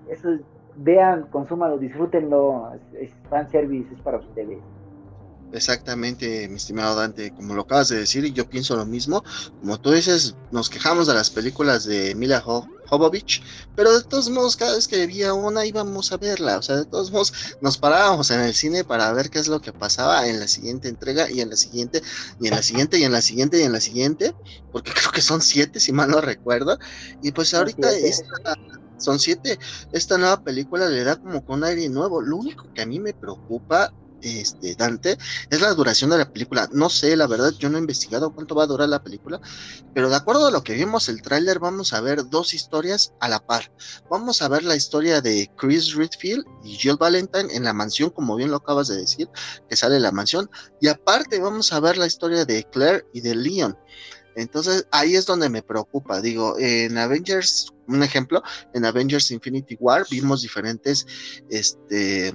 eso 0.09 0.31
es- 0.33 0.41
vean, 0.75 1.27
consúmanlo, 1.29 1.77
disfrútenlo, 1.77 2.71
es, 2.73 3.09
es 3.09 3.13
fanservice, 3.29 3.93
es 3.93 4.01
para 4.01 4.17
ustedes. 4.17 4.57
Exactamente, 5.55 6.49
mi 6.49 6.55
estimado 6.55 6.95
Dante, 6.95 7.31
como 7.31 7.53
lo 7.53 7.61
acabas 7.61 7.87
de 7.89 7.97
decir, 7.97 8.25
y 8.25 8.33
yo 8.33 8.49
pienso 8.49 8.75
lo 8.75 8.87
mismo. 8.87 9.21
Como 9.59 9.77
tú 9.79 9.91
dices, 9.91 10.35
nos 10.49 10.67
quejamos 10.67 11.05
de 11.05 11.13
las 11.13 11.29
películas 11.29 11.83
de 11.85 12.15
Mila 12.15 12.41
Jo- 12.41 12.71
Jovovich, 12.85 13.43
pero 13.75 13.93
de 13.95 14.03
todos 14.03 14.29
modos, 14.31 14.55
cada 14.55 14.73
vez 14.75 14.87
que 14.87 15.03
había 15.03 15.33
una 15.35 15.63
íbamos 15.63 16.11
a 16.11 16.17
verla. 16.17 16.57
O 16.57 16.63
sea, 16.63 16.77
de 16.77 16.85
todos 16.87 17.11
modos, 17.11 17.33
nos 17.59 17.77
parábamos 17.77 18.31
en 18.31 18.41
el 18.41 18.55
cine 18.55 18.83
para 18.83 19.13
ver 19.13 19.29
qué 19.29 19.37
es 19.39 19.47
lo 19.47 19.61
que 19.61 19.73
pasaba 19.73 20.27
en 20.27 20.39
la 20.39 20.47
siguiente 20.47 20.89
entrega, 20.89 21.29
y 21.29 21.39
en 21.41 21.49
la 21.51 21.55
siguiente, 21.55 22.01
y 22.39 22.47
en 22.47 22.55
la 22.55 22.63
siguiente, 22.63 22.97
y 22.97 23.03
en 23.03 23.11
la 23.11 23.21
siguiente, 23.21 23.59
y 23.59 23.63
en 23.63 23.71
la 23.73 23.81
siguiente, 23.81 24.35
porque 24.71 24.91
creo 24.91 25.11
que 25.11 25.21
son 25.21 25.41
siete, 25.43 25.79
si 25.79 25.91
mal 25.93 26.09
no 26.09 26.19
recuerdo. 26.19 26.79
Y 27.21 27.31
pues 27.31 27.53
ahorita 27.53 27.91
siete. 27.91 28.07
esta- 28.07 28.55
son 28.97 29.19
siete. 29.19 29.59
Esta 29.91 30.17
nueva 30.17 30.41
película 30.41 30.87
le 30.89 31.03
da 31.03 31.17
como 31.17 31.43
con 31.43 31.57
un 31.59 31.63
aire 31.65 31.89
nuevo. 31.89 32.21
Lo 32.21 32.37
único 32.37 32.69
que 32.73 32.81
a 32.83 32.85
mí 32.85 32.99
me 32.99 33.13
preocupa, 33.13 33.93
este, 34.23 34.75
Dante, 34.75 35.17
es 35.49 35.61
la 35.61 35.73
duración 35.73 36.09
de 36.09 36.17
la 36.17 36.31
película. 36.31 36.69
No 36.71 36.89
sé, 36.89 37.15
la 37.15 37.27
verdad, 37.27 37.51
yo 37.59 37.69
no 37.69 37.77
he 37.77 37.81
investigado 37.81 38.33
cuánto 38.33 38.55
va 38.55 38.63
a 38.63 38.67
durar 38.67 38.89
la 38.89 39.03
película, 39.03 39.39
pero 39.93 40.09
de 40.09 40.15
acuerdo 40.15 40.47
a 40.47 40.51
lo 40.51 40.63
que 40.63 40.73
vimos 40.73 41.09
el 41.09 41.21
tráiler, 41.21 41.59
vamos 41.59 41.93
a 41.93 42.01
ver 42.01 42.29
dos 42.29 42.53
historias 42.53 43.13
a 43.19 43.29
la 43.29 43.45
par. 43.45 43.71
Vamos 44.09 44.41
a 44.41 44.47
ver 44.47 44.63
la 44.63 44.75
historia 44.75 45.21
de 45.21 45.49
Chris 45.57 45.93
Redfield 45.93 46.45
y 46.63 46.75
Jill 46.75 46.97
Valentine 46.97 47.53
en 47.53 47.63
la 47.63 47.73
mansión, 47.73 48.09
como 48.09 48.35
bien 48.35 48.51
lo 48.51 48.57
acabas 48.57 48.87
de 48.87 48.97
decir, 48.97 49.29
que 49.69 49.75
sale 49.75 49.99
la 49.99 50.11
mansión, 50.11 50.49
y 50.81 50.87
aparte 50.87 51.39
vamos 51.39 51.73
a 51.73 51.79
ver 51.79 51.97
la 51.97 52.07
historia 52.07 52.45
de 52.45 52.63
Claire 52.71 53.05
y 53.13 53.21
de 53.21 53.35
Leon. 53.35 53.77
Entonces 54.35 54.87
ahí 54.91 55.15
es 55.15 55.25
donde 55.25 55.49
me 55.49 55.61
preocupa. 55.61 56.21
Digo, 56.21 56.55
en 56.57 56.97
Avengers, 56.97 57.71
un 57.87 58.03
ejemplo, 58.03 58.41
en 58.73 58.85
Avengers 58.85 59.31
Infinity 59.31 59.77
War 59.79 60.05
vimos 60.09 60.41
diferentes 60.41 61.05
este, 61.49 62.33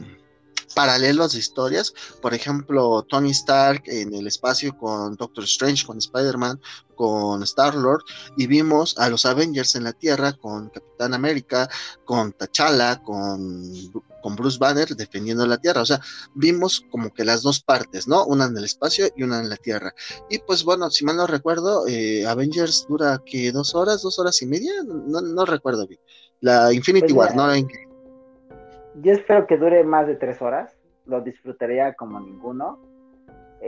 paralelos 0.75 1.33
de 1.33 1.39
historias. 1.39 1.93
Por 2.21 2.35
ejemplo, 2.35 3.03
Tony 3.09 3.31
Stark 3.31 3.83
en 3.87 4.14
el 4.14 4.27
espacio 4.27 4.77
con 4.77 5.16
Doctor 5.16 5.45
Strange, 5.45 5.87
con 5.87 5.99
Spider-Man, 5.99 6.61
con 6.95 7.43
Star-Lord, 7.45 8.03
y 8.37 8.47
vimos 8.47 8.99
a 8.99 9.09
los 9.09 9.25
Avengers 9.25 9.77
en 9.77 9.85
la 9.85 9.93
Tierra 9.93 10.33
con 10.33 10.69
Capitán 10.71 11.14
América, 11.14 11.69
con 12.05 12.33
T'Challa, 12.33 13.03
con, 13.03 13.73
con 14.23 14.37
Bruce 14.37 14.59
Banner 14.59 14.89
defendiendo 14.97 15.47
la 15.47 15.59
Tierra. 15.59 15.83
O 15.83 15.87
sea, 15.87 16.01
vimos 16.35 16.85
como 16.91 17.12
que 17.14 17.25
las 17.25 17.43
dos 17.43 17.61
partes, 17.61 18.09
¿no? 18.09 18.25
Una 18.27 18.47
en 18.47 18.57
el 18.57 18.64
espacio 18.64 19.09
y 19.16 19.23
una 19.23 19.41
en 19.41 19.49
la 19.49 19.57
Tierra. 19.57 19.95
Y 20.29 20.39
pues 20.39 20.64
bueno, 20.64 20.91
si 20.91 21.05
mal 21.05 21.16
no 21.16 21.27
recuerdo, 21.27 21.87
eh, 21.87 22.27
Avengers 22.27 22.87
dura 22.89 23.23
que 23.25 23.53
dos 23.53 23.75
horas, 23.75 24.03
dos 24.03 24.19
horas 24.19 24.43
y 24.43 24.47
media, 24.47 24.73
no, 24.85 25.21
no 25.21 25.45
recuerdo 25.45 25.87
bien. 25.87 26.01
La 26.41 26.73
Infinity 26.73 27.12
Pues 27.12 27.29
War. 27.29 27.37
¿no? 27.37 27.47
La 27.47 27.59
Yo 29.01 29.12
espero 29.12 29.46
que 29.46 29.57
dure 29.57 29.84
más 29.84 30.07
de 30.07 30.16
tres 30.16 30.40
horas, 30.42 30.76
lo 31.07 31.20
disfrutaría 31.20 31.94
como 31.94 32.20
ninguno. 32.20 32.78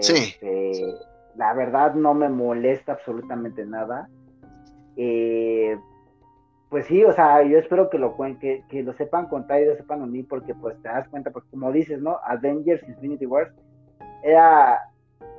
Sí. 0.01 0.35
Este, 0.41 0.95
La 1.37 1.55
verdad 1.55 1.95
no 1.95 2.15
me 2.15 2.29
molesta 2.29 2.93
absolutamente 2.93 3.65
nada. 3.65 4.09
Eh, 4.97 5.79
pues 6.69 6.87
sí, 6.87 7.03
o 7.05 7.13
sea, 7.13 7.43
yo 7.43 7.59
espero 7.59 7.91
que 7.91 7.99
lo 7.99 8.17
que, 8.41 8.65
que 8.69 8.83
lo 8.83 8.93
sepan 8.93 9.27
contar 9.27 9.61
y 9.61 9.67
lo 9.67 9.77
sepan 9.77 10.03
unir, 10.03 10.27
porque 10.29 10.55
pues 10.55 10.81
te 10.83 10.89
das 10.89 11.09
cuenta, 11.09 11.31
porque 11.31 11.51
como 11.51 11.73
dices, 11.73 12.01
¿no? 12.01 12.19
Avengers 12.25 12.87
Infinity 12.89 13.27
Wars 13.27 13.53
era 14.23 14.81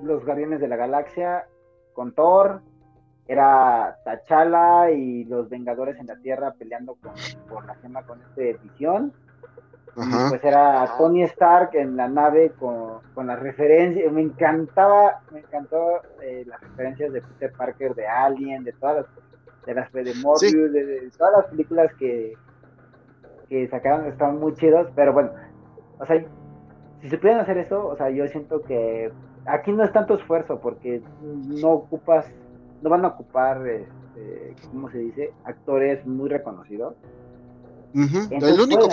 los 0.01 0.25
Guardianes 0.25 0.59
de 0.59 0.67
la 0.67 0.75
Galaxia 0.75 1.45
con 1.93 2.13
Thor, 2.13 2.61
era 3.27 3.97
T'Challa 4.03 4.91
y 4.91 5.23
los 5.25 5.47
Vengadores 5.47 5.97
en 5.99 6.07
la 6.07 6.17
Tierra 6.17 6.53
peleando 6.57 6.95
con, 6.95 7.13
por 7.47 7.65
la 7.65 7.75
gema 7.75 8.03
con 8.05 8.21
este 8.21 8.57
visión. 8.63 9.13
Y 9.97 10.29
pues 10.29 10.43
era 10.43 10.89
Tony 10.97 11.23
Stark 11.23 11.71
en 11.73 11.97
la 11.97 12.07
nave 12.07 12.51
con, 12.57 12.99
con 13.13 13.27
las 13.27 13.39
referencias. 13.39 14.11
Me 14.11 14.21
encantaba, 14.21 15.21
me 15.31 15.39
encantó 15.39 16.01
eh, 16.21 16.45
las 16.47 16.61
referencias 16.61 17.11
de 17.11 17.21
Peter 17.21 17.51
Parker, 17.51 17.93
de 17.93 18.07
Alien, 18.07 18.63
de 18.63 18.71
todas 18.73 18.97
las, 18.97 19.05
de 19.65 19.73
las 19.73 19.91
de 19.91 20.13
Morbius, 20.21 20.71
de, 20.71 20.85
de 20.85 21.11
todas 21.17 21.33
las 21.37 21.45
películas 21.47 21.93
que, 21.95 22.33
que 23.49 23.67
sacaron, 23.67 24.05
estaban 24.05 24.39
muy 24.39 24.53
chidos, 24.53 24.87
pero 24.95 25.11
bueno, 25.11 25.31
o 25.99 26.05
sea, 26.05 26.23
si 27.01 27.09
se 27.09 27.17
pueden 27.17 27.39
hacer 27.39 27.57
eso, 27.57 27.85
o 27.85 27.97
sea, 27.97 28.09
yo 28.09 28.25
siento 28.29 28.61
que 28.61 29.11
aquí 29.45 29.73
no 29.73 29.83
es 29.83 29.91
tanto 29.91 30.15
esfuerzo 30.15 30.59
porque 30.61 31.01
no 31.21 31.71
ocupas, 31.71 32.25
no 32.81 32.89
van 32.89 33.03
a 33.03 33.09
ocupar, 33.09 33.67
este, 33.67 34.55
¿cómo 34.71 34.89
se 34.89 34.99
dice? 34.99 35.33
Actores 35.43 36.05
muy 36.05 36.29
reconocidos. 36.29 36.95
Ujú. 37.93 38.19
Entonces 38.29 38.53
El 38.53 38.61
único, 38.61 38.87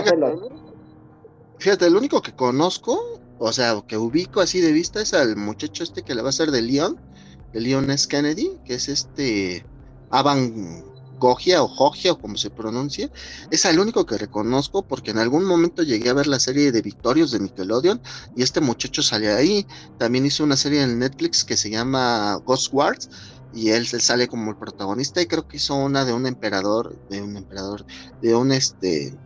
fíjate, 1.59 1.87
el 1.87 1.97
único 1.97 2.23
que 2.23 2.35
conozco, 2.35 3.21
o 3.39 3.53
sea, 3.53 3.83
que 3.87 3.97
ubico 3.97 4.41
así 4.41 4.61
de 4.61 4.73
vista 4.73 5.01
es 5.01 5.15
al 5.15 5.37
muchacho 5.37 5.83
este 5.83 6.03
que 6.03 6.15
le 6.15 6.23
va 6.23 6.29
a 6.29 6.31
hacer 6.31 6.51
de 6.51 6.63
Leon, 6.63 6.99
de 7.53 7.61
Leon 7.61 7.91
S. 7.91 8.07
Kennedy, 8.09 8.59
que 8.65 8.75
es 8.75 8.89
este 8.89 9.65
Avan 10.11 10.85
Gogia 11.19 11.63
o 11.63 11.69
Jogia 11.69 12.13
o 12.13 12.19
como 12.19 12.37
se 12.37 12.51
pronuncia, 12.51 13.11
es 13.51 13.65
el 13.65 13.79
único 13.79 14.07
que 14.07 14.19
reconozco 14.19 14.83
porque 14.83 15.11
en 15.11 15.19
algún 15.19 15.45
momento 15.45 15.83
llegué 15.83 16.11
a 16.11 16.15
ver 16.15 16.27
la 16.27 16.41
serie 16.41 16.73
de 16.73 16.83
Victorios 16.83 17.31
de 17.31 17.41
Nickelodeon 17.41 18.01
y 18.37 18.43
este 18.43 18.61
muchacho 18.61 19.03
sale 19.03 19.33
ahí, 19.33 19.67
también 19.99 20.27
hizo 20.27 20.45
una 20.45 20.57
serie 20.57 20.83
en 20.83 20.99
Netflix 20.99 21.45
que 21.45 21.57
se 21.57 21.71
llama 21.71 22.41
Ghost 22.45 22.73
Wars 22.73 23.11
y 23.53 23.71
él 23.71 23.87
se 23.87 24.01
sale 24.01 24.29
como 24.29 24.51
el 24.51 24.57
protagonista 24.57 25.21
y 25.21 25.27
creo 25.27 25.47
que 25.47 25.57
hizo 25.57 25.75
una 25.75 26.05
de 26.05 26.13
un 26.13 26.27
emperador, 26.27 26.97
de 27.09 27.23
un 27.23 27.37
emperador, 27.37 27.85
de 28.23 28.35
un 28.35 28.53
este, 28.53 29.17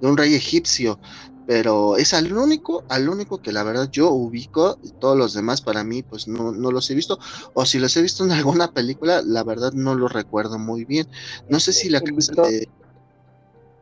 de 0.00 0.08
un 0.08 0.16
rey 0.16 0.34
egipcio, 0.34 0.98
pero 1.46 1.96
es 1.96 2.14
al 2.14 2.32
único, 2.36 2.84
al 2.88 3.08
único 3.08 3.38
que 3.42 3.52
la 3.52 3.62
verdad 3.62 3.88
yo 3.90 4.10
ubico, 4.10 4.78
y 4.82 4.90
todos 4.92 5.16
los 5.16 5.34
demás 5.34 5.60
para 5.60 5.84
mí 5.84 6.02
pues 6.02 6.26
no, 6.28 6.52
no 6.52 6.70
los 6.70 6.90
he 6.90 6.94
visto, 6.94 7.18
o 7.52 7.64
si 7.66 7.78
los 7.78 7.96
he 7.96 8.02
visto 8.02 8.24
en 8.24 8.32
alguna 8.32 8.72
película, 8.72 9.20
la 9.24 9.44
verdad 9.44 9.72
no 9.72 9.94
los 9.94 10.12
recuerdo 10.12 10.58
muy 10.58 10.84
bien. 10.84 11.06
No 11.48 11.60
sé 11.60 11.72
si 11.72 11.88
la 11.88 12.00
Victor- 12.00 12.46
de... 12.48 12.68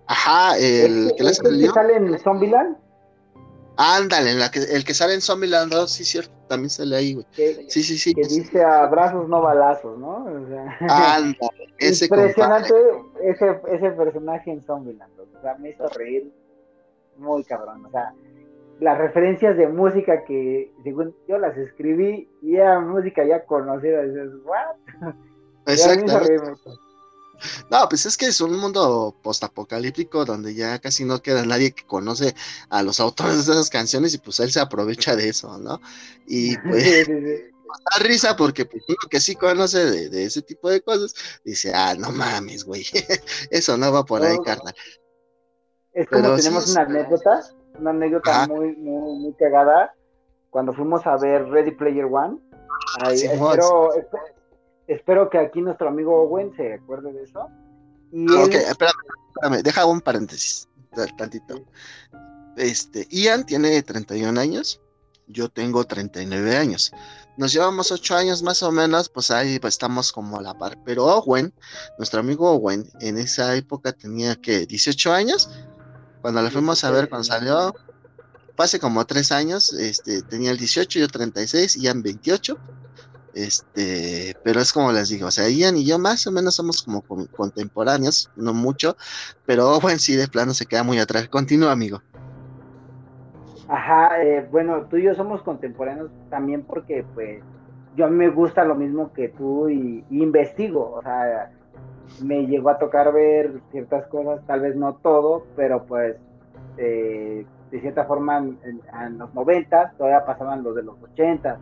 Ajá, 0.06 0.56
el 0.58 1.06
¿Este- 1.08 1.16
que 1.16 1.22
le 1.22 1.30
hace 1.30 1.36
este 1.42 1.48
el 1.48 1.54
que 1.54 1.60
león. 1.62 1.74
sale 1.74 1.96
en 1.96 2.18
Zombieland? 2.18 2.76
Ándale, 3.76 4.32
en 4.32 4.38
la 4.38 4.50
que, 4.50 4.58
el 4.60 4.84
que 4.84 4.92
sale 4.92 5.14
en 5.14 5.22
Zombieland 5.22 5.72
2, 5.72 5.90
sí, 5.90 6.04
cierto, 6.04 6.30
también 6.46 6.68
sale 6.68 6.94
ahí, 6.94 7.14
güey. 7.14 7.26
Que, 7.34 7.64
Sí, 7.70 7.82
sí, 7.82 7.96
sí. 7.96 8.12
que 8.14 8.26
dice 8.28 8.62
abrazos, 8.62 9.26
no 9.28 9.40
balazos, 9.40 9.98
¿no? 9.98 10.24
O 10.26 10.46
sea, 10.48 10.76
Ándale, 11.14 11.38
ese 11.78 12.04
impresionante 12.04 12.68
compadre. 12.68 13.30
ese, 13.30 13.60
ese 13.74 13.90
personaje 13.92 14.50
en 14.50 14.62
Zombieland. 14.62 15.10
O 15.18 15.40
sea, 15.40 15.54
me 15.56 15.70
hizo 15.70 15.88
reír 15.88 16.30
muy 17.22 17.44
cabrón. 17.44 17.86
O 17.86 17.90
sea, 17.90 18.12
las 18.80 18.98
referencias 18.98 19.56
de 19.56 19.68
música 19.68 20.24
que, 20.24 20.72
según 20.82 21.14
yo 21.28 21.38
las 21.38 21.56
escribí, 21.56 22.28
y 22.42 22.56
era 22.56 22.80
música 22.80 23.24
ya 23.24 23.44
conocida. 23.44 24.02
Dices, 24.02 24.30
¿what? 24.44 25.14
Mucho. 25.66 26.80
No, 27.70 27.88
pues 27.88 28.06
es 28.06 28.16
que 28.16 28.26
es 28.26 28.40
un 28.40 28.56
mundo 28.58 29.16
postapocalíptico 29.22 30.24
donde 30.24 30.54
ya 30.54 30.78
casi 30.78 31.04
no 31.04 31.22
queda 31.22 31.44
nadie 31.44 31.72
que 31.72 31.84
conoce 31.84 32.34
a 32.68 32.82
los 32.82 33.00
autores 33.00 33.46
de 33.46 33.52
esas 33.52 33.70
canciones 33.70 34.14
y 34.14 34.18
pues 34.18 34.40
él 34.40 34.52
se 34.52 34.60
aprovecha 34.60 35.16
de 35.16 35.28
eso, 35.28 35.58
¿no? 35.58 35.80
Y 36.26 36.56
pues 36.58 37.08
da 37.08 38.04
risa 38.04 38.36
porque 38.36 38.64
pues, 38.64 38.82
uno 38.88 39.08
que 39.10 39.20
sí 39.20 39.34
conoce 39.34 39.78
de, 39.78 40.08
de 40.08 40.24
ese 40.24 40.42
tipo 40.42 40.70
de 40.70 40.82
cosas 40.82 41.14
dice, 41.44 41.72
ah, 41.74 41.94
no 41.98 42.10
mames, 42.10 42.64
güey, 42.64 42.84
eso 43.50 43.76
no 43.76 43.92
va 43.92 44.04
por 44.04 44.22
ahí, 44.22 44.36
carnal. 44.44 44.74
Es 45.92 46.08
como 46.08 46.22
Pero 46.22 46.36
sí 46.36 46.42
tenemos 46.44 46.64
es- 46.64 46.70
una 46.72 46.82
anécdota, 46.82 47.40
una 47.78 47.90
anécdota 47.90 48.46
muy, 48.46 48.76
muy, 48.76 49.18
muy 49.18 49.32
cagada. 49.34 49.94
Cuando 50.50 50.72
fuimos 50.72 51.06
a 51.06 51.16
ver 51.16 51.48
Ready 51.48 51.72
Player 51.72 52.04
One, 52.04 52.38
ahí, 53.00 53.14
espero, 53.22 53.94
espe- 53.94 54.32
espero 54.86 55.30
que 55.30 55.38
aquí 55.38 55.60
nuestro 55.62 55.88
amigo 55.88 56.14
Owen 56.22 56.52
se 56.56 56.74
acuerde 56.74 57.12
de 57.12 57.22
eso. 57.22 57.48
Y 58.12 58.26
Ah, 58.30 58.42
él, 58.42 58.44
Ok, 58.48 58.54
espérame, 58.54 58.94
espérame, 59.34 59.62
deja 59.62 59.86
un 59.86 60.00
paréntesis, 60.00 60.68
tantito. 61.16 61.64
Este, 62.56 63.06
Ian 63.10 63.46
tiene 63.46 63.82
31 63.82 64.38
años, 64.38 64.80
yo 65.26 65.48
tengo 65.48 65.84
39 65.84 66.56
años. 66.56 66.92
Nos 67.38 67.54
llevamos 67.54 67.90
8 67.90 68.14
años 68.14 68.42
más 68.42 68.62
o 68.62 68.70
menos, 68.70 69.08
pues 69.08 69.30
ahí 69.30 69.58
estamos 69.62 70.12
como 70.12 70.36
a 70.38 70.42
la 70.42 70.52
par. 70.52 70.76
Pero 70.84 71.06
Owen, 71.06 71.54
nuestro 71.96 72.20
amigo 72.20 72.50
Owen, 72.50 72.84
en 73.00 73.16
esa 73.16 73.54
época 73.56 73.92
tenía 73.92 74.36
que 74.36 74.66
18 74.66 75.10
años. 75.14 75.48
Cuando 76.22 76.42
la 76.42 76.50
fuimos 76.52 76.84
a 76.84 76.92
ver, 76.92 77.08
cuando 77.10 77.24
salió, 77.24 77.74
hace 78.58 78.80
como 78.80 79.04
3 79.06 79.32
años, 79.32 79.72
este, 79.74 80.22
tenía 80.22 80.52
el 80.52 80.58
18, 80.58 80.98
yo 81.00 81.08
36, 81.08 81.76
Ian 81.76 82.02
28. 82.02 82.60
Este, 83.34 84.34
pero 84.44 84.60
es 84.60 84.72
como 84.72 84.92
les 84.92 85.08
digo, 85.10 85.28
o 85.28 85.30
sea, 85.32 85.48
Ian 85.50 85.76
y 85.78 85.86
yo 85.86 85.98
más 85.98 86.26
o 86.26 86.32
menos 86.32 86.54
somos 86.56 86.82
como 86.82 87.02
con- 87.02 87.26
contemporáneos, 87.28 88.30
no 88.36 88.54
mucho, 88.54 88.96
pero 89.46 89.70
Owen 89.78 89.98
sí 90.00 90.16
de 90.16 90.28
plano 90.28 90.54
se 90.54 90.66
queda 90.66 90.84
muy 90.84 90.98
atrás. 91.00 91.28
Continúa, 91.28 91.72
amigo. 91.72 92.02
ajá, 93.66 94.22
eh, 94.22 94.46
bueno, 94.50 94.86
tú 94.88 94.96
y 94.98 95.04
yo 95.04 95.14
somos 95.14 95.42
contemporáneos 95.42 96.12
también 96.28 96.64
porque, 96.66 97.04
pues, 97.14 97.44
yo 97.92 98.06
a 98.06 98.08
mí 98.10 98.16
me 98.16 98.30
gusta 98.30 98.64
lo 98.64 98.74
mismo 98.74 99.12
que 99.12 99.28
tú 99.30 99.68
y 99.68 100.06
investigo, 100.10 100.92
o 100.94 101.02
sea, 101.02 101.50
me 102.22 102.46
llegó 102.46 102.70
a 102.70 102.78
tocar 102.78 103.12
ver 103.12 103.60
ciertas 103.70 104.06
cosas, 104.08 104.44
tal 104.46 104.60
vez 104.60 104.76
no 104.76 104.94
todo, 104.96 105.44
pero 105.56 105.84
pues 105.84 106.16
eh, 106.76 107.44
de 107.70 107.80
cierta 107.80 108.04
forma 108.04 108.38
en, 108.38 108.58
en 108.64 109.18
los 109.18 109.32
90 109.34 109.94
todavía 109.96 110.24
pasaban 110.24 110.62
los 110.62 110.74
de 110.74 110.82
los 110.82 111.02
80, 111.02 111.58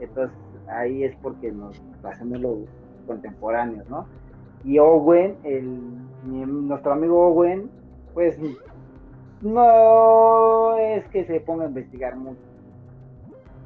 entonces 0.00 0.36
ahí 0.68 1.04
es 1.04 1.14
porque 1.16 1.52
nos 1.52 1.80
hacemos 2.02 2.40
los 2.40 2.58
contemporáneos, 3.06 3.88
¿no? 3.88 4.06
Y 4.64 4.78
Owen, 4.78 5.36
el, 5.44 6.66
nuestro 6.66 6.92
amigo 6.92 7.26
Owen, 7.26 7.70
pues 8.14 8.38
no 9.42 10.76
es 10.78 11.06
que 11.08 11.24
se 11.26 11.40
ponga 11.40 11.64
a 11.64 11.68
investigar 11.68 12.16
mucho. 12.16 12.40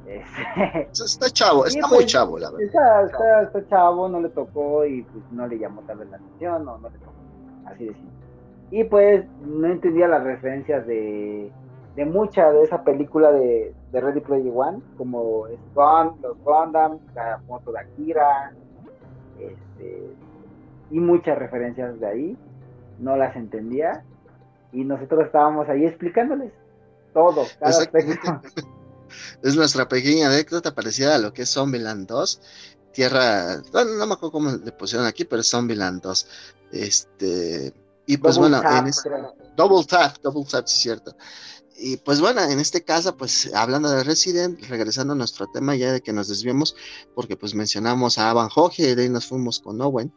Está 0.09 1.29
chavo, 1.29 1.65
está 1.65 1.87
muy 1.87 1.97
pues, 1.97 2.07
chavo, 2.07 2.39
la 2.39 2.51
verdad. 2.51 3.05
Está, 3.05 3.41
está, 3.43 3.67
chavo, 3.67 4.09
no 4.09 4.19
le 4.19 4.29
tocó 4.29 4.85
y 4.85 5.03
pues 5.03 5.23
no 5.31 5.47
le 5.47 5.59
llamó 5.59 5.81
tal 5.81 5.99
vez 5.99 6.09
la 6.09 6.17
atención, 6.17 6.65
no, 6.65 6.77
no 6.77 6.89
le 6.89 6.97
tocó, 6.97 7.13
así 7.65 7.85
de 7.85 7.93
simple. 7.93 8.09
Y 8.71 8.83
pues 8.83 9.25
no 9.41 9.67
entendía 9.67 10.07
las 10.07 10.23
referencias 10.23 10.85
de, 10.85 11.51
de 11.95 12.05
mucha 12.05 12.51
de 12.51 12.63
esa 12.63 12.83
película 12.83 13.31
de, 13.31 13.73
de 13.91 14.01
Ready 14.01 14.21
Player 14.21 14.53
One, 14.55 14.81
como 14.97 15.47
los 15.47 16.37
Gundam, 16.43 16.99
la 17.15 17.39
moto 17.47 17.71
de 17.71 17.79
Akira, 17.79 18.53
este, 19.39 20.09
y 20.91 20.99
muchas 20.99 21.37
referencias 21.37 21.99
de 21.99 22.07
ahí, 22.07 22.37
no 22.99 23.15
las 23.15 23.35
entendía, 23.35 24.03
y 24.71 24.83
nosotros 24.83 25.25
estábamos 25.25 25.67
ahí 25.69 25.85
explicándoles 25.85 26.53
todo, 27.13 27.43
cada 27.59 27.71
aspecto. 27.71 28.41
Es 29.43 29.55
nuestra 29.55 29.87
pequeña 29.87 30.27
anécdota 30.27 30.73
parecida 30.73 31.15
a 31.15 31.19
lo 31.19 31.33
que 31.33 31.43
es 31.43 31.49
Zombieland 31.49 32.07
2. 32.07 32.41
Tierra, 32.93 33.61
no 33.73 34.07
me 34.07 34.13
acuerdo 34.13 34.31
cómo 34.31 34.51
le 34.51 34.71
pusieron 34.71 35.05
aquí, 35.05 35.25
pero 35.25 35.41
es 35.41 35.49
Zombieland 35.49 36.01
2. 36.01 36.27
Este, 36.71 37.73
y 38.05 38.17
pues 38.17 38.37
bueno, 38.37 38.61
en 38.63 38.91
Double 39.55 39.85
Tap, 39.85 40.17
Double 40.21 40.45
Tap, 40.49 40.65
sí 40.67 40.75
es 40.75 40.81
cierto. 40.81 41.15
Y 41.81 41.97
pues 41.97 42.19
bueno, 42.19 42.41
en 42.41 42.59
este 42.59 42.83
caso, 42.83 43.15
pues 43.15 43.51
hablando 43.53 43.89
de 43.89 44.03
Resident, 44.03 44.61
regresando 44.65 45.13
a 45.13 45.15
nuestro 45.15 45.47
tema 45.47 45.75
ya 45.75 45.93
de 45.93 46.01
que 46.01 46.11
nos 46.11 46.27
desviamos, 46.27 46.75
porque 47.15 47.37
pues 47.37 47.55
mencionamos 47.55 48.17
a 48.17 48.33
Van 48.33 48.49
Hoge 48.53 48.83
y 48.83 48.95
de 48.95 49.03
ahí 49.03 49.09
nos 49.09 49.25
fuimos 49.25 49.59
con 49.59 49.81
Owen. 49.81 50.13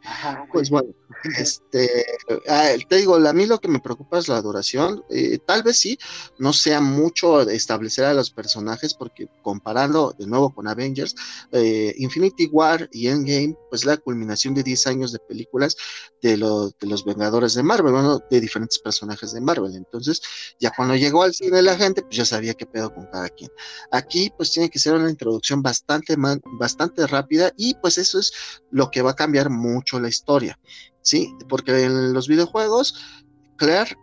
Pues 0.51 0.69
bueno, 0.69 0.93
este, 1.37 2.05
ah, 2.49 2.69
te 2.87 2.97
digo, 2.97 3.15
a 3.15 3.33
mí 3.33 3.45
lo 3.45 3.59
que 3.59 3.67
me 3.67 3.79
preocupa 3.79 4.19
es 4.19 4.27
la 4.27 4.41
duración. 4.41 5.03
Eh, 5.09 5.39
tal 5.45 5.63
vez 5.63 5.77
sí, 5.77 5.97
no 6.37 6.51
sea 6.51 6.81
mucho 6.81 7.41
establecer 7.41 8.05
a 8.05 8.13
los 8.13 8.29
personajes, 8.31 8.93
porque 8.93 9.27
comparando 9.41 10.13
de 10.17 10.27
nuevo 10.27 10.53
con 10.53 10.67
Avengers, 10.67 11.15
eh, 11.51 11.93
Infinity 11.97 12.47
War 12.47 12.89
y 12.91 13.07
Endgame, 13.07 13.55
pues 13.69 13.85
la 13.85 13.97
culminación 13.97 14.53
de 14.53 14.63
10 14.63 14.87
años 14.87 15.11
de 15.11 15.19
películas 15.19 15.77
de, 16.21 16.31
de 16.31 16.87
los 16.87 17.05
Vengadores 17.05 17.53
de 17.53 17.63
Marvel, 17.63 17.93
bueno, 17.93 18.21
de 18.29 18.41
diferentes 18.41 18.79
personajes 18.79 19.31
de 19.33 19.41
Marvel. 19.41 19.75
Entonces, 19.75 20.21
ya 20.59 20.71
cuando 20.75 20.95
llegó 20.95 21.23
al 21.23 21.33
cine, 21.33 21.52
de 21.53 21.63
la 21.63 21.77
gente, 21.77 22.01
pues 22.01 22.17
ya 22.17 22.25
sabía 22.25 22.53
qué 22.53 22.65
pedo 22.65 22.93
con 22.93 23.05
cada 23.07 23.29
quien. 23.29 23.51
Aquí 23.91 24.31
pues 24.35 24.51
tiene 24.51 24.69
que 24.69 24.79
ser 24.79 24.93
una 24.93 25.09
introducción 25.09 25.61
bastante, 25.61 26.15
bastante 26.59 27.07
rápida 27.07 27.51
y 27.57 27.75
pues 27.75 27.97
eso 27.97 28.19
es 28.19 28.33
lo 28.71 28.89
que 28.91 29.01
va 29.01 29.11
a 29.11 29.15
cambiar 29.15 29.49
mucho 29.49 29.99
la 29.99 30.09
historia, 30.09 30.59
¿sí? 31.01 31.33
Porque 31.47 31.83
en 31.83 32.13
los 32.13 32.27
videojuegos, 32.27 32.95
Claire 33.57 33.97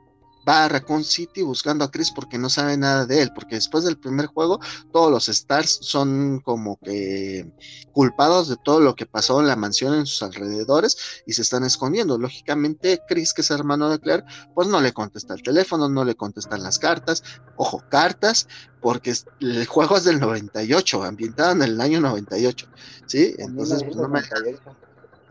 va 0.49 0.65
a 0.65 0.69
Raccoon 0.69 1.05
City 1.05 1.43
buscando 1.43 1.85
a 1.85 1.91
Chris 1.91 2.11
porque 2.11 2.39
no 2.39 2.49
sabe 2.49 2.77
nada 2.77 3.07
de 3.07 3.23
él, 3.23 3.31
porque 3.35 3.57
después 3.57 3.85
del 3.85 3.99
primer 3.99 4.27
juego 4.27 4.61
todos 4.93 5.11
los 5.11 5.29
Stars 5.29 5.79
son 5.83 6.41
como 6.41 6.79
que 6.79 7.51
culpados 7.93 8.49
de 8.49 8.57
todo 8.57 8.81
lo 8.81 8.95
que 8.95 9.07
pasó 9.07 9.41
en 9.41 9.47
la 9.47 9.57
mansión 9.57 9.95
en 9.95 10.07
sus 10.07 10.23
alrededores 10.23 10.97
y 11.27 11.33
se 11.33 11.43
están 11.43 11.65
escondiendo. 11.65 12.19
Lógicamente 12.19 13.01
Chris, 13.09 13.33
que 13.33 13.43
es 13.43 13.51
hermano 13.51 13.91
de 13.91 13.99
Claire, 13.99 14.25
pues 14.55 14.69
no 14.69 14.81
le 14.81 14.93
contesta 14.93 15.35
el 15.35 15.43
teléfono, 15.43 15.89
no 15.89 16.05
le 16.05 16.15
contestan 16.15 16.63
las 16.63 16.79
cartas, 16.79 17.23
ojo, 17.57 17.83
cartas, 17.91 18.49
porque 18.81 19.15
el 19.41 19.67
juego 19.67 19.97
es 19.97 20.05
del 20.05 20.21
98, 20.21 21.05
ambientado 21.05 21.53
en 21.53 21.63
el 21.63 21.81
año 21.81 22.01
98, 22.01 22.67
¿sí? 23.07 23.35
Entonces, 23.39 23.83
pues 23.85 23.97
no 23.97 24.09
me... 24.09 24.23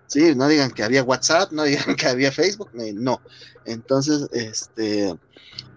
Sí, 0.09 0.33
no 0.35 0.47
digan 0.47 0.71
que 0.71 0.83
había 0.83 1.03
WhatsApp, 1.03 1.51
no 1.51 1.63
digan 1.63 1.95
que 1.95 2.07
había 2.07 2.31
Facebook, 2.31 2.71
no. 2.73 3.21
Entonces, 3.63 4.27
este, 4.31 5.13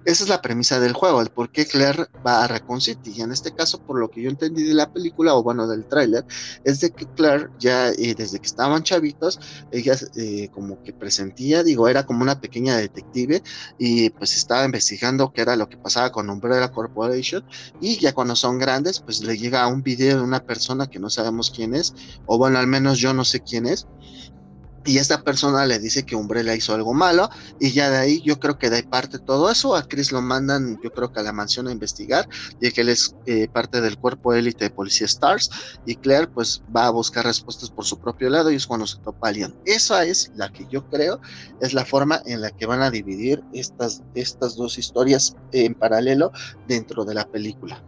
esa 0.05 0.25
es 0.25 0.29
la 0.29 0.43
premisa 0.43 0.81
del 0.81 0.93
juego, 0.93 1.21
el 1.21 1.31
por 1.31 1.51
qué 1.51 1.67
Claire 1.67 2.07
va 2.27 2.45
a 2.45 2.49
Raccoon 2.49 2.81
City. 2.81 3.13
Y 3.17 3.23
en 3.23 3.33
este 3.33 3.53
caso, 3.55 3.83
por 3.83 3.99
lo 3.99 4.11
que 4.11 4.23
yo 4.23 4.31
entendí 4.31 4.63
de 4.63 4.75
la 4.75 4.93
película, 4.93 5.35
o 5.35 5.43
bueno, 5.43 5.69
del 5.69 5.87
tráiler, 5.87 6.25
es 6.65 6.81
de 6.81 6.91
que 6.91 7.07
Claire 7.07 7.49
ya 7.59 7.91
eh, 7.91 8.15
desde 8.17 8.39
que 8.39 8.47
estaban 8.47 8.83
chavitos, 8.83 9.39
ella 9.71 9.97
eh, 10.17 10.49
como 10.53 10.83
que 10.83 10.93
presentía, 10.93 11.63
digo, 11.63 11.89
era 11.89 12.05
como 12.05 12.23
una 12.23 12.41
pequeña 12.41 12.77
detective 12.77 13.43
y 13.79 14.11
pues 14.11 14.37
estaba 14.37 14.65
investigando 14.65 15.33
qué 15.33 15.43
era 15.43 15.57
lo 15.57 15.69
que 15.69 15.77
pasaba 15.77 16.11
con 16.11 16.31
Umbrella 16.31 16.71
Corporation. 16.71 17.45
Y 17.81 17.99
ya 17.99 18.13
cuando 18.13 18.37
son 18.37 18.59
grandes, 18.59 19.01
pues 19.01 19.23
le 19.23 19.37
llega 19.37 19.67
un 19.67 19.83
video 19.83 20.19
de 20.19 20.25
una 20.25 20.45
persona 20.45 20.89
que 20.89 20.99
no 20.99 21.11
sabemos 21.11 21.51
quién 21.51 21.75
es, 21.75 21.95
o 22.27 22.39
bueno, 22.39 22.59
al 22.59 22.67
menos 22.67 22.99
yo 22.99 23.15
no 23.15 23.25
sé 23.25 23.41
quién 23.41 23.67
es 23.67 23.87
y 24.85 24.99
esta 24.99 25.23
persona 25.23 25.65
le 25.67 25.79
dice 25.79 26.05
que 26.05 26.17
Umbrella 26.17 26.55
hizo 26.55 26.75
algo 26.75 26.93
malo 26.93 27.29
y 27.59 27.73
ya 27.73 27.91
de 27.91 27.99
ahí 27.99 28.21
yo 28.25 28.39
creo 28.39 28.59
que 28.59 28.71
de 28.71 28.77
ahí 28.77 28.83
parte 28.83 29.19
todo 29.19 29.51
eso, 29.51 29.77
a 29.77 29.83
Chris 29.85 30.13
lo 30.13 30.21
mandan 30.21 30.79
yo 30.83 30.91
creo 30.91 31.11
que 31.11 31.21
a 31.21 31.23
la 31.23 31.33
mansión 31.33 31.69
a 31.69 31.73
investigar 31.73 32.27
y 32.61 32.71
que 32.73 32.81
él 32.81 32.89
es 32.89 33.15
eh, 33.27 33.49
parte 33.49 33.81
del 33.81 33.99
cuerpo 33.99 34.35
élite 34.35 34.65
de 34.65 34.71
Policía 34.71 35.07
Stars 35.07 35.51
y 35.85 35.97
Claire 35.97 36.29
pues 36.33 36.63
va 36.75 36.87
a 36.87 36.91
buscar 36.91 37.25
respuestas 37.25 37.71
por 37.71 37.85
su 37.85 37.99
propio 37.99 38.29
lado 38.29 38.51
y 38.51 38.57
es 38.57 38.67
cuando 38.67 38.87
se 38.87 38.99
topa 39.01 39.29
a 39.29 39.33
Leon. 39.33 39.55
Esa 39.65 40.05
es 40.05 40.31
la 40.35 40.49
que 40.49 40.67
yo 40.67 40.87
creo 40.89 41.21
es 41.61 41.75
la 41.75 41.85
forma 41.85 42.21
en 42.25 42.41
la 42.41 42.51
que 42.51 42.67
van 42.67 42.83
a 42.83 42.91
dividir 42.91 43.43
estas, 43.53 44.03
estas 44.15 44.57
dos 44.57 44.79
historias 44.79 45.37
en 45.53 45.75
paralelo 45.75 46.33
dentro 46.67 47.05
de 47.05 47.15
la 47.15 47.25
película. 47.25 47.83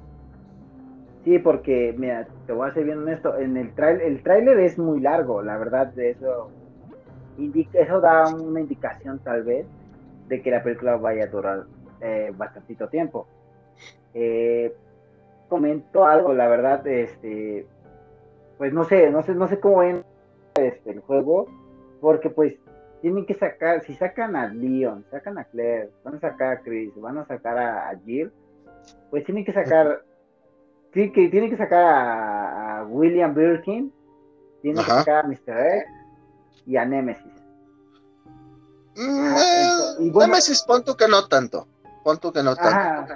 Sí, 1.25 1.39
porque 1.39 1.95
mira, 1.97 2.29
te 2.47 2.53
voy 2.53 2.69
a 2.69 2.75
ser 2.75 2.85
bien 2.85 2.99
honesto, 2.99 3.37
en 3.39 3.57
el 3.57 3.75
trailer, 3.75 4.07
el 4.07 4.23
tráiler 4.23 4.61
es 4.61 4.79
muy 4.79 5.01
largo, 5.01 5.43
la 5.43 5.57
verdad 5.57 5.87
de 5.95 6.11
eso 6.11 6.51
eso 7.73 8.01
da 8.01 8.35
una 8.35 8.61
indicación 8.61 9.19
tal 9.21 9.43
vez 9.43 9.67
de 10.29 10.43
que 10.43 10.51
la 10.51 10.63
película 10.63 10.97
vaya 10.97 11.25
a 11.25 11.27
durar 11.29 11.65
eh, 12.01 12.33
bastantito 12.37 12.89
tiempo. 12.89 13.27
Eh, 14.15 14.75
comento 15.49 16.07
algo, 16.07 16.33
la 16.33 16.49
verdad, 16.49 16.87
este, 16.87 17.67
pues 18.59 18.73
no 18.73 18.85
sé, 18.85 19.11
no 19.11 19.23
sé, 19.23 19.35
no 19.35 19.49
sé 19.49 19.61
cómo 19.61 19.79
ven 19.79 20.05
este, 20.55 20.93
el 20.93 21.01
juego, 21.01 21.47
porque 22.01 22.31
pues 22.31 22.55
tienen 23.01 23.27
que 23.27 23.35
sacar, 23.35 23.83
si 23.83 23.95
sacan 23.95 24.37
a 24.37 24.49
Leon, 24.49 25.05
sacan 25.11 25.39
a 25.39 25.45
Claire, 25.45 25.91
van 26.05 26.15
a 26.15 26.21
sacar 26.21 26.53
a 26.57 26.61
Chris, 26.61 26.91
van 26.97 27.19
a 27.19 27.27
sacar 27.27 27.59
a, 27.59 28.01
Jill, 28.05 28.33
pues 29.11 29.25
tienen 29.25 29.45
que 29.45 29.53
sacar, 29.53 30.03
sí, 30.93 31.13
que 31.13 31.29
tienen 31.29 31.51
que 31.51 31.57
sacar 31.57 31.85
a, 31.85 32.87
William 32.89 33.35
Birkin, 33.35 33.93
tienen 34.63 34.83
que 34.83 34.91
sacar 34.91 35.25
a 35.25 35.29
Mr. 35.29 35.37
X, 35.37 36.04
y 36.67 36.77
a 36.77 36.85
Nemesis. 36.85 37.33
Mm, 38.97 39.35
eh, 39.37 40.13
Nemesis, 40.15 40.63
punto 40.63 40.97
que 40.97 41.09
no 41.09 41.27
tanto. 41.27 41.67
Punto 42.03 42.33
que 42.33 42.43
no 42.43 42.55
tanto. 42.55 43.15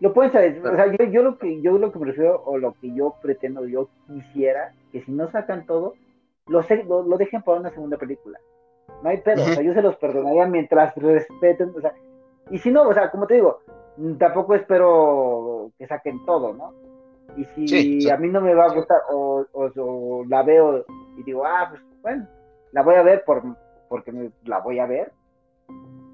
Lo 0.00 0.12
pueden 0.12 0.30
saber, 0.30 0.60
o 0.66 0.76
sea, 0.76 0.86
yo, 0.88 1.04
yo, 1.06 1.22
lo 1.22 1.38
que 1.38 1.62
yo 1.62 1.78
lo 1.78 1.90
que 1.90 1.98
me 1.98 2.06
refiero 2.06 2.42
o 2.44 2.58
lo 2.58 2.74
que 2.74 2.92
yo 2.92 3.14
pretendo, 3.22 3.64
yo 3.66 3.88
quisiera 4.06 4.74
que 4.92 5.02
si 5.02 5.10
no 5.10 5.30
sacan 5.30 5.64
todo, 5.64 5.94
lo, 6.48 6.62
lo, 7.02 7.16
dejen 7.16 7.42
para 7.42 7.60
una 7.60 7.70
segunda 7.70 7.96
película. 7.96 8.38
No 9.02 9.08
hay 9.08 9.18
pedo, 9.18 9.42
o 9.42 9.46
sea, 9.46 9.62
yo 9.62 9.72
se 9.72 9.82
los 9.82 9.96
perdonaría 9.96 10.46
mientras 10.46 10.94
respeten, 10.96 11.72
o 11.76 11.80
sea, 11.80 11.94
y 12.50 12.58
si 12.58 12.70
no, 12.70 12.82
o 12.82 12.92
sea, 12.92 13.10
como 13.10 13.26
te 13.26 13.34
digo, 13.34 13.60
tampoco 14.18 14.54
espero 14.54 15.72
que 15.78 15.86
saquen 15.86 16.24
todo, 16.24 16.52
¿no? 16.52 16.74
Y 17.36 17.44
si 17.44 18.08
a 18.10 18.16
mí 18.16 18.28
no 18.28 18.40
me 18.40 18.54
va 18.54 18.66
a 18.66 18.74
gustar 18.74 18.98
o, 19.10 19.44
o, 19.52 20.24
la 20.28 20.42
veo 20.42 20.84
y 21.16 21.22
digo, 21.22 21.44
ah, 21.44 21.66
pues 21.70 21.82
bueno, 22.02 22.26
la 22.76 22.82
voy 22.82 22.96
a 22.96 23.02
ver 23.02 23.24
por, 23.24 23.42
porque 23.88 24.12
la 24.44 24.58
voy 24.60 24.80
a 24.80 24.86
ver. 24.86 25.10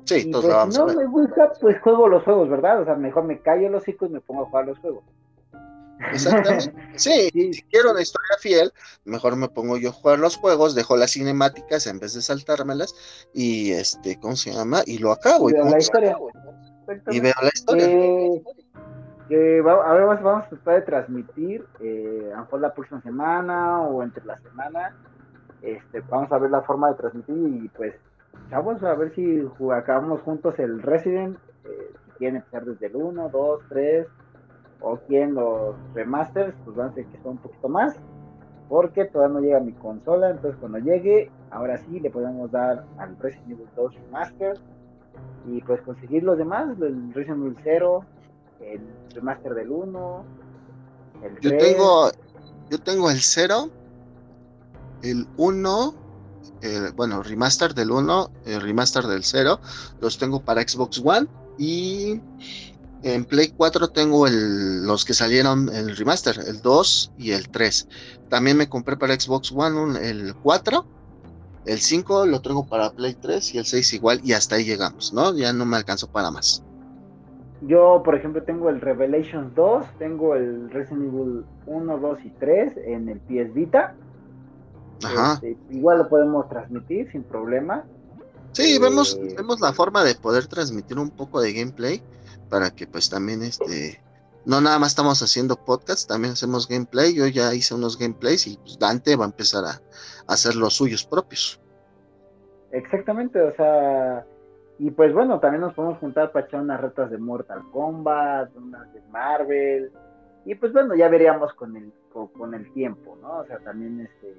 Sí, 0.04 0.30
pues, 0.30 0.44
la 0.44 0.58
vamos 0.58 0.78
no 0.78 0.86
me 0.86 1.06
gusta, 1.06 1.52
pues 1.60 1.80
juego 1.80 2.06
los 2.06 2.22
juegos, 2.22 2.48
¿verdad? 2.48 2.82
O 2.82 2.84
sea, 2.84 2.94
mejor 2.94 3.24
me 3.24 3.40
callo 3.40 3.68
los 3.68 3.82
hocico 3.82 4.06
y 4.06 4.10
me 4.10 4.20
pongo 4.20 4.42
a 4.42 4.46
jugar 4.46 4.66
los 4.66 4.78
juegos. 4.78 5.02
Exactamente. 6.12 6.72
Sí, 6.94 7.30
si 7.32 7.62
quiero 7.62 7.90
una 7.90 8.02
historia 8.02 8.36
fiel, 8.38 8.72
mejor 9.04 9.34
me 9.34 9.48
pongo 9.48 9.76
yo 9.76 9.88
a 9.88 9.92
jugar 9.92 10.20
los 10.20 10.36
juegos, 10.36 10.76
dejo 10.76 10.96
las 10.96 11.10
cinemáticas 11.10 11.88
en 11.88 11.98
vez 11.98 12.14
de 12.14 12.22
saltármelas 12.22 12.94
y 13.34 13.72
este, 13.72 14.20
¿cómo 14.20 14.36
se 14.36 14.52
llama? 14.52 14.82
Y 14.86 14.98
lo 14.98 15.10
acabo. 15.10 15.50
Y, 15.50 15.54
veo 15.54 15.64
la 15.64 15.78
historia. 15.78 16.16
Y 17.10 17.18
veo 17.18 17.34
la 17.42 17.50
historia. 17.52 17.86
Eh, 17.88 18.42
eh, 19.30 19.62
a 19.66 19.92
ver, 19.94 20.04
vamos, 20.04 20.44
a 20.44 20.48
tratar 20.48 20.74
de 20.74 20.82
transmitir, 20.82 21.66
eh, 21.80 22.30
a 22.32 22.36
lo 22.36 22.42
mejor 22.42 22.60
la 22.60 22.72
próxima 22.72 23.02
semana 23.02 23.80
o 23.80 24.04
entre 24.04 24.24
la 24.24 24.38
semana, 24.38 24.94
este, 25.62 26.00
vamos 26.10 26.30
a 26.32 26.38
ver 26.38 26.50
la 26.50 26.62
forma 26.62 26.88
de 26.90 26.94
transmitir 26.96 27.36
y 27.36 27.68
pues, 27.68 27.94
chavos, 28.50 28.82
a 28.82 28.94
ver 28.94 29.14
si 29.14 29.42
acabamos 29.72 30.20
juntos 30.22 30.58
el 30.58 30.82
Resident, 30.82 31.38
eh, 31.64 31.92
si 32.04 32.10
quieren 32.18 32.36
empezar 32.36 32.64
desde 32.64 32.86
el 32.86 32.96
1, 32.96 33.28
2, 33.28 33.60
3, 33.68 34.06
o 34.80 34.96
quieren 34.96 35.34
los 35.34 35.76
remasters, 35.94 36.54
pues 36.64 36.76
van 36.76 36.88
a 36.88 36.94
ser 36.94 37.06
que 37.06 37.18
son 37.22 37.32
un 37.32 37.38
poquito 37.38 37.68
más, 37.68 37.94
porque 38.68 39.04
todavía 39.04 39.34
no 39.34 39.40
llega 39.40 39.60
mi 39.60 39.72
consola, 39.72 40.30
entonces 40.30 40.58
cuando 40.58 40.78
llegue, 40.78 41.30
ahora 41.50 41.78
sí 41.78 42.00
le 42.00 42.10
podemos 42.10 42.50
dar 42.50 42.84
al 42.98 43.16
Resident 43.18 43.52
Evil 43.52 43.68
2 43.76 43.94
Remaster 43.94 44.58
y 45.46 45.60
pues 45.62 45.80
conseguir 45.82 46.24
los 46.24 46.38
demás, 46.38 46.76
el 46.80 47.14
Resident 47.14 47.42
Evil 47.42 47.56
0, 47.62 48.04
el 48.60 48.80
remaster 49.14 49.54
del 49.54 49.70
1, 49.70 50.24
el 51.22 51.40
Yo 51.40 51.50
3. 51.50 51.62
tengo, 51.62 52.10
yo 52.70 52.78
tengo 52.80 53.10
el 53.10 53.20
0, 53.20 53.68
el 55.02 55.28
1, 55.36 55.94
el- 56.60 56.92
bueno, 56.92 57.22
remaster 57.22 57.74
del 57.74 57.90
1, 57.90 58.30
el 58.44 58.60
remaster 58.60 59.04
del 59.06 59.24
0, 59.24 59.60
los 60.00 60.18
tengo 60.18 60.42
para 60.42 60.62
Xbox 60.62 61.00
One 61.04 61.28
y 61.58 62.20
en 63.02 63.24
Play 63.24 63.52
4 63.56 63.88
tengo 63.88 64.26
el, 64.26 64.84
los 64.86 65.04
que 65.04 65.14
salieron 65.14 65.68
el 65.74 65.96
remaster, 65.96 66.38
el 66.46 66.60
2 66.62 67.12
y 67.16 67.32
el 67.32 67.48
3. 67.50 67.88
También 68.28 68.56
me 68.56 68.68
compré 68.68 68.96
para 68.96 69.18
Xbox 69.18 69.52
One 69.52 69.78
un- 69.78 69.96
el 69.96 70.34
4, 70.40 70.86
el 71.64 71.80
5 71.80 72.26
lo 72.26 72.40
tengo 72.40 72.66
para 72.66 72.90
Play 72.90 73.14
3 73.14 73.54
y 73.54 73.58
el 73.58 73.66
6 73.66 73.92
igual 73.92 74.20
y 74.24 74.32
hasta 74.32 74.56
ahí 74.56 74.64
llegamos, 74.64 75.12
¿no? 75.12 75.34
Ya 75.36 75.52
no 75.52 75.64
me 75.66 75.76
alcanzó 75.76 76.08
para 76.08 76.30
más. 76.30 76.64
Yo, 77.60 78.02
por 78.04 78.16
ejemplo, 78.16 78.42
tengo 78.42 78.70
el 78.70 78.80
Revelations 78.80 79.54
2, 79.54 79.86
tengo 79.98 80.34
el 80.34 80.68
Resident 80.70 81.04
Evil 81.14 81.44
1, 81.66 81.98
2 81.98 82.18
y 82.24 82.30
3 82.30 82.76
en 82.76 83.08
el 83.08 83.20
PS 83.20 83.52
Vita. 83.52 83.94
Ajá. 85.04 85.34
Este, 85.34 85.56
igual 85.70 85.98
lo 85.98 86.08
podemos 86.08 86.48
transmitir 86.48 87.10
sin 87.10 87.22
problema. 87.22 87.84
Sí, 88.52 88.76
Eh, 88.76 88.78
vemos, 88.78 89.18
vemos 89.36 89.60
la 89.60 89.72
forma 89.72 90.04
de 90.04 90.14
poder 90.14 90.46
transmitir 90.46 90.98
un 90.98 91.10
poco 91.10 91.40
de 91.40 91.52
gameplay 91.52 92.02
para 92.48 92.70
que 92.70 92.86
pues 92.86 93.08
también 93.08 93.42
este 93.42 94.00
no 94.44 94.60
nada 94.60 94.78
más 94.78 94.88
estamos 94.90 95.22
haciendo 95.22 95.56
podcast, 95.56 96.08
también 96.08 96.32
hacemos 96.32 96.68
gameplay. 96.68 97.14
Yo 97.14 97.26
ya 97.28 97.54
hice 97.54 97.74
unos 97.74 97.98
gameplays 97.98 98.46
y 98.46 98.56
pues 98.58 98.78
Dante 98.78 99.16
va 99.16 99.24
a 99.24 99.28
empezar 99.28 99.64
a, 99.64 99.70
a 99.70 99.80
hacer 100.32 100.56
los 100.56 100.74
suyos 100.74 101.04
propios. 101.04 101.60
Exactamente, 102.72 103.40
o 103.40 103.54
sea, 103.54 104.26
y 104.78 104.90
pues 104.90 105.12
bueno, 105.12 105.38
también 105.38 105.60
nos 105.60 105.74
podemos 105.74 105.98
juntar 105.98 106.32
para 106.32 106.46
echar 106.46 106.60
unas 106.60 106.80
retas 106.80 107.10
de 107.10 107.18
Mortal 107.18 107.62
Kombat, 107.70 108.56
unas 108.56 108.92
de 108.92 109.00
Marvel, 109.12 109.92
y 110.44 110.54
pues 110.54 110.72
bueno, 110.72 110.94
ya 110.96 111.08
veríamos 111.08 111.52
con 111.54 111.76
el, 111.76 111.92
con, 112.12 112.28
con 112.28 112.54
el 112.54 112.72
tiempo, 112.72 113.16
¿no? 113.20 113.38
O 113.38 113.46
sea, 113.46 113.58
también 113.58 114.00
este, 114.00 114.36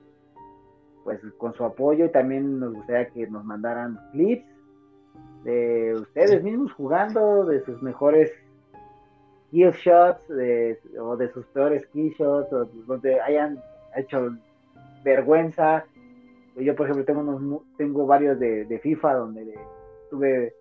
pues 1.04 1.20
con 1.38 1.54
su 1.54 1.64
apoyo 1.64 2.06
y 2.06 2.12
también 2.12 2.60
nos 2.60 2.74
gustaría 2.74 3.10
que 3.10 3.28
nos 3.28 3.44
mandaran 3.44 4.00
clips 4.12 4.46
de 5.44 5.94
ustedes 5.96 6.42
mismos 6.44 6.72
jugando, 6.74 7.46
de 7.46 7.64
sus 7.66 7.82
mejores 7.82 8.32
kill 9.52 9.72
shots, 9.72 10.28
de, 10.30 10.80
o 11.00 11.18
de 11.18 11.32
sus 11.32 11.46
peores 11.48 11.86
kill 11.88 12.14
shots, 12.18 12.52
o 12.54 12.66
donde 12.88 13.20
hayan 13.22 13.62
hecho 13.96 14.36
vergüenza. 15.04 15.86
Yo, 16.56 16.76
por 16.76 16.86
ejemplo, 16.86 17.06
tengo 17.06 17.22
unos 17.22 17.62
tengo 17.78 18.06
varios 18.06 18.40
de, 18.40 18.66
de 18.66 18.80
FIFA 18.80 19.14
donde 19.16 19.60
tuve 20.10 20.56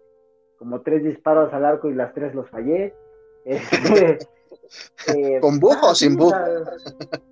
como 0.59 0.81
tres 0.81 1.05
disparos 1.05 1.53
al 1.53 1.65
arco 1.65 1.89
y 1.91 1.95
las 1.95 2.13
tres 2.15 2.35
los 2.35 2.49
fallé. 2.51 2.95
Este, 3.45 4.19
eh, 5.09 5.41
¿Con 5.41 5.59
bug 5.59 5.77
o 5.83 5.97
sí, 5.97 6.07
sin 6.07 6.17
bug? 6.17 6.33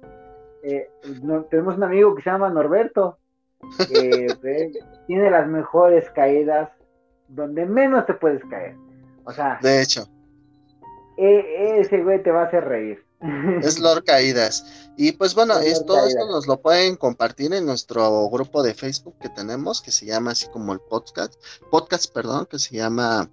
eh, 0.62 0.88
no- 1.22 1.44
tenemos 1.44 1.76
un 1.76 1.84
amigo 1.84 2.14
que 2.14 2.22
se 2.22 2.30
llama 2.30 2.50
Norberto, 2.50 3.18
que 3.88 4.26
tiene 5.06 5.30
las 5.30 5.46
mejores 5.48 6.08
caídas 6.10 6.70
donde 7.28 7.66
menos 7.66 8.06
te 8.06 8.14
puedes 8.14 8.42
caer. 8.46 8.76
O 9.24 9.32
sea, 9.32 9.58
De 9.62 9.82
hecho, 9.82 10.06
e- 11.16 11.78
ese 11.80 12.02
güey 12.02 12.22
te 12.22 12.30
va 12.30 12.42
a 12.42 12.46
hacer 12.46 12.64
reír. 12.64 13.04
es 13.62 13.78
Lord 13.78 14.04
Caídas. 14.04 14.88
Y 14.96 15.12
pues 15.12 15.34
bueno, 15.34 15.58
Es 15.58 15.84
todo 15.84 16.06
esto 16.06 16.26
nos 16.26 16.46
lo 16.46 16.60
pueden 16.60 16.96
compartir 16.96 17.52
en 17.52 17.66
nuestro 17.66 18.28
grupo 18.30 18.62
de 18.62 18.74
Facebook 18.74 19.14
que 19.20 19.28
tenemos, 19.28 19.80
que 19.82 19.90
se 19.90 20.06
llama 20.06 20.30
así 20.32 20.48
como 20.48 20.72
el 20.72 20.80
podcast, 20.80 21.34
podcast, 21.70 22.12
perdón, 22.14 22.46
que 22.50 22.58
se 22.58 22.76
llama 22.76 23.28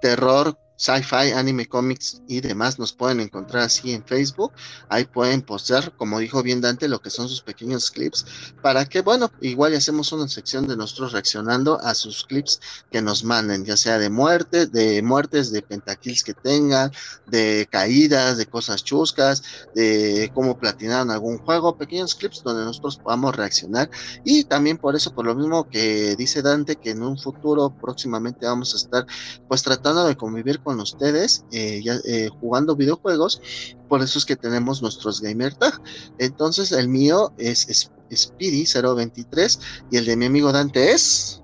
Terror, 0.00 0.56
Sci-Fi, 0.80 1.32
Anime 1.32 1.66
Comics 1.66 2.22
y 2.26 2.40
demás. 2.40 2.78
Nos 2.78 2.94
pueden 2.94 3.20
encontrar 3.20 3.64
así 3.64 3.92
en 3.92 4.02
Facebook. 4.02 4.52
Ahí 4.88 5.04
pueden 5.04 5.42
postear, 5.42 5.94
como 5.94 6.18
dijo 6.18 6.42
bien 6.42 6.62
Dante, 6.62 6.88
lo 6.88 7.02
que 7.02 7.10
son 7.10 7.28
sus 7.28 7.42
pequeños 7.42 7.90
clips. 7.90 8.24
Para 8.62 8.86
que, 8.86 9.02
bueno, 9.02 9.30
igual 9.42 9.74
hacemos 9.74 10.10
una 10.12 10.26
sección 10.26 10.66
de 10.66 10.78
nosotros 10.78 11.12
reaccionando 11.12 11.78
a 11.80 11.94
sus 11.94 12.24
clips 12.24 12.60
que 12.90 13.02
nos 13.02 13.24
manden, 13.24 13.66
ya 13.66 13.76
sea 13.76 13.98
de 13.98 14.08
muerte, 14.08 14.66
de 14.66 15.02
muertes, 15.02 15.52
de 15.52 15.60
pentakills 15.60 16.24
que 16.24 16.32
tengan, 16.32 16.90
de 17.26 17.68
caídas, 17.70 18.38
de 18.38 18.46
cosas 18.46 18.82
chuscas, 18.82 19.42
de 19.74 20.32
cómo 20.34 20.58
platinaron 20.58 21.10
algún 21.10 21.36
juego, 21.36 21.76
pequeños 21.76 22.14
clips 22.14 22.42
donde 22.42 22.64
nosotros 22.64 22.96
podamos 22.96 23.36
reaccionar. 23.36 23.90
Y 24.24 24.44
también 24.44 24.78
por 24.78 24.96
eso, 24.96 25.14
por 25.14 25.26
lo 25.26 25.34
mismo 25.34 25.68
que 25.68 26.16
dice 26.16 26.40
Dante, 26.40 26.76
que 26.76 26.92
en 26.92 27.02
un 27.02 27.18
futuro 27.18 27.68
próximamente 27.78 28.46
vamos 28.46 28.72
a 28.72 28.78
estar 28.78 29.06
pues 29.46 29.62
tratando 29.62 30.06
de 30.06 30.16
convivir 30.16 30.60
con 30.60 30.69
ustedes, 30.78 31.44
eh, 31.50 31.80
ya, 31.82 31.94
eh, 32.04 32.28
jugando 32.40 32.76
videojuegos, 32.76 33.40
por 33.88 34.02
eso 34.02 34.18
es 34.18 34.24
que 34.24 34.36
tenemos 34.36 34.82
nuestros 34.82 35.20
gamer 35.20 35.54
tag. 35.54 35.80
Entonces 36.18 36.70
el 36.70 36.88
mío 36.88 37.32
es, 37.38 37.68
es 37.68 37.90
Speedy 38.14 38.64
023 38.66 39.60
y 39.90 39.96
el 39.96 40.04
de 40.04 40.16
mi 40.16 40.26
amigo 40.26 40.52
Dante 40.52 40.92
es 40.92 41.42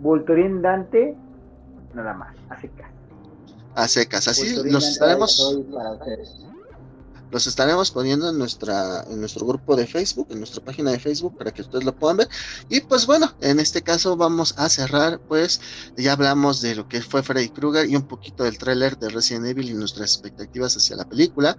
Vulturín 0.00 0.62
Dante, 0.62 1.16
nada 1.94 2.14
más, 2.14 2.34
así 2.50 2.68
que. 2.68 2.84
a 3.74 3.88
secas. 3.88 4.28
Así 4.28 4.46
Vulturín 4.46 4.72
los 4.72 4.82
Dante, 4.84 4.92
estaremos. 4.92 5.58
Los 7.30 7.46
estaremos 7.46 7.90
poniendo 7.90 8.30
en 8.30 8.38
nuestra 8.38 9.04
en 9.10 9.20
nuestro 9.20 9.46
grupo 9.46 9.76
de 9.76 9.86
Facebook, 9.86 10.28
en 10.30 10.38
nuestra 10.38 10.62
página 10.64 10.90
de 10.90 10.98
Facebook 10.98 11.36
para 11.36 11.52
que 11.52 11.62
ustedes 11.62 11.84
lo 11.84 11.94
puedan 11.96 12.18
ver. 12.18 12.28
Y 12.68 12.80
pues 12.80 13.06
bueno, 13.06 13.34
en 13.40 13.60
este 13.60 13.82
caso 13.82 14.16
vamos 14.16 14.54
a 14.56 14.68
cerrar, 14.68 15.20
pues 15.28 15.60
ya 15.96 16.12
hablamos 16.12 16.60
de 16.60 16.74
lo 16.74 16.88
que 16.88 17.00
fue 17.02 17.22
Freddy 17.22 17.48
Krueger 17.50 17.88
y 17.88 17.96
un 17.96 18.06
poquito 18.06 18.44
del 18.44 18.58
tráiler 18.58 18.98
de 18.98 19.08
Resident 19.08 19.46
Evil 19.46 19.70
y 19.70 19.74
nuestras 19.74 20.12
expectativas 20.12 20.76
hacia 20.76 20.96
la 20.96 21.08
película. 21.08 21.56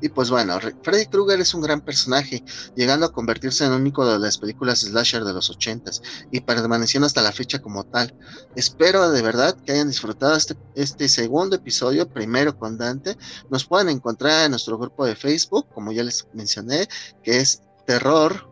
Y 0.00 0.08
pues 0.10 0.30
bueno, 0.30 0.60
Re- 0.60 0.76
Freddy 0.82 1.06
Krueger 1.06 1.40
es 1.40 1.54
un 1.54 1.60
gran 1.60 1.80
personaje, 1.80 2.44
llegando 2.76 3.06
a 3.06 3.12
convertirse 3.12 3.64
en 3.64 3.72
un 3.72 3.86
ícono 3.86 4.12
de 4.12 4.20
las 4.20 4.38
películas 4.38 4.80
slasher 4.80 5.24
de 5.24 5.32
los 5.32 5.50
ochentas 5.50 6.00
y 6.30 6.40
permaneciendo 6.40 7.06
hasta 7.06 7.20
la 7.20 7.32
fecha 7.32 7.58
como 7.60 7.84
tal. 7.84 8.14
Espero 8.54 9.10
de 9.10 9.22
verdad 9.22 9.56
que 9.64 9.72
hayan 9.72 9.88
disfrutado 9.88 10.36
este, 10.36 10.56
este 10.74 11.08
segundo 11.08 11.56
episodio, 11.56 12.08
primero 12.08 12.56
con 12.56 12.78
Dante. 12.78 13.16
Nos 13.50 13.64
pueden 13.66 13.88
encontrar 13.88 14.44
en 14.44 14.52
nuestro 14.52 14.78
grupo 14.78 14.97
de 15.06 15.16
Facebook, 15.16 15.66
como 15.72 15.92
ya 15.92 16.02
les 16.02 16.26
mencioné, 16.32 16.88
que 17.22 17.38
es 17.38 17.62
Terror, 17.86 18.48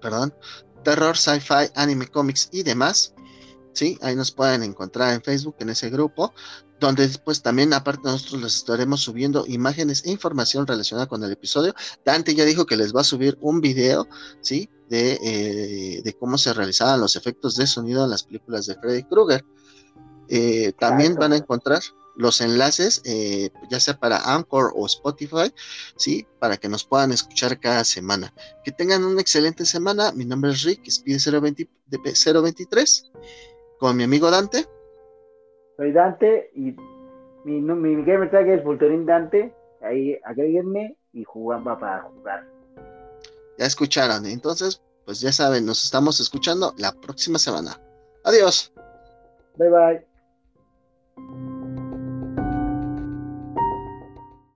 perdón, 0.00 0.34
Terror, 0.84 1.16
Sci-Fi, 1.16 1.70
Anime, 1.74 2.06
Comics 2.06 2.48
y 2.52 2.62
demás. 2.62 3.14
Sí, 3.72 3.98
ahí 4.02 4.14
nos 4.14 4.30
pueden 4.30 4.62
encontrar 4.62 5.12
en 5.12 5.22
Facebook, 5.22 5.56
en 5.58 5.70
ese 5.70 5.90
grupo, 5.90 6.32
donde 6.78 7.08
después 7.08 7.42
también, 7.42 7.72
aparte, 7.72 8.02
nosotros 8.04 8.42
les 8.42 8.56
estaremos 8.56 9.00
subiendo 9.00 9.44
imágenes 9.48 10.04
e 10.04 10.10
información 10.10 10.66
relacionada 10.66 11.08
con 11.08 11.24
el 11.24 11.32
episodio. 11.32 11.74
Dante 12.04 12.34
ya 12.34 12.44
dijo 12.44 12.66
que 12.66 12.76
les 12.76 12.94
va 12.94 13.00
a 13.00 13.04
subir 13.04 13.36
un 13.40 13.60
video, 13.60 14.06
¿sí? 14.42 14.68
De, 14.88 15.18
eh, 15.22 16.02
de 16.04 16.12
cómo 16.14 16.38
se 16.38 16.52
realizaban 16.52 17.00
los 17.00 17.16
efectos 17.16 17.56
de 17.56 17.66
sonido 17.66 18.04
en 18.04 18.10
las 18.10 18.22
películas 18.22 18.66
de 18.66 18.76
Freddy 18.76 19.02
Krueger. 19.04 19.44
Eh, 20.28 20.72
también 20.78 21.14
van 21.14 21.32
a 21.32 21.36
encontrar 21.36 21.82
los 22.16 22.40
enlaces, 22.40 23.02
eh, 23.04 23.50
ya 23.70 23.80
sea 23.80 23.94
para 23.98 24.18
Anchor 24.34 24.72
o 24.76 24.86
Spotify, 24.86 25.52
¿sí? 25.96 26.26
Para 26.38 26.56
que 26.56 26.68
nos 26.68 26.84
puedan 26.84 27.10
escuchar 27.12 27.58
cada 27.58 27.84
semana. 27.84 28.32
Que 28.64 28.70
tengan 28.72 29.04
una 29.04 29.20
excelente 29.20 29.64
semana. 29.66 30.12
Mi 30.12 30.24
nombre 30.24 30.50
es 30.52 30.62
Rick, 30.62 30.86
Speed 30.86 31.18
020 31.40 31.68
de 31.86 31.98
P- 31.98 32.12
023, 32.32 33.10
con 33.78 33.96
mi 33.96 34.04
amigo 34.04 34.30
Dante. 34.30 34.66
Soy 35.76 35.92
Dante 35.92 36.50
y 36.54 36.76
mi, 37.44 37.60
nu- 37.60 37.74
mi 37.76 37.96
gamer 38.04 38.30
tag 38.30 38.48
es 38.48 38.62
Vulturín 38.62 39.06
Dante. 39.06 39.52
Ahí 39.82 40.16
agréguenme 40.24 40.96
y 41.12 41.24
jugamos 41.24 41.78
para 41.78 42.02
jugar. 42.02 42.46
Ya 43.58 43.66
escucharon. 43.66 44.24
Entonces, 44.26 44.80
pues 45.04 45.20
ya 45.20 45.32
saben, 45.32 45.66
nos 45.66 45.84
estamos 45.84 46.20
escuchando 46.20 46.72
la 46.78 46.92
próxima 46.92 47.38
semana. 47.38 47.78
Adiós. 48.24 48.72
Bye 49.56 49.68
bye. 49.68 50.13